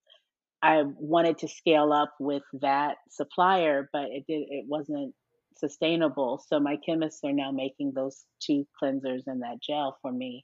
I 0.61 0.84
wanted 0.97 1.38
to 1.39 1.47
scale 1.47 1.93
up 1.93 2.13
with 2.19 2.43
that 2.61 2.97
supplier, 3.09 3.89
but 3.93 4.05
it 4.09 4.26
did 4.28 4.47
it 4.49 4.65
wasn't 4.67 5.13
sustainable. 5.57 6.43
So 6.47 6.59
my 6.59 6.78
chemists 6.86 7.21
are 7.23 7.34
now 7.34 7.51
making 7.51 7.93
those 7.93 8.23
two 8.41 8.67
cleansers 8.82 9.23
and 9.28 9.41
that 9.43 9.61
gel 9.61 9.97
for 10.01 10.11
me, 10.11 10.43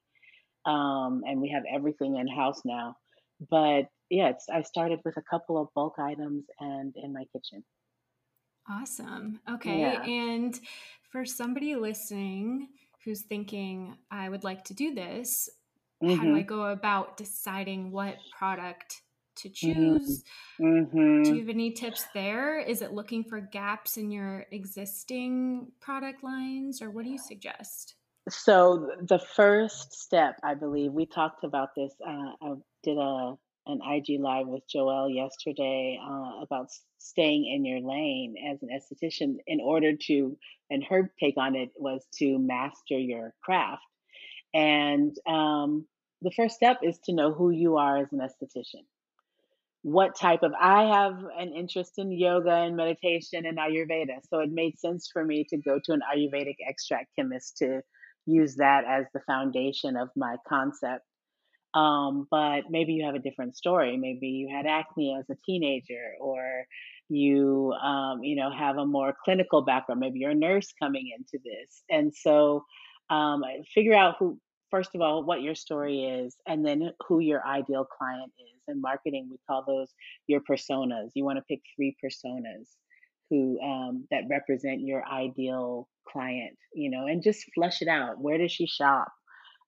um, 0.66 1.24
and 1.26 1.42
we 1.42 1.50
have 1.50 1.64
everything 1.74 2.18
in 2.18 2.28
house 2.28 2.62
now. 2.66 2.96
But 3.50 3.88
yeah, 4.10 4.34
I 4.54 4.62
started 4.62 5.00
with 5.04 5.18
a 5.18 5.24
couple 5.30 5.60
of 5.60 5.70
bulk 5.74 5.96
items 5.98 6.46
and 6.60 6.94
in 7.02 7.14
my 7.14 7.24
kitchen. 7.34 7.64
Awesome. 8.70 9.40
Okay, 9.50 9.80
yeah. 9.80 10.04
and 10.04 10.60
for 11.12 11.26
somebody 11.26 11.76
listening 11.76 12.68
who's 13.04 13.22
thinking, 13.22 13.96
I 14.12 14.30
would 14.30 14.44
like 14.44 14.64
to 14.66 14.74
do 14.74 14.94
this, 14.94 15.50
Mm-hmm. 16.04 16.16
How 16.16 16.24
do 16.24 16.36
I 16.36 16.40
mm-hmm. 16.40 16.48
go 16.48 16.66
about 16.66 17.18
deciding 17.18 17.92
what 17.92 18.18
product 18.38 19.02
to 19.38 19.50
mm-hmm. 19.50 19.98
choose? 19.98 20.24
Mm-hmm. 20.60 21.24
Do 21.24 21.34
you 21.34 21.40
have 21.40 21.50
any 21.50 21.72
tips 21.72 22.06
there? 22.14 22.60
Is 22.60 22.82
it 22.82 22.94
looking 22.94 23.24
for 23.24 23.40
gaps 23.40 23.98
in 23.98 24.12
your 24.12 24.46
existing 24.52 25.72
product 25.80 26.24
lines, 26.24 26.82
or 26.82 26.90
what 26.90 27.06
do 27.06 27.12
you 27.12 27.18
suggest? 27.18 27.96
So 28.30 28.92
the 29.02 29.20
first 29.20 29.94
step, 29.94 30.40
I 30.44 30.54
believe, 30.54 30.92
we 30.92 31.06
talked 31.06 31.44
about 31.44 31.70
this. 31.76 31.94
Uh, 32.06 32.34
I 32.42 32.54
did 32.84 32.98
a 32.98 33.36
an 33.68 33.80
IG 33.86 34.20
live 34.20 34.48
with 34.48 34.64
Joelle 34.74 35.14
yesterday 35.14 36.00
uh, 36.04 36.42
about 36.42 36.68
staying 36.98 37.46
in 37.46 37.64
your 37.66 37.80
lane 37.80 38.36
as 38.52 38.60
an 38.64 38.70
esthetician 38.70 39.36
in 39.46 39.60
order 39.62 39.94
to, 40.08 40.38
and 40.70 40.84
her 40.84 41.12
take 41.20 41.38
on 41.38 41.56
it 41.56 41.70
was 41.76 42.04
to 42.18 42.40
master 42.40 42.98
your 42.98 43.34
craft. 43.44 43.84
And 44.54 45.16
um, 45.28 45.86
the 46.22 46.32
first 46.32 46.56
step 46.56 46.80
is 46.84 46.98
to 47.06 47.14
know 47.14 47.34
who 47.34 47.50
you 47.50 47.78
are 47.78 47.98
as 47.98 48.12
an 48.12 48.20
esthetician. 48.20 48.86
What 49.84 50.16
type 50.16 50.44
of, 50.44 50.52
I 50.60 50.84
have 50.84 51.24
an 51.38 51.54
interest 51.54 51.94
in 51.98 52.12
yoga 52.12 52.52
and 52.52 52.76
meditation 52.76 53.46
and 53.46 53.58
Ayurveda. 53.58 54.20
So 54.30 54.40
it 54.40 54.52
made 54.52 54.78
sense 54.78 55.10
for 55.12 55.26
me 55.26 55.46
to 55.50 55.58
go 55.58 55.80
to 55.84 55.94
an 55.94 56.02
Ayurvedic 56.16 56.58
extract 56.68 57.08
chemist 57.18 57.58
to 57.58 57.82
use 58.28 58.56
that 58.58 58.84
as 58.88 59.06
the 59.14 59.22
foundation 59.22 59.98
of 59.98 60.10
my 60.16 60.36
concept. 60.48 61.04
Um, 61.74 62.28
but 62.30 62.70
maybe 62.70 62.94
you 62.94 63.06
have 63.06 63.16
a 63.16 63.20
different 63.20 63.56
story. 63.56 63.98
Maybe 63.98 64.28
you 64.28 64.50
had 64.56 64.66
acne 64.68 65.16
as 65.18 65.30
a 65.30 65.38
teenager, 65.46 66.14
or 66.20 66.66
you, 67.10 67.74
um, 67.82 68.24
you 68.24 68.36
know, 68.36 68.52
have 68.52 68.78
a 68.78 68.86
more 68.86 69.16
clinical 69.24 69.62
background. 69.62 70.02
Maybe 70.02 70.20
you're 70.20 70.32
a 70.32 70.36
nurse 70.36 70.74
coming 70.80 71.10
into 71.18 71.42
this, 71.44 71.82
and 71.90 72.14
so 72.14 72.66
um, 73.10 73.42
figure 73.74 73.96
out 73.96 74.16
who. 74.20 74.38
First 74.72 74.96
of 74.96 75.02
all, 75.02 75.24
what 75.24 75.42
your 75.42 75.56
story 75.56 76.06
is, 76.06 76.36
and 76.48 76.66
then 76.66 76.92
who 77.08 77.20
your 77.20 77.46
ideal 77.46 77.86
client 77.86 78.32
is. 78.40 78.62
In 78.68 78.82
marketing, 78.82 79.28
we 79.30 79.38
call 79.48 79.64
those 79.68 79.90
your 80.28 80.40
personas. 80.40 81.12
You 81.14 81.26
want 81.26 81.38
to 81.38 81.44
pick 81.48 81.60
three 81.76 81.96
personas 82.04 82.70
who 83.30 83.60
um, 83.62 84.08
that 84.12 84.24
represent 84.30 84.82
your 84.82 85.06
ideal 85.06 85.88
client, 86.08 86.58
you 86.74 86.90
know, 86.90 87.06
and 87.08 87.22
just 87.22 87.46
flesh 87.54 87.82
it 87.82 87.88
out. 87.88 88.20
Where 88.20 88.38
does 88.38 88.52
she 88.52 88.66
shop? 88.66 89.10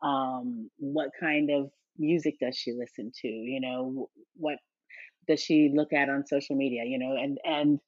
Um, 0.02 0.70
what 0.78 1.10
kind 1.20 1.50
of 1.52 1.70
music 1.98 2.36
does 2.40 2.58
she 2.58 2.72
listen 2.74 3.12
to? 3.22 3.28
You 3.28 3.62
know, 3.62 4.10
what 4.36 4.58
does 5.28 5.42
she 5.42 5.72
look 5.74 5.94
at 5.94 6.10
on 6.10 6.28
social 6.28 6.56
media? 6.56 6.84
You 6.86 7.00
know, 7.00 7.16
and 7.16 7.38
and 7.44 7.80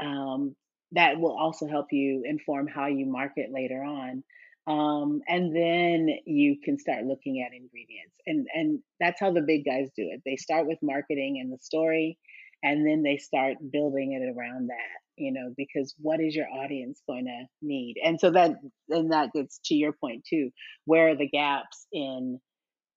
um, 0.00 0.56
that 0.92 1.18
will 1.18 1.36
also 1.38 1.66
help 1.68 1.86
you 1.90 2.22
inform 2.24 2.66
how 2.66 2.86
you 2.86 3.06
market 3.06 3.50
later 3.52 3.82
on. 3.82 4.24
Um, 4.66 5.20
and 5.26 5.54
then 5.54 6.08
you 6.26 6.56
can 6.62 6.78
start 6.78 7.04
looking 7.04 7.44
at 7.44 7.54
ingredients, 7.54 8.14
and 8.26 8.46
and 8.54 8.80
that's 9.00 9.20
how 9.20 9.32
the 9.32 9.42
big 9.42 9.64
guys 9.64 9.88
do 9.96 10.08
it. 10.12 10.20
They 10.24 10.36
start 10.36 10.66
with 10.66 10.78
marketing 10.82 11.40
and 11.40 11.52
the 11.52 11.58
story, 11.58 12.18
and 12.62 12.86
then 12.86 13.02
they 13.02 13.16
start 13.16 13.56
building 13.72 14.12
it 14.12 14.24
around 14.24 14.68
that. 14.68 15.00
You 15.16 15.32
know, 15.32 15.52
because 15.56 15.94
what 15.98 16.20
is 16.20 16.34
your 16.34 16.48
audience 16.48 17.02
going 17.06 17.26
to 17.26 17.44
need? 17.62 17.96
And 18.04 18.20
so 18.20 18.30
that 18.30 18.52
then 18.88 19.08
that 19.08 19.32
gets 19.34 19.60
to 19.66 19.74
your 19.74 19.92
point 19.92 20.24
too. 20.28 20.50
Where 20.84 21.08
are 21.08 21.16
the 21.16 21.28
gaps 21.28 21.86
in 21.92 22.38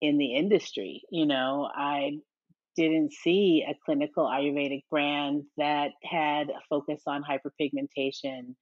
in 0.04 0.18
the 0.18 0.36
industry. 0.36 1.02
You 1.10 1.26
know, 1.26 1.68
I 1.74 2.18
didn't 2.76 3.14
see 3.14 3.64
a 3.68 3.74
clinical 3.86 4.26
Ayurvedic 4.26 4.82
brand 4.92 5.44
that 5.58 5.92
had 6.04 6.50
a 6.50 6.60
focus 6.70 7.02
on 7.08 7.24
hyperpigmentation 7.24 8.56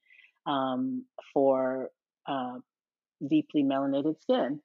um, 0.46 1.06
for 1.34 1.90
uh, 2.28 2.60
deeply 3.28 3.64
melanated 3.64 4.20
skin. 4.22 4.60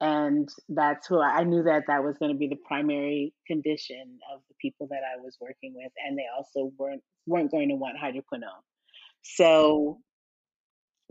And 0.00 0.48
that's 0.68 1.06
who 1.06 1.20
I, 1.20 1.38
I 1.38 1.44
knew 1.44 1.62
that 1.62 1.84
that 1.86 2.02
was 2.02 2.18
going 2.18 2.32
to 2.32 2.38
be 2.38 2.48
the 2.48 2.58
primary 2.66 3.32
condition 3.46 4.18
of 4.34 4.40
the 4.48 4.54
people 4.60 4.88
that 4.88 5.02
I 5.02 5.20
was 5.20 5.36
working 5.40 5.74
with, 5.76 5.92
and 6.04 6.18
they 6.18 6.26
also 6.36 6.72
weren't 6.76 7.02
weren't 7.26 7.52
going 7.52 7.68
to 7.68 7.76
want 7.76 7.98
hydroquinone. 7.98 8.62
So 9.22 10.00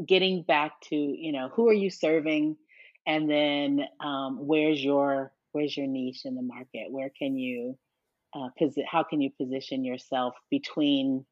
getting 0.05 0.43
back 0.43 0.73
to 0.82 0.95
you 0.95 1.32
know 1.32 1.49
who 1.53 1.69
are 1.69 1.73
you 1.73 1.89
serving 1.89 2.57
and 3.05 3.29
then 3.29 3.82
um, 3.99 4.38
where's 4.45 4.84
your 4.84 5.32
where's 5.51 5.75
your 5.75 5.88
niche 5.88 6.21
in 6.25 6.36
the 6.36 6.41
market 6.41 6.88
where 6.89 7.11
can 7.17 7.38
you 7.38 7.77
uh, 8.34 8.49
posi- 8.59 8.86
how 8.89 9.03
can 9.03 9.21
you 9.21 9.29
position 9.39 9.84
yourself 9.84 10.34
between 10.49 11.25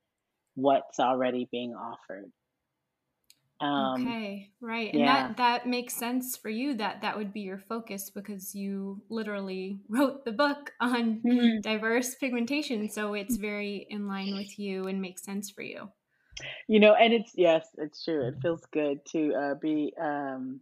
what's 0.55 0.99
already 0.99 1.47
being 1.51 1.73
offered 1.73 2.31
um, 3.61 4.17
Okay, 4.17 4.51
right. 4.59 4.93
And 4.93 5.07
yeah 5.07 5.07
that 5.07 5.37
that 5.37 5.65
makes 5.67 5.93
sense 5.95 6.35
for 6.35 6.49
you 6.49 6.73
that 6.75 7.01
that 7.01 7.17
would 7.17 7.31
be 7.31 7.41
your 7.41 7.57
focus 7.59 8.09
because 8.09 8.53
you 8.53 9.03
literally 9.09 9.79
wrote 9.89 10.25
the 10.25 10.31
book 10.33 10.73
on 10.81 11.23
Mhm. 11.23 11.61
diverse 11.61 12.15
pigmentation, 12.15 12.89
so 12.89 13.13
it's 13.13 13.37
very 13.37 13.87
in 13.89 14.07
line 14.07 14.35
with 14.35 14.59
you 14.59 14.87
and 14.87 15.01
makes 15.01 15.23
sense 15.23 15.49
for 15.49 15.61
you. 15.61 15.91
you 16.67 16.79
know 16.79 16.93
and 16.93 17.13
it's 17.13 17.31
yes 17.35 17.67
it's 17.77 18.03
true 18.03 18.27
it 18.27 18.35
feels 18.41 18.65
good 18.71 19.05
to 19.05 19.33
uh, 19.33 19.55
be 19.55 19.93
um, 20.01 20.61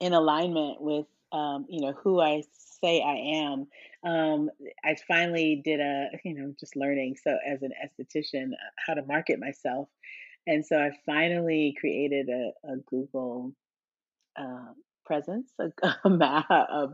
in 0.00 0.12
alignment 0.12 0.80
with 0.82 1.06
um, 1.32 1.66
you 1.68 1.80
know 1.82 1.92
who 1.92 2.20
I 2.20 2.42
say 2.80 3.02
I 3.02 3.38
am. 3.46 3.66
Um, 4.04 4.50
I 4.84 4.96
finally 5.08 5.62
did 5.64 5.80
a 5.80 6.08
you 6.24 6.34
know 6.34 6.54
just 6.60 6.76
learning 6.76 7.16
so 7.22 7.36
as 7.46 7.62
an 7.62 7.72
esthetician 7.84 8.52
uh, 8.52 8.70
how 8.86 8.94
to 8.94 9.04
market 9.04 9.40
myself, 9.40 9.88
and 10.46 10.64
so 10.64 10.76
I 10.76 10.90
finally 11.04 11.74
created 11.78 12.28
a, 12.28 12.72
a 12.72 12.76
Google 12.88 13.52
uh, 14.38 14.72
presence, 15.04 15.50
a, 15.58 15.70
a, 16.08 16.88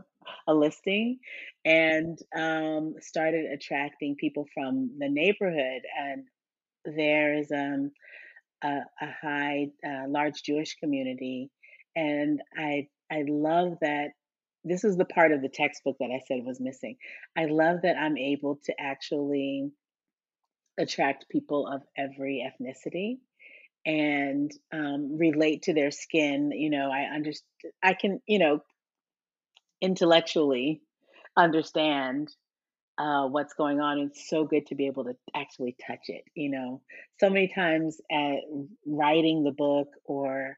a, 0.47 0.53
listing, 0.53 1.19
and 1.63 2.17
um, 2.35 2.95
started 2.99 3.45
attracting 3.45 4.15
people 4.15 4.45
from 4.53 4.91
the 4.97 5.09
neighborhood. 5.09 5.81
And 5.99 6.25
there's 6.85 7.51
um, 7.51 7.91
a, 8.63 8.79
a 9.01 9.11
high, 9.21 9.67
uh, 9.85 10.07
large 10.07 10.41
Jewish 10.43 10.75
community, 10.75 11.49
and 11.95 12.41
I 12.57 12.87
I 13.11 13.23
love 13.27 13.77
that. 13.81 14.11
This 14.65 14.85
is 14.85 14.95
the 14.95 15.03
part 15.03 15.33
of 15.33 15.41
the 15.41 15.49
textbook 15.49 15.97
that 15.99 16.09
I 16.09 16.21
said 16.25 16.45
was 16.45 16.61
missing. 16.61 16.95
I 17.37 17.45
love 17.45 17.81
that 17.83 17.97
I'm 17.97 18.17
able 18.17 18.61
to 18.63 18.73
actually 18.79 19.71
attract 20.79 21.27
people 21.29 21.67
of 21.67 21.81
every 21.97 22.49
ethnicity 22.49 23.17
and 23.85 24.51
um, 24.71 25.17
relate 25.17 25.63
to 25.63 25.73
their 25.73 25.91
skin. 25.91 26.51
You 26.51 26.69
know, 26.69 26.89
I 26.91 27.13
understand. 27.13 27.73
I 27.83 27.93
can, 27.93 28.21
you 28.27 28.39
know, 28.39 28.59
intellectually 29.81 30.81
understand 31.35 32.29
uh, 32.97 33.27
what's 33.27 33.53
going 33.53 33.81
on. 33.81 33.99
It's 33.99 34.29
so 34.29 34.45
good 34.45 34.67
to 34.67 34.75
be 34.75 34.87
able 34.87 35.05
to 35.05 35.15
actually 35.35 35.75
touch 35.85 36.05
it. 36.07 36.23
You 36.35 36.51
know, 36.51 36.81
so 37.19 37.29
many 37.29 37.51
times 37.53 37.99
at 38.11 38.37
writing 38.85 39.43
the 39.43 39.51
book 39.51 39.87
or 40.05 40.57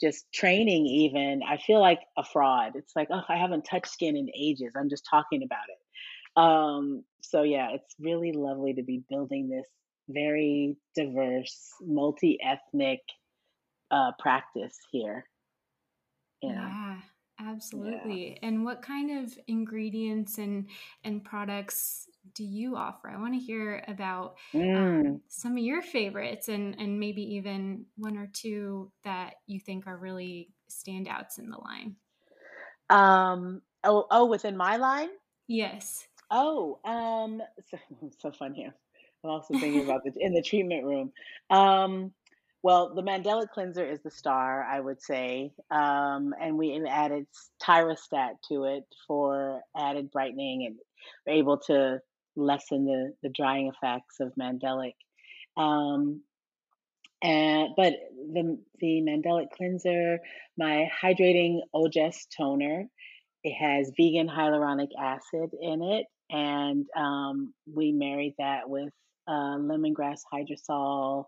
just 0.00 0.30
training, 0.32 0.86
even, 0.86 1.40
I 1.48 1.56
feel 1.56 1.80
like 1.80 2.00
a 2.18 2.24
fraud. 2.24 2.72
It's 2.74 2.94
like, 2.94 3.08
oh, 3.10 3.22
I 3.28 3.36
haven't 3.36 3.62
touched 3.62 3.88
skin 3.88 4.16
in 4.16 4.28
ages. 4.36 4.74
I'm 4.76 4.90
just 4.90 5.06
talking 5.08 5.42
about 5.42 5.64
it. 5.68 6.38
Um, 6.38 7.02
so, 7.22 7.42
yeah, 7.42 7.70
it's 7.72 7.94
really 7.98 8.32
lovely 8.32 8.74
to 8.74 8.82
be 8.82 9.02
building 9.08 9.48
this 9.48 9.66
very 10.08 10.76
diverse, 10.94 11.72
multi 11.80 12.38
ethnic 12.42 13.00
uh, 13.90 14.12
practice 14.18 14.78
here. 14.90 15.26
Yeah. 16.42 16.50
Yeah, 16.52 17.00
Yeah. 17.40 17.50
absolutely. 17.52 18.38
And 18.42 18.64
what 18.64 18.82
kind 18.82 19.24
of 19.24 19.38
ingredients 19.46 20.38
and 20.38 20.68
and 21.04 21.24
products 21.24 22.08
do 22.34 22.44
you 22.44 22.76
offer? 22.76 23.10
I 23.10 23.18
want 23.18 23.34
to 23.34 23.40
hear 23.40 23.84
about 23.88 24.36
um, 24.74 25.14
Mm. 25.14 25.20
some 25.28 25.52
of 25.52 25.58
your 25.58 25.82
favorites 25.82 26.48
and 26.48 26.78
and 26.78 26.98
maybe 27.00 27.22
even 27.36 27.86
one 27.96 28.16
or 28.16 28.28
two 28.32 28.92
that 29.04 29.34
you 29.46 29.60
think 29.60 29.86
are 29.86 29.96
really 29.96 30.50
standouts 30.70 31.38
in 31.38 31.50
the 31.50 31.58
line. 31.58 31.96
Um, 32.90 33.62
oh, 33.84 34.06
oh, 34.10 34.26
within 34.26 34.56
my 34.56 34.76
line? 34.76 35.10
Yes. 35.48 36.06
Oh, 36.30 36.78
um, 36.84 37.42
so, 37.70 37.78
so 38.18 38.32
fun 38.32 38.54
here. 38.54 38.74
I'm 39.24 39.30
also 39.30 39.58
thinking 39.58 39.82
about 39.82 40.04
the 40.04 40.12
in 40.18 40.32
the 40.32 40.42
treatment 40.42 40.84
room. 40.84 41.12
Um, 41.50 42.12
well, 42.62 42.94
the 42.94 43.02
Mandelic 43.02 43.50
cleanser 43.50 43.86
is 43.88 44.00
the 44.02 44.10
star, 44.10 44.64
I 44.64 44.80
would 44.80 45.00
say, 45.00 45.52
um, 45.70 46.34
and 46.40 46.58
we 46.58 46.84
added 46.88 47.26
Tyrostat 47.62 48.40
to 48.48 48.64
it 48.64 48.84
for 49.06 49.60
added 49.76 50.10
brightening 50.10 50.66
and 50.66 50.76
we're 51.26 51.34
able 51.40 51.58
to 51.68 52.00
lessen 52.34 52.84
the 52.84 53.12
the 53.22 53.30
drying 53.30 53.68
effects 53.68 54.20
of 54.20 54.34
Mandelic. 54.34 54.94
Um, 55.56 56.22
and 57.22 57.70
but 57.76 57.94
the 58.32 58.58
the 58.80 59.00
Mandelic 59.02 59.50
cleanser, 59.56 60.18
my 60.58 60.88
hydrating 61.02 61.60
Ogest 61.74 62.26
toner, 62.36 62.86
it 63.42 63.54
has 63.54 63.90
vegan 63.96 64.28
hyaluronic 64.28 64.90
acid 65.00 65.50
in 65.60 65.82
it, 65.82 66.06
and 66.30 66.86
um, 66.96 67.54
we 67.72 67.92
married 67.92 68.34
that 68.38 68.68
with 68.68 68.92
uh, 69.28 69.58
lemongrass 69.58 70.20
hydrosol 70.32 71.24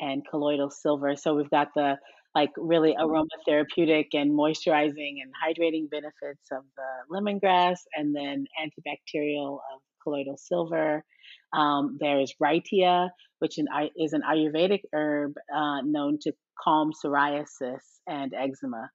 and 0.00 0.22
colloidal 0.30 0.70
silver. 0.70 1.16
So 1.16 1.34
we've 1.34 1.50
got 1.50 1.68
the 1.74 1.96
like 2.34 2.50
really 2.56 2.94
aromatherapeutic 2.94 4.08
and 4.12 4.30
moisturizing 4.30 5.16
and 5.22 5.32
hydrating 5.42 5.90
benefits 5.90 6.46
of 6.52 6.62
the 6.76 7.14
lemongrass, 7.16 7.78
and 7.94 8.14
then 8.14 8.44
antibacterial 8.62 9.54
of 9.54 9.80
colloidal 10.02 10.36
silver. 10.36 11.02
Um, 11.52 11.96
there's 11.98 12.34
Raitia, 12.40 13.08
which 13.38 13.58
an, 13.58 13.66
is 13.96 14.12
an 14.12 14.22
Ayurvedic 14.22 14.82
herb 14.92 15.32
uh, 15.52 15.80
known 15.82 16.18
to 16.22 16.32
calm 16.62 16.92
psoriasis 16.92 17.80
and 18.06 18.32
eczema. 18.34 18.90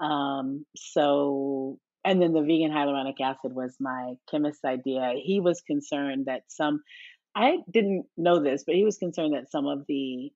Um, 0.00 0.66
so, 0.76 1.78
and 2.04 2.20
then 2.20 2.32
the 2.32 2.42
vegan 2.42 2.70
hyaluronic 2.70 3.20
acid 3.22 3.54
was 3.54 3.74
my 3.80 4.14
chemist's 4.30 4.64
idea. 4.64 5.14
He 5.22 5.40
was 5.40 5.62
concerned 5.66 6.26
that 6.26 6.42
some, 6.48 6.80
I 7.34 7.58
didn't 7.70 8.06
know 8.16 8.42
this, 8.42 8.64
but 8.64 8.74
he 8.74 8.84
was 8.84 8.98
concerned 8.98 9.34
that 9.34 9.50
some 9.50 9.66
of 9.66 9.84
the 9.88 10.30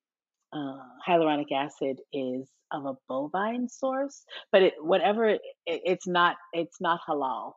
uh, 0.52 0.78
hyaluronic 1.06 1.52
acid 1.54 2.00
is 2.12 2.48
of 2.72 2.86
a 2.86 2.94
bovine 3.08 3.68
source, 3.68 4.24
but 4.52 4.62
it, 4.62 4.74
whatever 4.80 5.26
it, 5.28 5.40
it's 5.66 6.06
not, 6.06 6.36
it's 6.52 6.80
not 6.80 7.00
halal. 7.08 7.52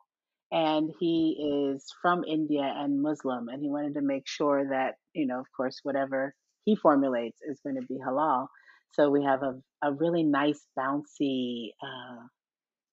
And 0.50 0.90
he 1.00 1.70
is 1.72 1.86
from 2.02 2.24
India 2.24 2.62
and 2.76 3.00
Muslim, 3.02 3.48
and 3.48 3.62
he 3.62 3.70
wanted 3.70 3.94
to 3.94 4.02
make 4.02 4.28
sure 4.28 4.68
that 4.68 4.96
you 5.14 5.26
know, 5.26 5.40
of 5.40 5.46
course, 5.56 5.80
whatever 5.82 6.34
he 6.64 6.76
formulates 6.76 7.40
is 7.42 7.60
going 7.64 7.76
to 7.76 7.86
be 7.86 7.98
halal. 7.98 8.48
So 8.92 9.08
we 9.10 9.24
have 9.24 9.42
a 9.42 9.54
a 9.82 9.92
really 9.92 10.22
nice 10.22 10.60
bouncy, 10.78 11.70
uh, 11.82 12.26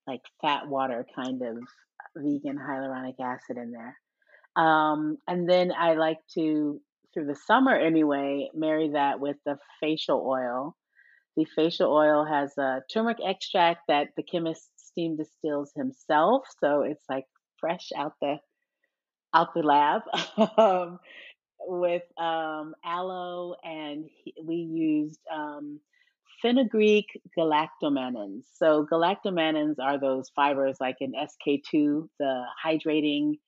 like 0.07 0.21
fat 0.41 0.67
water 0.67 1.05
kind 1.15 1.41
of 1.41 1.57
vegan 2.15 2.57
hyaluronic 2.57 3.19
acid 3.19 3.57
in 3.57 3.71
there. 3.71 3.97
Um, 4.55 5.17
and 5.27 5.49
then 5.49 5.71
I 5.77 5.93
like 5.93 6.19
to, 6.35 6.81
through 7.13 7.27
the 7.27 7.35
summer 7.35 7.75
anyway, 7.75 8.49
marry 8.53 8.91
that 8.93 9.19
with 9.19 9.37
the 9.45 9.57
facial 9.79 10.25
oil. 10.27 10.75
The 11.37 11.45
facial 11.55 11.91
oil 11.91 12.25
has 12.25 12.57
a 12.57 12.81
turmeric 12.91 13.19
extract 13.25 13.81
that 13.87 14.09
the 14.17 14.23
chemist 14.23 14.69
steam 14.75 15.15
distills 15.15 15.71
himself, 15.75 16.43
so 16.59 16.81
it's 16.81 17.05
like 17.07 17.25
fresh 17.59 17.89
out 17.95 18.13
the 18.21 18.37
out 19.33 19.53
the 19.53 19.61
lab. 19.61 20.01
um, 20.57 20.99
with 21.61 22.03
um, 22.17 22.73
aloe, 22.83 23.55
and 23.63 24.05
he, 24.23 24.33
we 24.43 24.55
used 24.55 25.19
um, 25.33 25.79
fenugreek 26.41 27.05
galactomannans. 27.37 28.43
So 28.55 28.85
galactomannans 28.91 29.75
are 29.81 29.99
those 29.99 30.29
fibers 30.35 30.77
like 30.79 30.97
in 31.01 31.13
SK-II, 31.13 32.03
the 32.19 32.43
hydrating 32.65 33.39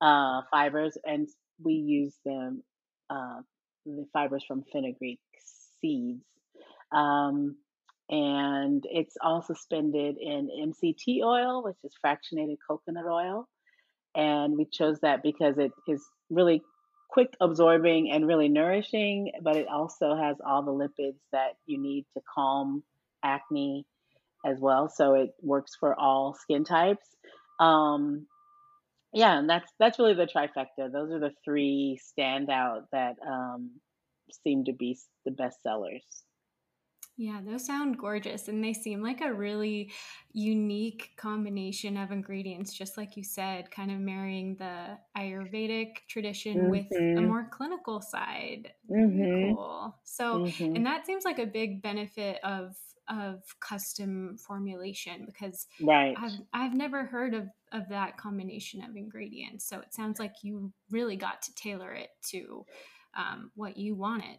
uh, 0.00 0.42
fibers, 0.50 0.96
and 1.04 1.28
we 1.62 1.74
use 1.74 2.14
them 2.24 2.62
uh, 3.10 3.40
the 3.86 4.06
fibers 4.12 4.44
from 4.46 4.64
fenugreek 4.72 5.20
seeds. 5.80 6.24
Um, 6.92 7.56
and 8.10 8.84
it's 8.90 9.16
all 9.22 9.42
suspended 9.42 10.16
in 10.18 10.48
MCT 10.48 11.22
oil, 11.22 11.62
which 11.62 11.76
is 11.84 11.92
fractionated 12.04 12.56
coconut 12.66 13.04
oil. 13.04 13.46
And 14.14 14.56
we 14.56 14.64
chose 14.64 15.00
that 15.00 15.22
because 15.22 15.58
it 15.58 15.72
is 15.86 16.02
really 16.30 16.62
quick 17.10 17.34
absorbing 17.40 18.10
and 18.10 18.26
really 18.26 18.48
nourishing, 18.48 19.32
but 19.42 19.56
it 19.56 19.68
also 19.68 20.16
has 20.16 20.36
all 20.44 20.62
the 20.62 20.72
lipids 20.72 21.18
that 21.32 21.52
you 21.66 21.78
need 21.80 22.06
to 22.14 22.22
calm 22.34 22.82
acne 23.22 23.86
as 24.44 24.58
well. 24.58 24.88
So 24.88 25.14
it 25.14 25.30
works 25.42 25.72
for 25.78 25.98
all 25.98 26.34
skin 26.34 26.64
types. 26.64 27.06
Um, 27.60 28.26
yeah, 29.12 29.38
and 29.38 29.48
that's 29.48 29.72
that's 29.78 29.98
really 29.98 30.14
the 30.14 30.26
trifecta. 30.26 30.92
Those 30.92 31.10
are 31.12 31.20
the 31.20 31.32
three 31.44 31.98
standout 32.18 32.82
that 32.92 33.16
um, 33.26 33.70
seem 34.44 34.64
to 34.64 34.72
be 34.72 34.98
the 35.24 35.30
best 35.30 35.62
sellers. 35.62 36.04
Yeah, 37.20 37.40
those 37.44 37.66
sound 37.66 37.98
gorgeous 37.98 38.46
and 38.46 38.62
they 38.62 38.72
seem 38.72 39.02
like 39.02 39.20
a 39.20 39.34
really 39.34 39.90
unique 40.32 41.10
combination 41.16 41.96
of 41.96 42.12
ingredients, 42.12 42.72
just 42.72 42.96
like 42.96 43.16
you 43.16 43.24
said, 43.24 43.72
kind 43.72 43.90
of 43.90 43.98
marrying 43.98 44.54
the 44.54 44.96
Ayurvedic 45.16 45.94
tradition 46.08 46.56
mm-hmm. 46.58 46.70
with 46.70 46.86
a 46.92 46.94
mm-hmm. 46.94 47.26
more 47.26 47.48
clinical 47.50 48.00
side. 48.00 48.72
Mm-hmm. 48.88 49.56
Cool. 49.56 49.96
So, 50.04 50.44
mm-hmm. 50.44 50.76
and 50.76 50.86
that 50.86 51.06
seems 51.06 51.24
like 51.24 51.40
a 51.40 51.46
big 51.46 51.82
benefit 51.82 52.38
of 52.44 52.76
of 53.08 53.42
custom 53.60 54.36
formulation 54.38 55.24
because 55.26 55.66
right. 55.80 56.14
I've 56.18 56.32
I've 56.52 56.74
never 56.74 57.04
heard 57.04 57.34
of 57.34 57.48
of 57.72 57.88
that 57.90 58.16
combination 58.16 58.82
of 58.82 58.96
ingredients. 58.96 59.68
So 59.68 59.78
it 59.80 59.92
sounds 59.92 60.18
like 60.18 60.34
you 60.42 60.72
really 60.90 61.16
got 61.16 61.42
to 61.42 61.54
tailor 61.54 61.92
it 61.92 62.10
to 62.30 62.64
um, 63.16 63.50
what 63.54 63.76
you 63.76 63.94
wanted. 63.94 64.38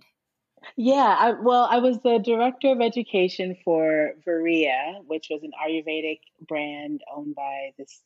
Yeah, 0.76 1.15
I, 1.17 1.32
well, 1.32 1.67
I 1.70 1.78
was 1.78 1.99
the 1.99 2.20
director 2.20 2.72
of 2.72 2.82
education 2.82 3.55
for 3.63 4.11
Virya, 4.28 5.05
which 5.05 5.28
was 5.30 5.41
an 5.43 5.51
Ayurvedic 5.65 6.20
brand 6.47 7.01
owned 7.15 7.36
by 7.36 7.72
this 7.78 8.01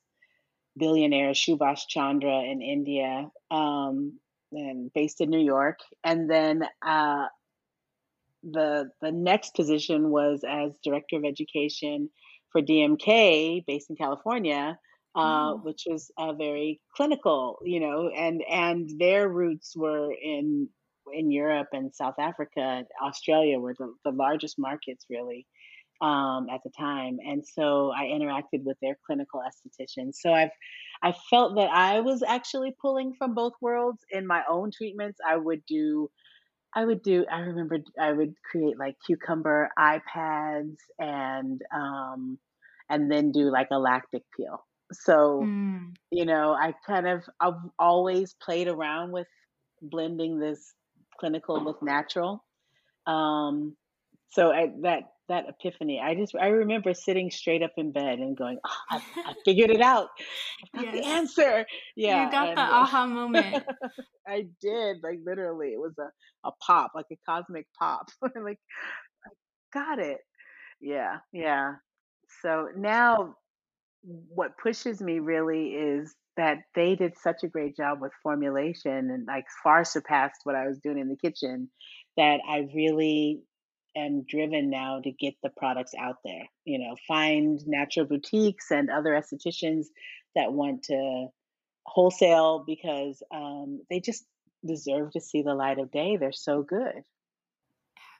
billionaire 0.77 1.31
Subhash 1.31 1.87
Chandra 1.87 2.41
in 2.43 2.61
India, 2.61 3.29
um, 3.49 4.19
and 4.51 4.93
based 4.93 5.21
in 5.21 5.29
New 5.29 5.43
York. 5.43 5.79
And 6.03 6.29
then 6.29 6.67
uh, 6.85 7.25
the 8.43 8.89
the 9.01 9.11
next 9.11 9.55
position 9.55 10.09
was 10.09 10.43
as 10.47 10.77
director 10.83 11.17
of 11.17 11.25
education 11.25 12.09
for 12.51 12.61
DMK, 12.61 13.65
based 13.65 13.89
in 13.89 13.95
California, 13.95 14.77
uh, 15.15 15.53
which 15.53 15.83
was 15.87 16.11
a 16.17 16.33
very 16.33 16.81
clinical, 16.95 17.59
you 17.63 17.79
know, 17.79 18.09
and 18.09 18.41
and 18.49 18.89
their 18.99 19.29
roots 19.29 19.75
were 19.75 20.11
in 20.11 20.69
in 21.13 21.31
Europe 21.31 21.67
and 21.73 21.93
South 21.93 22.15
Africa, 22.19 22.83
Australia 23.01 23.59
were 23.59 23.75
the, 23.77 23.93
the 24.05 24.11
largest 24.11 24.57
markets 24.57 25.05
really 25.09 25.45
um, 26.01 26.47
at 26.51 26.61
the 26.63 26.71
time, 26.77 27.17
and 27.25 27.45
so 27.45 27.91
I 27.91 28.05
interacted 28.05 28.63
with 28.63 28.77
their 28.81 28.97
clinical 29.05 29.41
estheticians. 29.41 30.15
So 30.15 30.33
I've 30.33 30.51
I 31.01 31.13
felt 31.29 31.55
that 31.55 31.69
I 31.69 31.99
was 31.99 32.23
actually 32.23 32.73
pulling 32.81 33.13
from 33.17 33.35
both 33.35 33.53
worlds 33.61 33.99
in 34.11 34.25
my 34.25 34.41
own 34.49 34.71
treatments. 34.71 35.19
I 35.25 35.37
would 35.37 35.65
do. 35.67 36.09
I 36.75 36.85
would 36.85 37.03
do. 37.03 37.25
I 37.31 37.39
remember 37.39 37.79
I 37.99 38.11
would 38.11 38.33
create 38.49 38.79
like 38.79 38.95
cucumber 39.05 39.69
eye 39.77 40.01
pads 40.11 40.77
and 40.99 41.61
um, 41.73 42.39
and 42.89 43.11
then 43.11 43.31
do 43.31 43.51
like 43.51 43.67
a 43.71 43.77
lactic 43.77 44.23
peel. 44.35 44.65
So, 44.91 45.41
mm. 45.43 45.93
you 46.11 46.25
know, 46.25 46.53
I 46.53 46.73
kind 46.85 47.07
of 47.07 47.23
I've 47.39 47.61
always 47.79 48.35
played 48.43 48.67
around 48.67 49.11
with 49.11 49.27
blending 49.81 50.39
this 50.39 50.73
clinical 51.19 51.63
with 51.63 51.81
natural. 51.81 52.43
Um, 53.05 53.75
so 54.31 54.51
I, 54.51 54.71
that 54.81 55.12
that 55.29 55.45
epiphany, 55.47 56.01
I 56.03 56.15
just 56.15 56.35
I 56.35 56.47
remember 56.47 56.93
sitting 56.93 57.31
straight 57.31 57.63
up 57.63 57.73
in 57.77 57.91
bed 57.91 58.19
and 58.19 58.37
going, 58.37 58.57
oh, 58.65 58.77
I, 58.91 59.01
I, 59.17 59.33
figured 59.45 59.69
it 59.69 59.81
out. 59.81 60.09
I 60.75 60.77
got 60.77 60.93
yes. 60.93 60.95
the 60.95 61.09
answer. 61.09 61.65
Yeah, 61.95 62.25
you 62.25 62.31
got 62.31 62.49
and, 62.49 62.57
the 62.57 62.61
aha 62.61 63.05
moment. 63.07 63.63
I 64.27 64.45
did, 64.61 64.97
like 65.03 65.19
literally, 65.25 65.69
it 65.69 65.79
was 65.79 65.93
a 65.99 66.47
a 66.47 66.51
pop, 66.65 66.91
like 66.95 67.05
a 67.11 67.17
cosmic 67.25 67.67
pop. 67.77 68.07
like 68.21 68.59
I 69.25 69.29
got 69.73 69.99
it. 69.99 70.19
Yeah, 70.81 71.17
yeah. 71.31 71.75
So 72.41 72.69
now, 72.75 73.35
what 74.01 74.57
pushes 74.57 75.01
me 75.01 75.19
really 75.19 75.69
is 75.69 76.13
that 76.35 76.57
they 76.75 76.95
did 76.95 77.13
such 77.17 77.43
a 77.43 77.47
great 77.47 77.77
job 77.77 78.01
with 78.01 78.11
formulation 78.21 79.11
and 79.11 79.27
like 79.27 79.45
far 79.63 79.85
surpassed 79.85 80.41
what 80.43 80.55
I 80.55 80.67
was 80.67 80.79
doing 80.79 80.97
in 80.97 81.07
the 81.07 81.15
kitchen 81.15 81.69
that 82.17 82.39
I 82.49 82.67
really 82.73 83.43
am 83.95 84.23
driven 84.23 84.69
now 84.69 84.99
to 85.01 85.11
get 85.11 85.35
the 85.43 85.49
products 85.49 85.93
out 85.97 86.17
there. 86.23 86.47
You 86.65 86.79
know, 86.79 86.95
find 87.07 87.59
natural 87.67 88.05
boutiques 88.05 88.71
and 88.71 88.89
other 88.89 89.11
estheticians 89.11 89.87
that 90.35 90.53
want 90.53 90.83
to 90.83 91.27
wholesale 91.85 92.63
because 92.65 93.21
um, 93.33 93.81
they 93.89 93.99
just 93.99 94.25
deserve 94.65 95.11
to 95.11 95.21
see 95.21 95.41
the 95.41 95.53
light 95.53 95.79
of 95.79 95.91
day. 95.91 96.17
They're 96.17 96.31
so 96.31 96.63
good. 96.63 97.03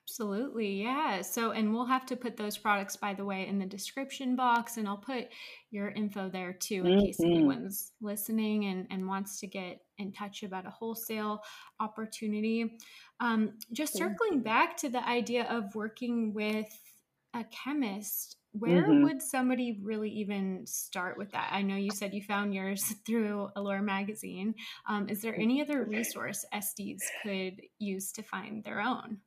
Absolutely. 0.06 0.82
Yeah. 0.82 1.22
So, 1.22 1.52
and 1.52 1.74
we'll 1.74 1.86
have 1.86 2.06
to 2.08 2.18
put 2.18 2.36
those 2.36 2.58
products, 2.58 2.98
by 2.98 3.14
the 3.14 3.24
way, 3.24 3.48
in 3.48 3.58
the 3.58 3.66
description 3.66 4.36
box, 4.36 4.76
and 4.76 4.88
I'll 4.88 4.98
put 4.98 5.30
your 5.72 5.90
info 5.90 6.30
there 6.30 6.52
too 6.52 6.86
in 6.86 6.92
mm-hmm. 6.92 7.06
case 7.06 7.20
anyone's 7.22 7.94
listening 8.02 8.66
and, 8.66 8.86
and 8.92 9.08
wants 9.08 9.40
to 9.40 9.48
get 9.48 9.80
in 9.98 10.12
touch 10.12 10.44
about 10.44 10.68
a 10.68 10.70
wholesale 10.70 11.42
opportunity. 11.80 12.78
Um, 13.22 13.54
just 13.72 13.98
circling 13.98 14.42
back 14.42 14.76
to 14.78 14.90
the 14.90 15.08
idea 15.08 15.46
of 15.46 15.74
working 15.74 16.34
with 16.34 16.68
a 17.34 17.46
chemist, 17.46 18.36
where 18.52 18.84
mm-hmm. 18.84 19.04
would 19.04 19.22
somebody 19.22 19.80
really 19.82 20.10
even 20.10 20.68
start 20.68 21.18
with 21.18 21.32
that? 21.32 21.50
I 21.52 21.62
know 21.62 21.76
you 21.76 21.92
said 21.92 22.14
you 22.14 22.22
found 22.22 22.54
yours 22.54 22.84
through 23.06 23.50
Allure 23.56 23.82
magazine. 23.82 24.54
Um, 24.88 25.08
is 25.08 25.22
there 25.22 25.36
any 25.36 25.62
other 25.62 25.86
resource 25.86 26.46
esties 26.54 27.00
could 27.24 27.62
use 27.80 28.12
to 28.12 28.22
find 28.22 28.64
their 28.64 28.82
own? 28.82 29.20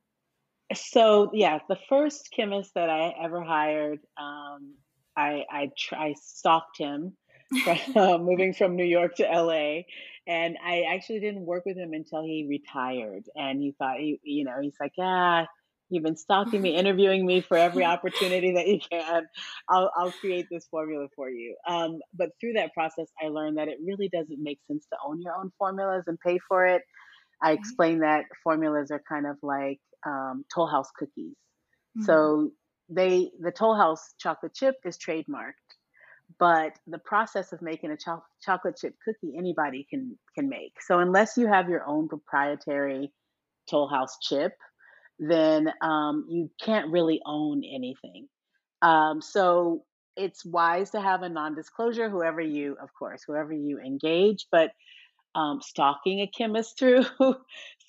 So 0.73 1.31
yeah, 1.33 1.59
the 1.69 1.77
first 1.87 2.29
chemist 2.35 2.71
that 2.75 2.89
I 2.89 3.13
ever 3.23 3.41
hired, 3.43 3.99
um, 4.19 4.75
I 5.15 5.43
I, 5.49 5.71
I 5.93 6.15
stalked 6.21 6.77
him, 6.77 7.15
from, 7.63 7.77
uh, 7.95 8.17
moving 8.17 8.53
from 8.53 8.75
New 8.75 8.85
York 8.85 9.15
to 9.15 9.23
LA, 9.23 9.81
and 10.27 10.57
I 10.63 10.83
actually 10.93 11.21
didn't 11.21 11.45
work 11.45 11.63
with 11.65 11.77
him 11.77 11.93
until 11.93 12.23
he 12.23 12.45
retired. 12.49 13.23
And 13.35 13.61
he 13.61 13.73
thought, 13.77 13.97
he, 13.97 14.19
you 14.23 14.43
know, 14.43 14.59
he's 14.61 14.75
like, 14.79 14.91
ah, 14.99 15.47
you've 15.89 16.03
been 16.03 16.17
stalking 16.17 16.61
me, 16.61 16.75
interviewing 16.75 17.25
me 17.25 17.39
for 17.39 17.55
every 17.57 17.85
opportunity 17.93 18.53
that 18.55 18.67
you 18.67 18.79
can. 18.79 19.25
I'll 19.69 19.91
I'll 19.95 20.11
create 20.11 20.47
this 20.51 20.67
formula 20.69 21.07
for 21.15 21.29
you. 21.29 21.55
Um, 21.67 21.99
but 22.13 22.29
through 22.39 22.53
that 22.53 22.73
process, 22.73 23.07
I 23.23 23.29
learned 23.29 23.57
that 23.57 23.67
it 23.67 23.77
really 23.85 24.09
doesn't 24.09 24.41
make 24.41 24.59
sense 24.67 24.85
to 24.91 24.97
own 25.05 25.21
your 25.21 25.35
own 25.35 25.51
formulas 25.57 26.03
and 26.07 26.19
pay 26.19 26.39
for 26.47 26.65
it. 26.65 26.81
I 27.41 27.51
explained 27.51 28.01
that 28.01 28.25
formulas 28.43 28.89
are 28.91 29.01
kind 29.07 29.27
of 29.27 29.37
like 29.43 29.79
um, 30.05 30.45
Toll 30.53 30.67
House 30.67 30.89
cookies. 30.97 31.35
Mm-hmm. 31.97 32.03
So 32.03 32.51
they 32.89 33.31
the 33.39 33.51
Toll 33.51 33.75
House 33.75 34.13
chocolate 34.19 34.53
chip 34.53 34.75
is 34.85 34.97
trademarked, 34.97 35.53
but 36.39 36.73
the 36.87 36.99
process 36.99 37.53
of 37.53 37.61
making 37.61 37.91
a 37.91 37.97
cho- 37.97 38.23
chocolate 38.41 38.77
chip 38.77 38.95
cookie 39.03 39.35
anybody 39.37 39.85
can 39.89 40.17
can 40.35 40.49
make. 40.49 40.81
So 40.81 40.99
unless 40.99 41.37
you 41.37 41.47
have 41.47 41.69
your 41.69 41.85
own 41.85 42.07
proprietary 42.07 43.11
Toll 43.69 43.87
House 43.87 44.17
chip, 44.21 44.53
then 45.19 45.69
um, 45.81 46.25
you 46.29 46.49
can't 46.61 46.91
really 46.91 47.21
own 47.25 47.63
anything. 47.63 48.27
Um, 48.81 49.21
so 49.21 49.83
it's 50.15 50.45
wise 50.45 50.91
to 50.91 51.01
have 51.01 51.21
a 51.21 51.29
non-disclosure, 51.29 52.09
whoever 52.09 52.41
you, 52.41 52.75
of 52.81 52.89
course, 52.97 53.23
whoever 53.25 53.53
you 53.53 53.79
engage, 53.79 54.47
but 54.51 54.71
um, 55.35 55.61
stalking 55.61 56.21
a 56.21 56.27
chemist 56.27 56.77
through 56.77 57.05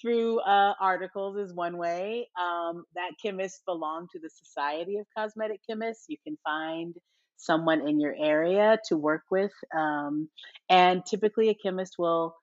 through 0.00 0.40
uh, 0.40 0.74
articles 0.80 1.36
is 1.36 1.52
one 1.52 1.76
way. 1.76 2.28
Um, 2.40 2.84
that 2.94 3.12
chemist 3.20 3.62
belonged 3.66 4.10
to 4.12 4.20
the 4.20 4.30
Society 4.30 4.98
of 4.98 5.06
Cosmetic 5.16 5.60
Chemists. 5.68 6.06
You 6.08 6.16
can 6.24 6.38
find 6.44 6.94
someone 7.36 7.88
in 7.88 8.00
your 8.00 8.14
area 8.18 8.78
to 8.88 8.96
work 8.96 9.22
with. 9.30 9.52
Um, 9.74 10.28
and 10.68 11.04
typically, 11.06 11.48
a 11.48 11.54
chemist 11.54 11.94
will, 11.98 12.34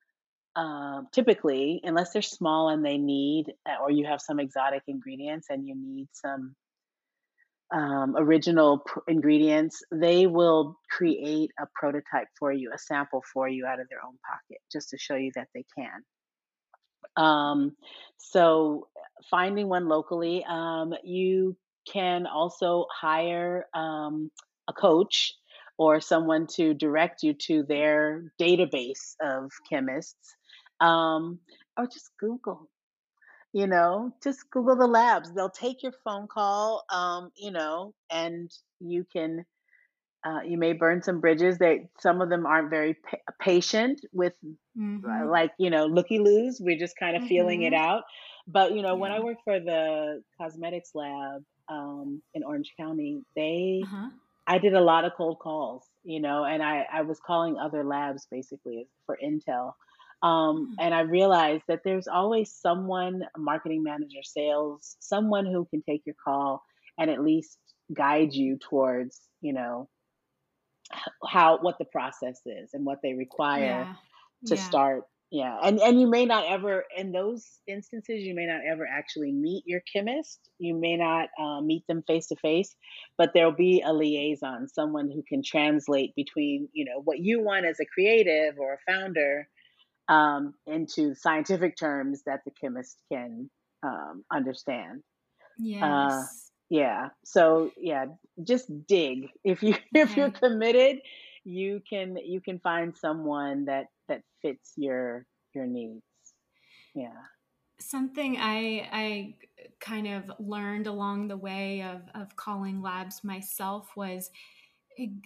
um, 0.55 1.07
typically, 1.13 1.81
unless 1.83 2.13
they're 2.13 2.21
small 2.21 2.69
and 2.69 2.83
they 2.83 2.97
need, 2.97 3.53
uh, 3.67 3.81
or 3.81 3.91
you 3.91 4.05
have 4.05 4.21
some 4.21 4.39
exotic 4.39 4.83
ingredients 4.87 5.47
and 5.49 5.67
you 5.67 5.75
need 5.77 6.07
some 6.13 6.55
um, 7.73 8.15
original 8.17 8.79
pr- 8.79 8.99
ingredients, 9.07 9.81
they 9.91 10.27
will 10.27 10.77
create 10.89 11.51
a 11.59 11.65
prototype 11.73 12.27
for 12.37 12.51
you, 12.51 12.71
a 12.73 12.77
sample 12.77 13.23
for 13.33 13.47
you 13.47 13.65
out 13.65 13.79
of 13.79 13.89
their 13.89 13.99
own 14.05 14.17
pocket, 14.29 14.61
just 14.71 14.89
to 14.89 14.97
show 14.97 15.15
you 15.15 15.31
that 15.35 15.47
they 15.53 15.65
can. 15.77 16.03
Um, 17.17 17.75
so 18.17 18.87
finding 19.29 19.67
one 19.67 19.87
locally, 19.87 20.43
um, 20.47 20.93
you 21.03 21.55
can 21.91 22.25
also 22.27 22.85
hire 22.91 23.65
um, 23.73 24.31
a 24.67 24.73
coach 24.73 25.33
or 25.77 26.01
someone 26.01 26.47
to 26.47 26.73
direct 26.73 27.23
you 27.23 27.33
to 27.33 27.63
their 27.63 28.31
database 28.39 29.15
of 29.21 29.51
chemists, 29.69 30.35
um, 30.79 31.39
or 31.77 31.85
just 31.87 32.09
Google. 32.19 32.69
You 33.55 33.67
know, 33.67 34.13
just 34.23 34.51
Google 34.51 34.77
the 34.77 34.87
labs. 34.87 35.33
They'll 35.33 35.49
take 35.49 35.83
your 35.83 35.93
phone 36.05 36.27
call, 36.27 36.85
um, 36.91 37.31
you 37.37 37.51
know, 37.51 37.95
and 38.11 38.51
you 38.81 39.05
can 39.11 39.45
uh, 40.25 40.41
you 40.45 40.57
may 40.57 40.73
burn 40.73 41.01
some 41.03 41.21
bridges. 41.21 41.57
They 41.59 41.89
some 41.99 42.21
of 42.21 42.29
them 42.29 42.45
aren't 42.45 42.69
very 42.69 42.95
pa- 42.95 43.33
patient 43.41 44.01
with 44.13 44.33
uh, 45.07 45.25
Mm-hmm. 45.25 45.29
like 45.29 45.51
you 45.59 45.69
know 45.71 45.85
looky 45.85 46.19
loos. 46.19 46.59
We're 46.61 46.79
just 46.79 46.95
kind 46.99 47.15
of 47.17 47.23
feeling 47.23 47.63
it 47.63 47.73
Mm-hmm. 47.73 47.75
out. 47.75 48.03
But 48.47 48.73
you 48.73 48.81
know, 48.81 48.95
when 48.97 49.11
I 49.11 49.19
Yeah. 49.19 49.21
worked 49.21 49.41
for 49.43 49.59
the 49.59 50.23
cosmetics 50.41 50.91
lab 50.95 51.43
um, 51.69 52.21
in 52.33 52.43
Orange 52.43 52.73
County, 52.79 53.21
they 53.35 53.89
Uh-huh. 53.89 54.09
I 54.47 54.59
did 54.59 54.73
a 54.73 54.81
lot 54.81 55.05
of 55.05 55.13
cold 55.17 55.39
calls. 55.41 55.85
You 56.03 56.21
know, 56.21 56.45
and 56.45 56.63
I 56.63 56.85
I 56.91 57.01
was 57.03 57.19
calling 57.25 57.57
other 57.57 57.83
labs 57.83 58.27
basically 58.31 58.87
for 59.05 59.17
intel. 59.23 59.73
Um, 60.23 60.69
Hmm. 60.69 60.79
and 60.79 60.93
I 60.93 61.01
realized 61.01 61.63
that 61.67 61.81
there's 61.85 62.07
always 62.07 62.53
someone, 62.53 63.21
a 63.35 63.39
marketing 63.39 63.83
manager, 63.83 64.23
sales, 64.23 64.97
someone 64.99 65.45
who 65.45 65.65
can 65.69 65.83
take 65.83 66.03
your 66.05 66.15
call 66.23 66.63
and 66.97 67.09
at 67.11 67.23
least 67.23 67.59
guide 67.93 68.33
you 68.33 68.57
towards, 68.57 69.21
you 69.41 69.53
know, 69.53 69.89
how 71.27 71.57
what 71.61 71.77
the 71.79 71.85
process 71.85 72.41
is 72.45 72.73
and 72.73 72.85
what 72.85 72.99
they 73.03 73.13
require 73.13 73.89
Yeah. 73.89 73.95
to 74.45 74.55
Yeah. 74.55 74.57
start 74.57 75.03
yeah 75.31 75.57
and 75.63 75.79
and 75.79 75.99
you 75.99 76.07
may 76.07 76.25
not 76.25 76.45
ever 76.47 76.85
in 76.95 77.11
those 77.11 77.59
instances 77.67 78.23
you 78.23 78.35
may 78.35 78.45
not 78.45 78.61
ever 78.69 78.87
actually 78.87 79.31
meet 79.31 79.63
your 79.65 79.81
chemist 79.91 80.49
you 80.59 80.75
may 80.75 80.95
not 80.97 81.29
uh, 81.39 81.61
meet 81.61 81.85
them 81.87 82.03
face 82.07 82.27
to 82.27 82.35
face 82.37 82.75
but 83.17 83.31
there'll 83.33 83.51
be 83.51 83.81
a 83.85 83.93
liaison 83.93 84.67
someone 84.67 85.09
who 85.11 85.23
can 85.27 85.41
translate 85.43 86.13
between 86.15 86.69
you 86.73 86.85
know 86.85 87.01
what 87.03 87.19
you 87.19 87.41
want 87.43 87.65
as 87.65 87.79
a 87.79 87.85
creative 87.85 88.59
or 88.59 88.73
a 88.73 88.91
founder 88.91 89.47
um, 90.07 90.53
into 90.67 91.15
scientific 91.15 91.77
terms 91.77 92.23
that 92.25 92.41
the 92.45 92.51
chemist 92.51 92.97
can 93.11 93.49
um, 93.83 94.23
understand 94.31 95.01
uh, 95.81 96.07
Yes. 96.09 96.51
yeah. 96.69 97.09
So 97.23 97.71
yeah, 97.77 98.05
just 98.43 98.69
dig. 98.87 99.29
If 99.43 99.63
you 99.63 99.75
if 99.93 100.15
you're 100.17 100.31
committed, 100.31 100.99
you 101.43 101.81
can 101.89 102.17
you 102.17 102.41
can 102.41 102.59
find 102.59 102.95
someone 102.97 103.65
that 103.65 103.87
that 104.07 104.21
fits 104.41 104.73
your 104.75 105.25
your 105.53 105.65
needs. 105.65 106.01
Yeah. 106.93 107.09
Something 107.79 108.37
I 108.39 108.87
I 108.91 109.35
kind 109.79 110.07
of 110.07 110.31
learned 110.39 110.87
along 110.87 111.27
the 111.27 111.37
way 111.37 111.81
of 111.81 112.01
of 112.13 112.35
calling 112.35 112.81
labs 112.81 113.23
myself 113.23 113.95
was 113.95 114.29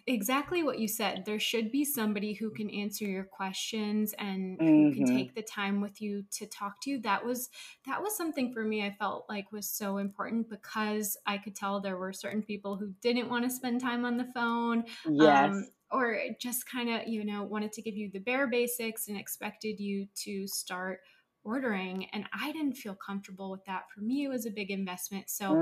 exactly 0.07 0.63
what 0.63 0.79
you 0.79 0.87
said. 0.87 1.23
There 1.25 1.39
should 1.39 1.71
be 1.71 1.85
somebody 1.85 2.33
who 2.33 2.51
can 2.51 2.69
answer 2.69 3.05
your 3.05 3.23
questions 3.23 4.13
and 4.13 4.61
who 4.75 4.87
can 4.87 5.03
Mhm. 5.03 5.05
take 5.05 5.35
the 5.35 5.41
time 5.43 5.81
with 5.81 6.01
you 6.01 6.23
to 6.31 6.47
talk 6.47 6.81
to 6.81 6.89
you. 6.91 6.99
That 7.01 7.25
was 7.25 7.49
that 7.85 8.01
was 8.01 8.15
something 8.17 8.51
for 8.53 8.63
me 8.63 8.83
I 8.85 8.95
felt 8.99 9.25
like 9.29 9.51
was 9.51 9.69
so 9.69 9.97
important 9.97 10.49
because 10.49 11.17
I 11.25 11.37
could 11.37 11.55
tell 11.55 11.79
there 11.79 11.97
were 11.97 12.13
certain 12.13 12.43
people 12.43 12.77
who 12.77 12.93
didn't 13.01 13.29
want 13.29 13.43
to 13.45 13.49
spend 13.49 13.81
time 13.81 14.05
on 14.05 14.17
the 14.17 14.31
phone 14.33 14.85
um, 15.19 15.65
Yes. 15.65 15.71
or 15.91 16.19
just 16.39 16.67
kind 16.69 16.89
of 16.89 17.07
you 17.07 17.23
know 17.25 17.43
wanted 17.43 17.71
to 17.73 17.81
give 17.81 17.95
you 17.95 18.09
the 18.11 18.19
bare 18.19 18.47
basics 18.47 19.07
and 19.07 19.17
expected 19.17 19.79
you 19.79 20.07
to 20.15 20.47
start 20.47 21.01
ordering 21.43 22.05
and 22.13 22.25
i 22.33 22.51
didn't 22.51 22.73
feel 22.73 22.95
comfortable 22.95 23.49
with 23.51 23.63
that 23.65 23.83
for 23.93 24.01
me 24.01 24.25
it 24.25 24.29
was 24.29 24.45
a 24.45 24.51
big 24.51 24.71
investment 24.71 25.29
so 25.29 25.53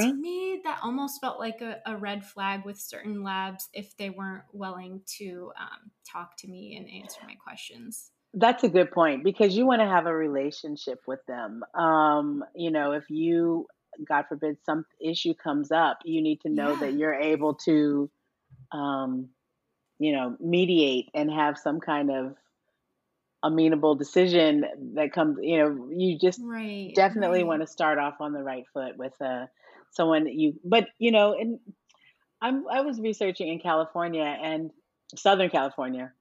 to 0.00 0.12
Mhm. 0.12 0.20
me 0.20 0.60
that 0.64 0.78
almost 0.82 1.20
felt 1.20 1.38
like 1.38 1.60
a, 1.60 1.80
a 1.86 1.96
red 1.96 2.24
flag 2.24 2.64
with 2.64 2.78
certain 2.78 3.22
labs 3.22 3.68
if 3.72 3.96
they 3.96 4.10
weren't 4.10 4.44
willing 4.52 5.00
to 5.06 5.52
um, 5.60 5.90
talk 6.10 6.36
to 6.36 6.48
me 6.48 6.76
and 6.76 6.88
answer 6.90 7.20
my 7.26 7.34
questions 7.34 8.10
That's 8.34 8.64
a 8.64 8.68
good 8.68 8.90
point 8.90 9.24
because 9.24 9.56
you 9.56 9.66
want 9.66 9.80
to 9.80 9.86
have 9.86 10.06
a 10.06 10.14
relationship 10.14 11.00
with 11.06 11.24
them. 11.26 11.64
Um, 11.74 12.44
you 12.54 12.70
know, 12.70 12.92
if 12.92 13.08
you 13.08 13.66
God 14.06 14.26
forbid 14.28 14.58
some 14.64 14.84
issue 15.00 15.32
comes 15.32 15.70
up, 15.72 16.00
you 16.04 16.20
need 16.20 16.42
to 16.42 16.50
know 16.50 16.76
that 16.76 16.94
you're 16.94 17.14
able 17.14 17.54
to 17.64 18.10
um, 18.72 19.30
you 19.98 20.12
know, 20.12 20.36
mediate 20.40 21.08
and 21.14 21.30
have 21.30 21.56
some 21.58 21.80
kind 21.80 22.10
of 22.10 22.36
amenable 23.46 23.94
decision 23.94 24.64
that 24.94 25.12
comes 25.12 25.38
you 25.40 25.58
know 25.58 25.88
you 25.90 26.18
just 26.18 26.40
right 26.42 26.92
definitely 26.94 27.40
right. 27.40 27.46
want 27.46 27.62
to 27.62 27.66
start 27.66 27.98
off 27.98 28.14
on 28.20 28.32
the 28.32 28.42
right 28.42 28.64
foot 28.72 28.96
with 28.96 29.12
uh 29.20 29.46
someone 29.92 30.26
you 30.26 30.54
but 30.64 30.86
you 30.98 31.12
know 31.12 31.34
and 31.38 31.58
i'm 32.42 32.64
i 32.68 32.80
was 32.80 33.00
researching 33.00 33.48
in 33.48 33.58
california 33.58 34.24
and 34.42 34.70
southern 35.16 35.50
california. 35.50 36.12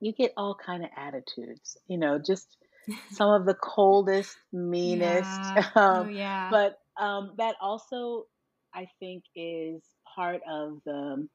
You 0.00 0.12
get 0.12 0.32
all 0.36 0.56
kind 0.56 0.82
of 0.82 0.90
attitudes 0.96 1.76
you 1.86 1.98
know 1.98 2.18
just 2.18 2.48
some 3.12 3.30
of 3.30 3.46
the 3.46 3.54
coldest 3.54 4.36
meanest 4.52 5.30
yeah. 5.30 5.68
oh 5.76 5.80
um 5.80 6.10
yeah. 6.10 6.48
but 6.50 6.78
um 7.00 7.32
that 7.38 7.54
also 7.60 8.24
i 8.74 8.88
think 8.98 9.22
is 9.36 9.82
part 10.16 10.40
of 10.50 10.78
the 10.84 11.28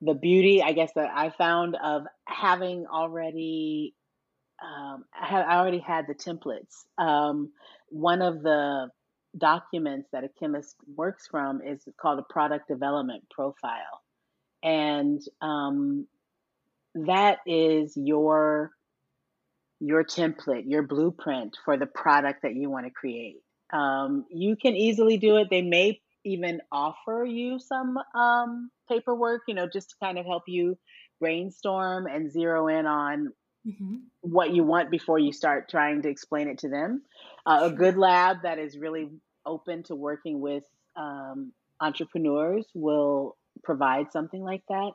the 0.00 0.14
beauty 0.14 0.62
i 0.62 0.72
guess 0.72 0.90
that 0.94 1.10
i 1.14 1.30
found 1.30 1.76
of 1.82 2.02
having 2.26 2.86
already 2.86 3.94
um, 4.62 5.04
I, 5.14 5.40
I 5.40 5.58
already 5.58 5.78
had 5.78 6.06
the 6.06 6.14
templates. 6.14 6.84
Um, 6.98 7.52
one 7.88 8.22
of 8.22 8.42
the 8.42 8.88
documents 9.36 10.08
that 10.12 10.24
a 10.24 10.28
chemist 10.38 10.76
works 10.96 11.26
from 11.30 11.62
is 11.62 11.82
called 12.00 12.18
a 12.18 12.32
product 12.32 12.68
development 12.68 13.24
profile. 13.30 14.02
And 14.62 15.22
um, 15.40 16.06
that 16.94 17.38
is 17.46 17.96
your 17.96 18.72
your 19.82 20.04
template, 20.04 20.64
your 20.66 20.82
blueprint 20.82 21.56
for 21.64 21.78
the 21.78 21.86
product 21.86 22.42
that 22.42 22.54
you 22.54 22.68
want 22.68 22.84
to 22.84 22.90
create. 22.90 23.38
Um, 23.72 24.26
you 24.30 24.54
can 24.54 24.76
easily 24.76 25.16
do 25.16 25.38
it. 25.38 25.48
They 25.48 25.62
may 25.62 26.02
even 26.24 26.60
offer 26.70 27.24
you 27.24 27.58
some 27.58 27.98
um, 28.14 28.70
paperwork, 28.88 29.42
you 29.48 29.54
know, 29.54 29.68
just 29.72 29.90
to 29.90 29.96
kind 30.02 30.18
of 30.18 30.26
help 30.26 30.44
you 30.46 30.76
brainstorm 31.20 32.06
and 32.06 32.30
zero 32.30 32.68
in 32.68 32.86
on 32.86 33.32
hmm 33.64 33.96
what 34.22 34.52
you 34.52 34.62
want 34.62 34.90
before 34.90 35.18
you 35.18 35.32
start 35.32 35.70
trying 35.70 36.02
to 36.02 36.08
explain 36.08 36.48
it 36.48 36.58
to 36.58 36.68
them. 36.68 37.02
Uh, 37.46 37.70
a 37.72 37.72
good 37.72 37.96
lab 37.96 38.42
that 38.42 38.58
is 38.58 38.76
really 38.76 39.08
open 39.46 39.82
to 39.84 39.94
working 39.94 40.40
with 40.40 40.64
um, 40.96 41.52
entrepreneurs 41.80 42.66
will 42.74 43.36
provide 43.64 44.12
something 44.12 44.42
like 44.42 44.62
that. 44.68 44.92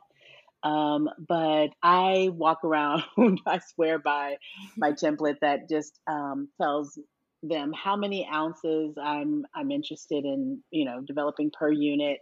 Um, 0.68 1.08
but 1.28 1.68
I 1.82 2.30
walk 2.32 2.60
around, 2.64 3.02
I 3.46 3.60
swear 3.74 3.98
by 3.98 4.36
my 4.76 4.92
template 5.02 5.40
that 5.40 5.68
just 5.68 5.98
um, 6.06 6.48
tells 6.60 6.98
them 7.48 7.72
how 7.72 7.96
many 7.96 8.28
ounces 8.32 8.94
I'm 9.02 9.44
I'm 9.54 9.70
interested 9.70 10.24
in, 10.24 10.62
you 10.70 10.84
know, 10.84 11.00
developing 11.00 11.50
per 11.50 11.70
unit. 11.70 12.18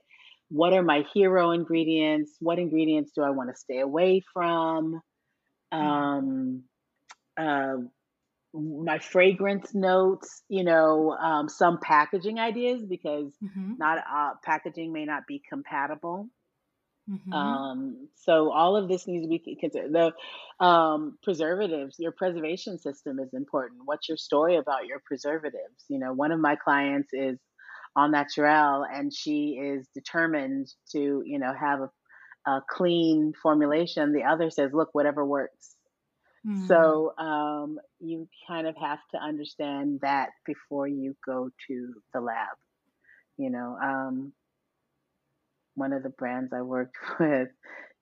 What 0.50 0.72
are 0.72 0.82
my 0.82 1.04
hero 1.12 1.50
ingredients? 1.52 2.36
What 2.40 2.58
ingredients 2.58 3.12
do 3.14 3.22
I 3.22 3.30
want 3.30 3.50
to 3.50 3.56
stay 3.56 3.80
away 3.80 4.22
from? 4.32 5.00
Um, 5.72 6.64
uh, 7.36 7.76
my 8.54 8.98
fragrance 8.98 9.74
notes, 9.74 10.42
you 10.48 10.62
know, 10.62 11.12
um, 11.12 11.48
some 11.48 11.78
packaging 11.82 12.38
ideas 12.38 12.84
because 12.88 13.32
hmm 13.40 13.72
not 13.76 13.98
uh, 13.98 14.34
packaging 14.44 14.92
may 14.92 15.04
not 15.04 15.26
be 15.26 15.42
compatible. 15.48 16.28
Hmm 17.08 17.36
Um, 17.36 18.08
so 18.14 18.52
all 18.52 18.76
of 18.76 18.88
this 18.88 19.06
needs 19.06 19.24
to 19.24 19.28
be 19.28 19.56
considered. 19.60 19.92
The 19.92 20.64
um, 20.64 21.18
preservatives, 21.22 21.96
your 21.98 22.12
preservation 22.12 22.78
system 22.78 23.18
is 23.18 23.32
important. 23.34 23.82
What's 23.84 24.08
your 24.08 24.16
story 24.16 24.56
about 24.56 24.86
your 24.86 25.00
preservatives? 25.04 25.84
You 25.88 25.98
know, 25.98 26.12
one 26.12 26.32
of 26.32 26.40
my 26.40 26.56
clients 26.56 27.10
is 27.12 27.38
all 27.96 28.08
natural, 28.08 28.84
and 28.84 29.12
she 29.12 29.58
is 29.60 29.88
determined 29.94 30.68
to, 30.92 31.22
you 31.24 31.38
know, 31.38 31.52
have 31.58 31.80
a, 31.80 32.50
a 32.50 32.62
clean 32.68 33.32
formulation. 33.42 34.12
The 34.12 34.24
other 34.24 34.50
says, 34.50 34.72
look, 34.72 34.90
whatever 34.92 35.24
works. 35.24 35.76
mm 36.44 36.66
So 36.66 37.14
um, 37.18 37.78
you 38.00 38.28
kind 38.48 38.66
of 38.66 38.76
have 38.76 39.00
to 39.12 39.18
understand 39.18 40.00
that 40.02 40.30
before 40.46 40.86
you 40.88 41.16
go 41.24 41.50
to 41.68 41.94
the 42.12 42.20
lab. 42.20 42.56
You 43.36 43.50
know, 43.50 43.76
um, 43.82 44.32
one 45.74 45.92
of 45.92 46.02
the 46.02 46.10
brands 46.10 46.52
I 46.52 46.62
worked 46.62 46.96
with 47.20 47.48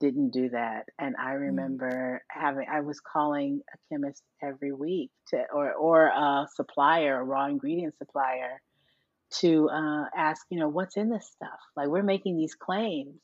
didn't 0.00 0.30
do 0.30 0.50
that. 0.50 0.86
And 0.98 1.16
I 1.16 1.32
Mm. 1.46 1.78
remember 1.78 2.22
having 2.30 2.66
I 2.70 2.80
was 2.80 3.00
calling 3.00 3.60
a 3.72 3.78
chemist 3.88 4.22
every 4.42 4.72
week 4.72 5.10
to 5.28 5.44
or 5.52 5.72
or 5.74 6.06
a 6.08 6.46
supplier, 6.54 7.20
a 7.20 7.24
raw 7.24 7.46
ingredient 7.46 7.96
supplier 7.98 8.60
to 9.40 9.68
uh, 9.70 10.04
ask, 10.16 10.46
you 10.50 10.60
know, 10.60 10.68
what's 10.68 10.96
in 10.96 11.10
this 11.10 11.26
stuff? 11.32 11.58
Like 11.76 11.88
we're 11.88 12.02
making 12.02 12.36
these 12.36 12.54
claims. 12.54 13.20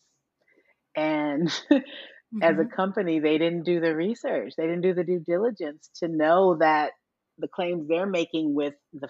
And 0.97 1.49
as 2.43 2.59
a 2.59 2.65
hmm 2.65 2.75
company, 2.77 3.21
they 3.21 3.39
didn't 3.39 3.65
do 3.65 3.81
the 3.81 3.95
research. 3.95 4.55
They 4.57 4.65
didn't 4.65 4.83
do 4.83 4.95
the 4.95 5.05
due 5.05 5.21
diligence 5.27 5.91
to 5.97 6.09
know 6.09 6.57
that 6.59 6.93
the 7.39 7.49
claims 7.49 7.89
they're 7.89 8.07
making 8.07 8.55
with 8.55 8.75
the 8.93 9.09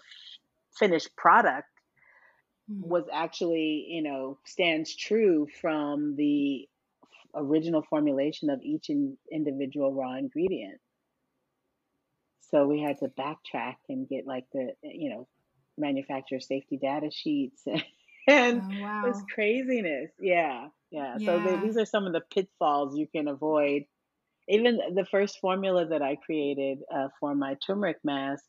finished 0.78 1.16
product 1.16 1.66
Mm. 1.66 1.77
Was 2.80 3.04
actually, 3.12 3.86
you 3.88 4.02
know, 4.02 4.38
stands 4.44 4.94
true 4.96 5.48
from 5.60 6.16
the 6.16 6.68
original 7.34 7.82
formulation 7.82 8.50
of 8.50 8.62
each 8.62 8.90
in, 8.90 9.16
individual 9.32 9.92
raw 9.94 10.14
ingredient. 10.16 10.80
So 12.40 12.66
we 12.66 12.80
had 12.80 12.98
to 12.98 13.08
backtrack 13.08 13.76
and 13.88 14.08
get 14.08 14.26
like 14.26 14.46
the, 14.52 14.72
you 14.82 15.10
know, 15.10 15.28
manufacturer 15.76 16.40
safety 16.40 16.76
data 16.76 17.10
sheets 17.10 17.64
and 18.28 18.58
Oh, 18.58 18.74
it 19.02 19.06
was 19.06 19.22
wow. 19.22 19.28
crazy,ness 19.34 20.10
Yeah, 20.18 20.68
yeah. 20.90 21.18
So 21.18 21.40
the, 21.40 21.58
these 21.58 21.76
are 21.76 21.84
some 21.86 22.06
of 22.06 22.12
the 22.12 22.20
pitfalls 22.32 22.96
you 22.96 23.06
can 23.06 23.28
avoid. 23.28 23.84
Even 24.48 24.78
the 24.94 25.04
first 25.04 25.38
formula 25.40 25.86
that 25.86 26.02
I 26.02 26.16
created 26.16 26.78
uh, 26.94 27.08
for 27.20 27.34
my 27.34 27.56
turmeric 27.66 27.98
mask, 28.04 28.44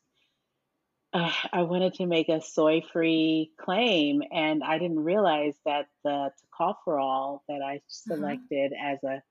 uh, 1.12 1.32
I 1.52 1.62
wanted 1.62 1.94
to 1.94 2.06
make 2.06 2.28
a 2.28 2.40
soy-free 2.40 3.52
claim, 3.60 4.22
and 4.30 4.62
I 4.62 4.78
didn't 4.78 5.00
realize 5.00 5.54
that 5.64 5.86
the 6.04 6.30
tocopherol 6.60 7.40
that 7.48 7.60
I 7.64 7.80
Uh-huh. 8.08 8.36
selected 8.50 8.72
as 8.80 8.98
a 9.04 9.22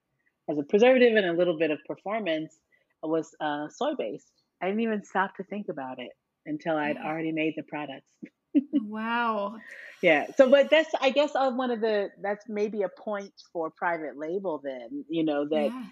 as 0.50 0.58
a 0.58 0.64
preservative 0.64 1.16
and 1.16 1.26
a 1.26 1.32
little 1.34 1.58
bit 1.58 1.70
of 1.70 1.78
performance 1.86 2.58
was 3.02 3.34
uh, 3.40 3.68
soy-based. 3.70 4.32
I 4.62 4.66
didn't 4.66 4.82
even 4.82 5.04
stop 5.04 5.36
to 5.36 5.44
think 5.44 5.68
about 5.70 6.00
it 6.00 6.10
until 6.46 6.76
I'd 6.76 6.96
Yeah. 6.96 7.04
already 7.04 7.32
made 7.32 7.54
the 7.56 7.62
products. 7.64 8.10
Wow. 8.72 9.58
Yeah. 10.02 10.26
So, 10.36 10.48
but 10.50 10.70
that's, 10.70 10.90
I 11.00 11.10
guess, 11.10 11.34
uh, 11.34 11.50
one 11.50 11.70
of 11.70 11.80
the, 11.80 12.10
that's 12.22 12.44
maybe 12.48 12.82
a 12.82 12.88
point 12.88 13.32
for 13.52 13.70
private 13.70 14.16
label 14.16 14.60
then, 14.62 15.04
you 15.08 15.24
know, 15.24 15.46
that 15.48 15.72
Yeah. 15.72 15.84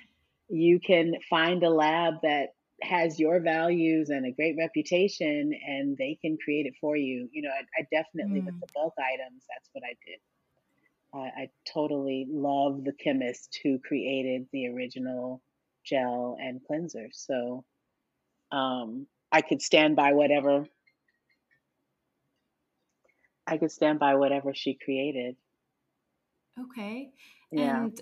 you 0.49 0.80
can 0.80 1.14
find 1.30 1.62
a 1.64 1.70
lab 1.70 2.14
that 2.22 2.51
has 2.82 3.18
your 3.18 3.40
values 3.40 4.10
and 4.10 4.26
a 4.26 4.32
great 4.32 4.56
reputation 4.58 5.52
and 5.66 5.96
they 5.96 6.18
can 6.20 6.36
create 6.42 6.66
it 6.66 6.74
for 6.80 6.96
you. 6.96 7.28
You 7.32 7.42
know, 7.42 7.50
I, 7.50 7.82
I 7.82 7.86
definitely, 7.92 8.42
with 8.44 8.54
Mm. 8.54 8.60
the 8.60 8.68
bulk 8.74 8.94
items, 8.98 9.44
that's 9.48 9.68
what 9.72 9.84
I 9.84 9.94
did. 10.06 10.20
I, 11.14 11.42
I 11.42 11.50
totally 11.72 12.26
love 12.30 12.84
the 12.84 12.92
chemist 12.92 13.58
who 13.62 13.78
created 13.78 14.46
the 14.52 14.68
original 14.68 15.42
gel 15.84 16.36
and 16.40 16.60
cleanser. 16.66 17.08
So, 17.12 17.64
um, 18.52 19.06
I 19.32 19.42
could 19.42 19.62
stand 19.62 19.96
by 19.96 20.12
whatever, 20.12 20.66
I 23.46 23.58
could 23.58 23.72
stand 23.72 23.98
by 23.98 24.14
whatever 24.16 24.54
she 24.54 24.74
created. 24.74 25.36
Okay. 26.58 27.10
Yeah. 27.50 27.88
And 27.90 28.00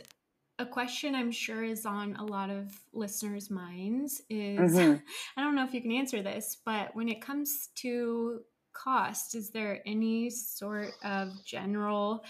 a 0.59 0.67
question 0.67 1.15
I'm 1.15 1.31
sure 1.31 1.63
is 1.63 1.85
on 1.85 2.17
a 2.17 2.25
lot 2.25 2.51
of 2.51 2.73
listeners' 2.93 3.51
minds 3.51 4.23
is 4.31 4.77
hmm 4.77 4.95
I 5.37 5.43
don't 5.43 5.55
know 5.55 5.65
if 5.65 5.75
you 5.75 5.83
can 5.83 5.93
answer 5.93 6.23
this, 6.23 6.57
but 6.65 6.95
when 6.95 7.09
it 7.09 7.21
comes 7.21 7.69
to 7.77 8.41
cost, 8.73 9.35
is 9.35 9.51
there 9.51 9.83
any 9.87 10.31
sort 10.31 10.95
of 11.03 11.31
general 11.45 12.25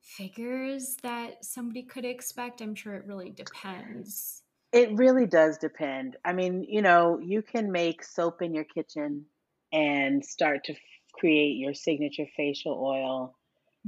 figures 0.00 0.96
that 1.02 1.44
somebody 1.44 1.82
could 1.82 2.04
expect? 2.04 2.60
I'm 2.60 2.74
sure 2.74 2.94
it 2.94 3.06
really 3.06 3.30
depends. 3.30 4.42
It 4.72 4.92
really 4.96 5.26
does 5.26 5.58
depend. 5.58 6.16
I 6.24 6.32
mean, 6.32 6.64
you 6.68 6.80
know, 6.82 7.18
you 7.18 7.42
can 7.42 7.70
make 7.70 8.02
soap 8.02 8.40
in 8.42 8.54
your 8.54 8.64
kitchen 8.64 9.26
and 9.72 10.24
start 10.24 10.64
to 10.64 10.72
f- 10.72 10.78
create 11.12 11.56
your 11.58 11.74
signature 11.74 12.26
facial 12.36 12.82
oil, 12.82 13.36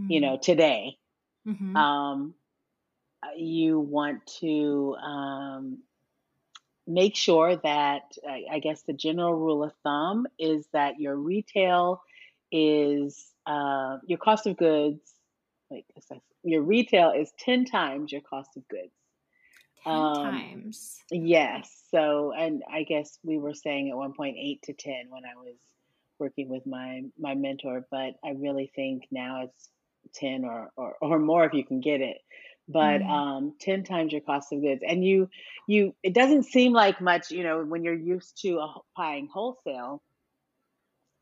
you 0.09 0.21
Mm. 0.21 0.23
know, 0.23 0.37
today. 0.37 0.99
Mm-hmm. 1.47 1.77
Um, 1.77 2.35
you 3.37 3.79
want 3.81 4.27
to 4.41 4.97
um, 4.97 5.79
make 6.87 7.17
sure 7.17 7.57
that, 7.57 8.03
I 8.51 8.59
guess, 8.59 8.83
the 8.83 8.93
general 8.93 9.35
rule 9.35 9.65
of 9.65 9.73
thumb 9.83 10.27
is 10.39 10.67
that 10.73 11.01
your 11.01 11.17
retail 11.17 12.03
is 12.53 13.27
uh, 13.47 13.99
your 14.07 14.19
cost 14.19 14.47
of 14.47 14.57
goods, 14.57 15.01
like 15.71 15.87
your 16.43 16.63
retail 16.63 17.11
is 17.13 17.33
10 17.41 17.65
times 17.65 18.13
your 18.13 18.21
cost 18.21 18.57
of 18.57 18.67
goods. 18.69 18.93
10 19.85 19.93
Um, 19.93 20.15
times. 20.15 20.99
Yes. 21.11 21.71
So, 21.91 22.33
and 22.33 22.63
I 22.71 22.85
guess 22.85 23.19
we 23.23 23.39
were 23.39 23.55
saying 23.55 23.91
at 23.91 23.97
one 23.97 24.15
point 24.15 24.37
eight 24.39 24.63
to 24.63 24.73
10 24.73 25.11
when 25.11 25.25
I 25.25 25.35
was 25.37 25.57
working 26.19 26.49
with 26.49 26.65
my 26.67 27.03
my 27.19 27.35
mentor, 27.35 27.87
but 27.91 28.15
I 28.25 28.31
really 28.37 28.71
think 28.75 29.05
now 29.11 29.43
it's 29.45 29.69
10 30.15 30.45
or 30.45 30.71
or, 30.77 30.97
or 31.01 31.19
more 31.19 31.45
if 31.45 31.53
you 31.55 31.65
can 31.65 31.81
get 31.81 32.01
it. 32.01 32.19
But 32.69 33.03
Mm. 33.03 33.09
um 33.09 33.55
10 33.61 33.85
times 33.85 34.13
your 34.13 34.21
cost 34.23 34.53
of 34.53 34.61
goods. 34.63 34.83
And 34.87 35.05
you 35.05 35.29
you 35.67 35.95
it 36.03 36.15
doesn't 36.15 36.45
seem 36.45 36.73
like 36.73 37.01
much, 37.01 37.31
you 37.31 37.43
know, 37.43 37.65
when 37.65 37.85
you're 37.85 37.95
used 37.95 38.41
to 38.43 38.59
a, 38.59 38.75
buying 38.97 39.29
wholesale 39.33 40.03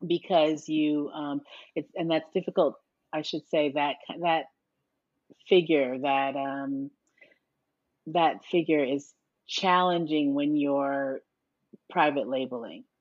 because 0.05 0.67
you 0.67 1.09
um 1.13 1.41
it's 1.75 1.89
and 1.95 2.09
that's 2.11 2.29
difficult, 2.33 2.75
I 3.13 3.21
should 3.21 3.47
say 3.49 3.71
that 3.73 3.95
that 4.21 4.45
figure 5.47 5.97
that 5.99 6.35
um 6.35 6.91
that 8.07 8.43
figure 8.45 8.83
is 8.83 9.13
challenging 9.47 10.33
when 10.33 10.55
you're 10.55 11.21
private 11.89 12.27
labeling 12.27 12.83
Mm-hmm. 12.83 12.92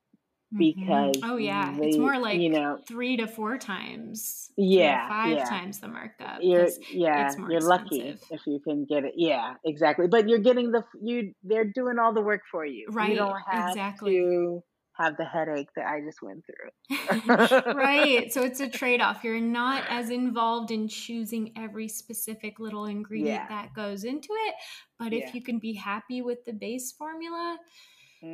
Mm-hmm. 0.53 0.59
because 0.59 1.17
Oh, 1.23 1.37
yeah. 1.37 1.75
It's 1.81 1.97
the 1.97 2.03
more 2.03 2.15
you 2.15 2.21
like 2.21 2.53
know 2.53 2.79
three 2.87 3.17
to 3.17 3.27
four 3.27 3.59
times, 3.59 4.51
yeah 4.57 5.09
five 5.09 5.39
yeah 5.39 5.49
times 5.49 5.79
the 5.81 5.89
markup 5.89 6.39
you're 6.43 6.69
yeah 6.93 7.27
it's 7.27 7.39
more 7.39 7.51
you're 7.51 7.61
lucky 7.61 8.19
if 8.31 8.41
you 8.47 8.61
can 8.61 8.85
get 8.85 9.05
it 9.05 9.15
yeah 9.17 9.55
exactly 9.65 10.07
but 10.09 10.29
you're 10.29 10.39
getting 10.41 10.71
the 10.71 10.83
you 11.03 11.33
they're 11.43 11.65
doing 11.65 11.99
all 11.99 12.13
the 12.13 12.21
work 12.21 12.43
for 12.51 12.65
you 12.67 12.87
you 12.89 12.95
Right. 12.95 13.17
don't 13.17 13.41
have 13.51 13.69
Exactly. 13.71 14.13
to 14.17 14.63
have 14.99 15.17
the 15.17 15.25
headache 15.25 15.69
that 15.75 15.87
i 15.87 16.01
just 16.01 16.21
went 16.23 16.45
through 16.45 16.71
right. 17.75 18.33
So 18.33 18.43
it's 18.43 18.61
a 18.61 18.69
trade 18.81 19.01
off. 19.01 19.25
You're 19.25 19.41
not 19.41 19.85
as 19.89 20.11
involved 20.11 20.71
in 20.71 20.89
choosing 20.89 21.53
every 21.57 21.89
specific 21.89 22.59
little 22.61 22.85
ingredient 22.85 23.29
yeah 23.29 23.47
that 23.49 23.75
goes 23.75 24.05
into 24.05 24.29
it. 24.31 24.55
But 24.99 25.13
if 25.13 25.23
yeah 25.25 25.31
you 25.33 25.43
can 25.43 25.59
be 25.59 25.73
happy 25.75 26.21
with 26.23 26.45
the 26.45 26.53
base 26.53 26.93
formula, 26.93 27.59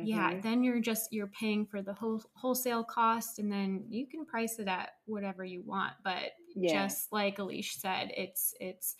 yeah, 0.01 0.31
mhm 0.31 0.43
then 0.43 0.63
you're 0.63 0.79
just 0.81 1.11
you're 1.11 1.27
paying 1.27 1.65
for 1.65 1.81
the 1.81 1.93
whole 1.93 2.21
wholesale 2.35 2.83
cost 2.83 3.39
and 3.39 3.51
then 3.51 3.85
you 3.89 4.07
can 4.07 4.25
price 4.25 4.59
it 4.59 4.67
at 4.67 4.91
whatever 5.05 5.43
you 5.43 5.63
want. 5.65 5.93
But 6.03 6.31
yeah 6.55 6.87
just 6.87 7.11
like 7.11 7.37
Alish 7.37 7.73
said, 7.79 8.11
it's 8.15 8.53
it's 8.59 8.95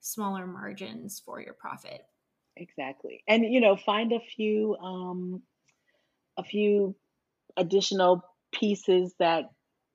smaller 0.00 0.46
margins 0.46 1.20
for 1.24 1.40
your 1.40 1.54
profit. 1.54 2.02
exactly 2.56 3.22
and 3.28 3.44
you 3.52 3.60
know 3.60 3.76
find 3.76 4.12
a 4.12 4.20
few 4.36 4.76
um 4.76 5.42
a 6.38 6.44
few 6.44 6.94
additional 7.56 8.22
pieces 8.52 9.14
that 9.18 9.44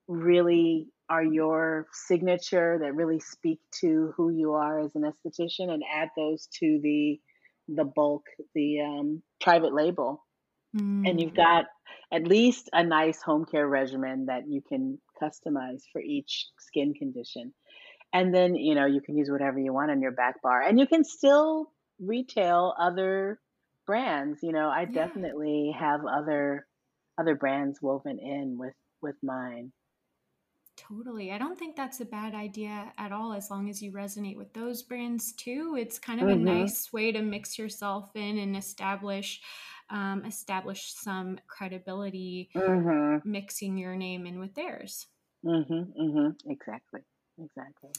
really 0.07 0.87
are 1.09 1.23
your 1.23 1.87
signature 1.93 2.79
that 2.81 2.95
really 2.95 3.19
speak 3.19 3.59
to 3.71 4.13
who 4.15 4.29
you 4.29 4.53
are 4.53 4.79
as 4.79 4.95
an 4.95 5.03
esthetician 5.03 5.69
and 5.69 5.83
add 5.93 6.09
those 6.17 6.47
to 6.59 6.79
the 6.83 7.19
the 7.67 7.83
bulk 7.83 8.23
the 8.55 8.81
um, 8.81 9.21
private 9.41 9.73
label 9.73 10.25
and 11.05 11.19
you've 11.19 11.33
Mm, 11.33 11.35
got 11.35 11.65
at 12.11 12.27
least 12.27 12.69
a 12.73 12.83
nice 12.83 13.21
home 13.21 13.45
care 13.45 13.67
regimen 13.67 14.25
that 14.27 14.47
you 14.47 14.61
can 14.61 14.99
customize 15.21 15.83
for 15.91 16.01
each 16.01 16.47
skin 16.59 16.93
condition 16.93 17.53
and 18.13 18.33
then 18.33 18.55
you 18.55 18.75
know 18.75 18.85
you 18.85 19.01
can 19.01 19.17
use 19.17 19.29
whatever 19.29 19.59
you 19.59 19.73
want 19.73 19.91
on 19.91 20.01
your 20.01 20.11
back 20.11 20.41
bar 20.41 20.61
and 20.61 20.79
you 20.79 20.87
can 20.87 21.03
still 21.03 21.73
retail 21.99 22.73
other 22.79 23.41
brands 23.85 24.39
you 24.43 24.51
know 24.51 24.69
i 24.69 24.85
yeah. 24.85 24.95
definitely 24.95 25.75
have 25.77 26.01
other 26.05 26.67
other 27.19 27.35
brands 27.35 27.81
woven 27.81 28.19
in 28.19 28.57
with 28.57 28.75
with 29.01 29.15
mine 29.23 29.73
Totally. 30.75 31.31
I 31.33 31.37
don't 31.37 31.59
think 31.59 31.75
that's 31.75 31.99
a 31.99 32.05
bad 32.05 32.33
idea 32.33 32.93
at 32.97 33.11
all 33.11 33.33
as 33.33 33.51
long 33.51 33.69
as 33.69 33.81
you 33.83 33.91
resonate 33.91 34.37
with 34.37 34.53
those 34.53 34.81
brands 34.81 35.33
too. 35.33 35.75
It's 35.77 35.99
kind 35.99 36.21
of 36.21 36.29
a 36.29 36.35
mhm 36.35 36.71
nice 36.75 36.93
way 36.93 37.11
to 37.11 37.21
mix 37.21 37.57
yourself 37.59 38.15
in 38.15 38.37
and 38.37 38.55
establish 38.55 39.41
um, 39.89 40.23
establish 40.25 40.93
some 40.95 41.39
credibility 41.47 42.49
mhm 42.55 43.21
mixing 43.23 43.77
your 43.77 43.95
name 43.95 44.25
in 44.25 44.39
with 44.39 44.53
theirs. 44.55 45.07
Mm-hmm, 45.45 46.01
mm-hmm. 46.01 46.51
exactly 46.51 47.01
exactly 47.41 47.91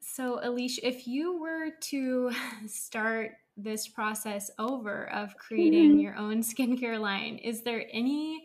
So, 0.00 0.40
Alicia, 0.42 0.86
if 0.86 1.06
you 1.06 1.38
were 1.40 1.70
to 1.92 2.30
start 2.66 3.32
this 3.56 3.88
process 3.88 4.50
over 4.58 5.10
of 5.10 5.36
creating 5.36 5.98
your 5.98 6.16
own 6.16 6.42
skincare 6.42 7.00
line, 7.00 7.38
is 7.38 7.62
there 7.62 7.84
any 7.92 8.42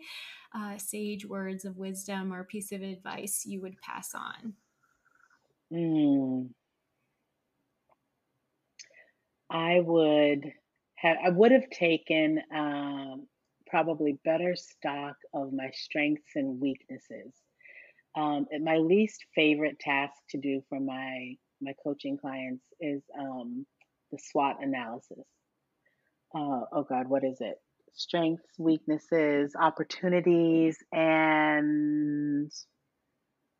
uh, 0.54 0.76
sage 0.78 1.24
words 1.26 1.64
of 1.64 1.76
wisdom 1.78 2.32
or 2.32 2.44
piece 2.44 2.72
of 2.72 2.82
advice 2.82 3.44
you 3.46 3.60
would 3.62 3.80
pass 3.80 4.14
on? 4.14 4.54
mm. 5.72 6.48
I 9.50 9.80
would 9.80 10.52
have 11.02 11.16
I 11.24 11.30
would 11.30 11.52
have 11.52 11.68
taken 11.70 12.40
um, 12.54 13.26
probably 13.66 14.18
better 14.24 14.54
stock 14.54 15.16
of 15.34 15.52
my 15.52 15.70
strengths 15.72 16.36
and 16.36 16.60
weaknesses. 16.60 17.32
Um, 18.16 18.46
and 18.50 18.64
my 18.64 18.76
least 18.76 19.24
favorite 19.34 19.78
task 19.80 20.14
to 20.30 20.38
do 20.38 20.62
for 20.68 20.78
my 20.78 21.34
my 21.60 21.72
coaching 21.82 22.18
clients 22.18 22.64
is 22.80 23.02
um, 23.18 23.66
the 24.10 24.18
SWOT 24.18 24.56
analysis. 24.60 25.24
Uh, 26.34 26.62
oh 26.72 26.86
God, 26.88 27.08
what 27.08 27.24
is 27.24 27.38
it? 27.40 27.56
Strengths, 27.94 28.58
weaknesses, 28.58 29.54
opportunities, 29.58 30.76
and 30.92 32.50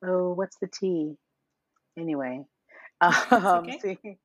oh, 0.05 0.33
what's 0.33 0.57
the 0.61 0.69
T? 0.69 1.15
Anyway, 1.99 2.43
um, 3.01 3.13
okay. 3.33 3.79
see, 3.83 4.19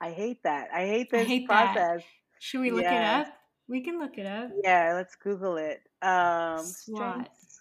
I 0.00 0.10
hate 0.10 0.38
that. 0.44 0.68
I 0.72 0.86
hate 0.86 1.08
I 1.12 1.24
this 1.24 1.46
process. 1.46 1.74
that. 1.74 2.04
Should 2.40 2.62
we 2.62 2.70
look 2.70 2.84
it 2.84 2.92
up? 2.92 3.28
We 3.68 3.82
can 3.82 4.00
look 4.00 4.16
it 4.18 4.26
up. 4.26 4.50
yeah. 4.64 4.94
Let's 4.94 5.14
Google 5.14 5.56
it. 5.58 5.82
Um, 6.02 6.64
strengths, 6.64 7.60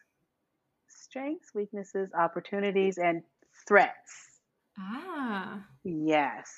strengths, 0.88 1.53
weaknesses, 1.53 2.09
opportunities, 2.17 2.97
and 2.97 3.21
threats. 3.67 4.39
Ah, 4.80 5.65
Yes. 5.84 6.49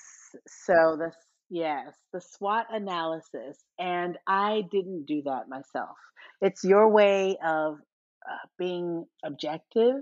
So 0.48 0.96
the 0.98 1.12
yes, 1.50 1.94
the 2.14 2.22
SWOT 2.22 2.68
analysis, 2.70 3.58
and 3.80 4.18
I 4.28 4.62
didn't 4.72 5.06
do 5.08 5.24
that 5.24 5.50
myself. 5.50 5.98
It's 6.42 6.64
your 6.64 6.88
way 6.90 7.38
of 7.44 7.80
uh, 8.26 8.48
being 8.60 9.06
objective, 9.26 9.96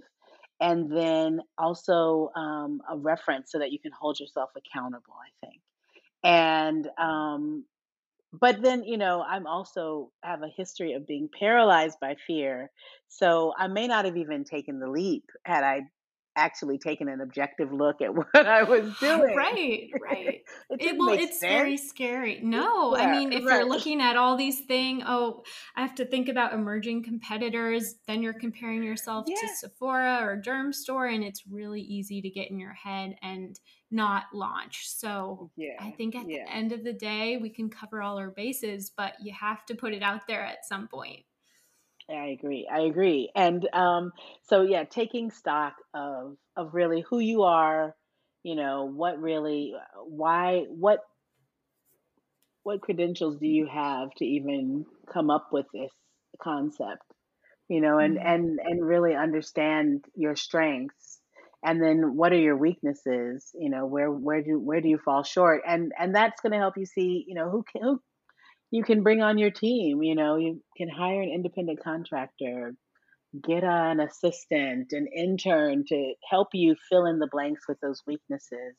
and 0.59 0.91
then 0.91 1.39
also 1.57 2.32
um, 2.36 2.82
a 2.91 2.97
reference 2.97 3.51
so 3.51 3.59
that 3.59 3.72
you 3.72 3.80
can 3.80 3.91
hold 3.97 4.20
yourself 4.20 4.49
accountable. 4.57 5.13
I 5.15 5.45
think, 5.47 5.61
and 6.24 6.88
um, 6.99 7.63
but 8.34 8.62
then 8.62 8.84
you 8.84 8.98
know 8.98 9.24
i'm 9.28 9.48
also 9.48 10.12
have 10.24 10.42
a 10.44 10.50
history 10.56 10.94
of 10.94 11.08
being 11.08 11.30
paralyzed 11.40 11.98
by 12.00 12.16
fear 12.28 12.70
so 13.08 13.54
i 13.58 13.68
may 13.68 13.88
not 13.88 14.06
have 14.06 14.18
even 14.18 14.44
taken 14.44 14.80
the 14.80 14.90
leap 14.90 15.26
had 15.46 15.64
i 15.64 15.82
actually 16.40 16.78
taken 16.78 17.08
an 17.10 17.22
objective 17.22 17.72
look 17.72 18.02
at 18.02 18.14
what 18.16 18.48
i 18.48 18.64
was 18.64 18.98
doing 19.00 19.36
right, 19.36 19.90
right. 20.02 20.42
it 20.80 20.90
It 20.90 20.98
well, 20.98 21.10
it's 21.12 21.40
sense 21.40 21.54
very 21.54 21.78
scary. 21.78 22.40
No, 22.42 22.96
I 22.96 23.12
mean, 23.12 23.34
if 23.34 23.42
you're 23.42 23.68
looking 23.68 24.02
at 24.02 24.18
all 24.18 24.36
these 24.36 24.62
things, 24.62 25.04
oh, 25.06 25.44
I 25.76 25.82
have 25.82 25.96
to 25.96 26.06
think 26.06 26.30
about 26.30 26.54
emerging 26.54 27.04
competitors. 27.04 27.96
Then 28.08 28.24
you're 28.24 28.34
comparing 28.34 28.84
yourself 28.84 29.26
to 29.26 29.48
Sephora 29.56 30.20
or 30.22 30.42
Dermstore, 30.42 31.14
and 31.14 31.24
it's 31.24 31.44
really 31.48 31.82
easy 31.82 32.22
to 32.22 32.30
get 32.30 32.50
in 32.50 32.60
your 32.60 32.74
head 32.74 33.16
and 33.22 33.60
not 33.92 34.26
launch. 34.34 34.88
So 34.88 35.52
I 35.80 35.92
think 35.92 36.16
at 36.16 36.28
the 36.28 36.42
end 36.52 36.72
of 36.72 36.84
the 36.84 36.94
day, 36.94 37.38
we 37.38 37.50
can 37.50 37.70
cover 37.70 38.02
all 38.02 38.18
our 38.18 38.32
bases, 38.32 38.92
but 38.96 39.14
you 39.22 39.34
have 39.40 39.66
to 39.68 39.76
put 39.76 39.94
it 39.94 40.04
out 40.04 40.28
there 40.28 40.44
at 40.44 40.66
some 40.66 40.88
point. 40.88 41.24
I 42.10 42.28
agree 42.28 42.68
i 42.72 42.80
agree 42.82 43.30
and 43.36 43.68
um 43.74 44.12
so 44.43 44.62
yeah 44.64 44.84
taking 44.84 45.32
stock 45.32 45.76
of 45.93 46.38
of 46.55 46.74
really 46.74 47.01
who 47.10 47.20
you 47.20 47.43
are 47.43 47.95
you 48.43 48.55
know 48.55 48.86
what 48.86 49.20
really 49.22 49.74
why 50.07 50.66
what 50.70 51.01
what 52.64 52.82
credentials 52.82 53.38
do 53.38 53.47
you 53.47 53.68
have 53.68 54.10
to 54.18 54.26
even 54.26 54.86
come 55.12 55.30
up 55.30 55.47
with 55.51 55.66
this 55.74 55.91
concept 56.41 57.01
you 57.70 57.82
know 57.82 57.99
and 57.99 58.18
Mm, 58.18 58.24
and 58.24 58.60
and 58.64 58.86
really 58.86 59.16
understand 59.16 60.05
your 60.16 60.36
strengths 60.36 61.20
and 61.64 61.82
then 61.82 62.16
what 62.16 62.32
are 62.34 62.39
your 62.39 62.57
weaknesses 62.57 63.51
you 63.60 63.70
know 63.70 63.86
where 63.86 64.12
where 64.12 64.41
do 64.43 64.60
where 64.60 64.82
do 64.82 64.89
you 64.89 64.97
fall 64.97 65.24
short 65.24 65.62
and 65.68 65.93
and 65.99 66.16
that's 66.16 66.41
going 66.41 66.51
to 66.53 66.60
help 66.60 66.78
you 66.78 66.86
see 66.86 67.26
you 67.28 67.36
know 67.36 67.49
who 67.49 67.64
can 67.72 67.82
who 67.84 68.01
you 68.72 68.84
can 68.84 69.03
bring 69.03 69.22
on 69.22 69.38
your 69.38 69.51
team 69.51 70.03
you 70.03 70.15
know 70.15 70.38
you 70.38 70.61
can 70.78 70.89
hire 70.89 71.22
an 71.22 71.30
independent 71.30 71.82
contractor 71.84 72.74
get 73.43 73.63
an 73.63 73.99
assistant 73.99 74.91
an 74.91 75.07
intern 75.15 75.84
to 75.88 76.13
help 76.30 76.49
you 76.53 76.76
fill 76.89 77.05
in 77.05 77.20
the 77.20 77.30
blanks 77.32 77.63
with 77.67 77.80
those 77.82 78.01
weaknesses 78.07 78.76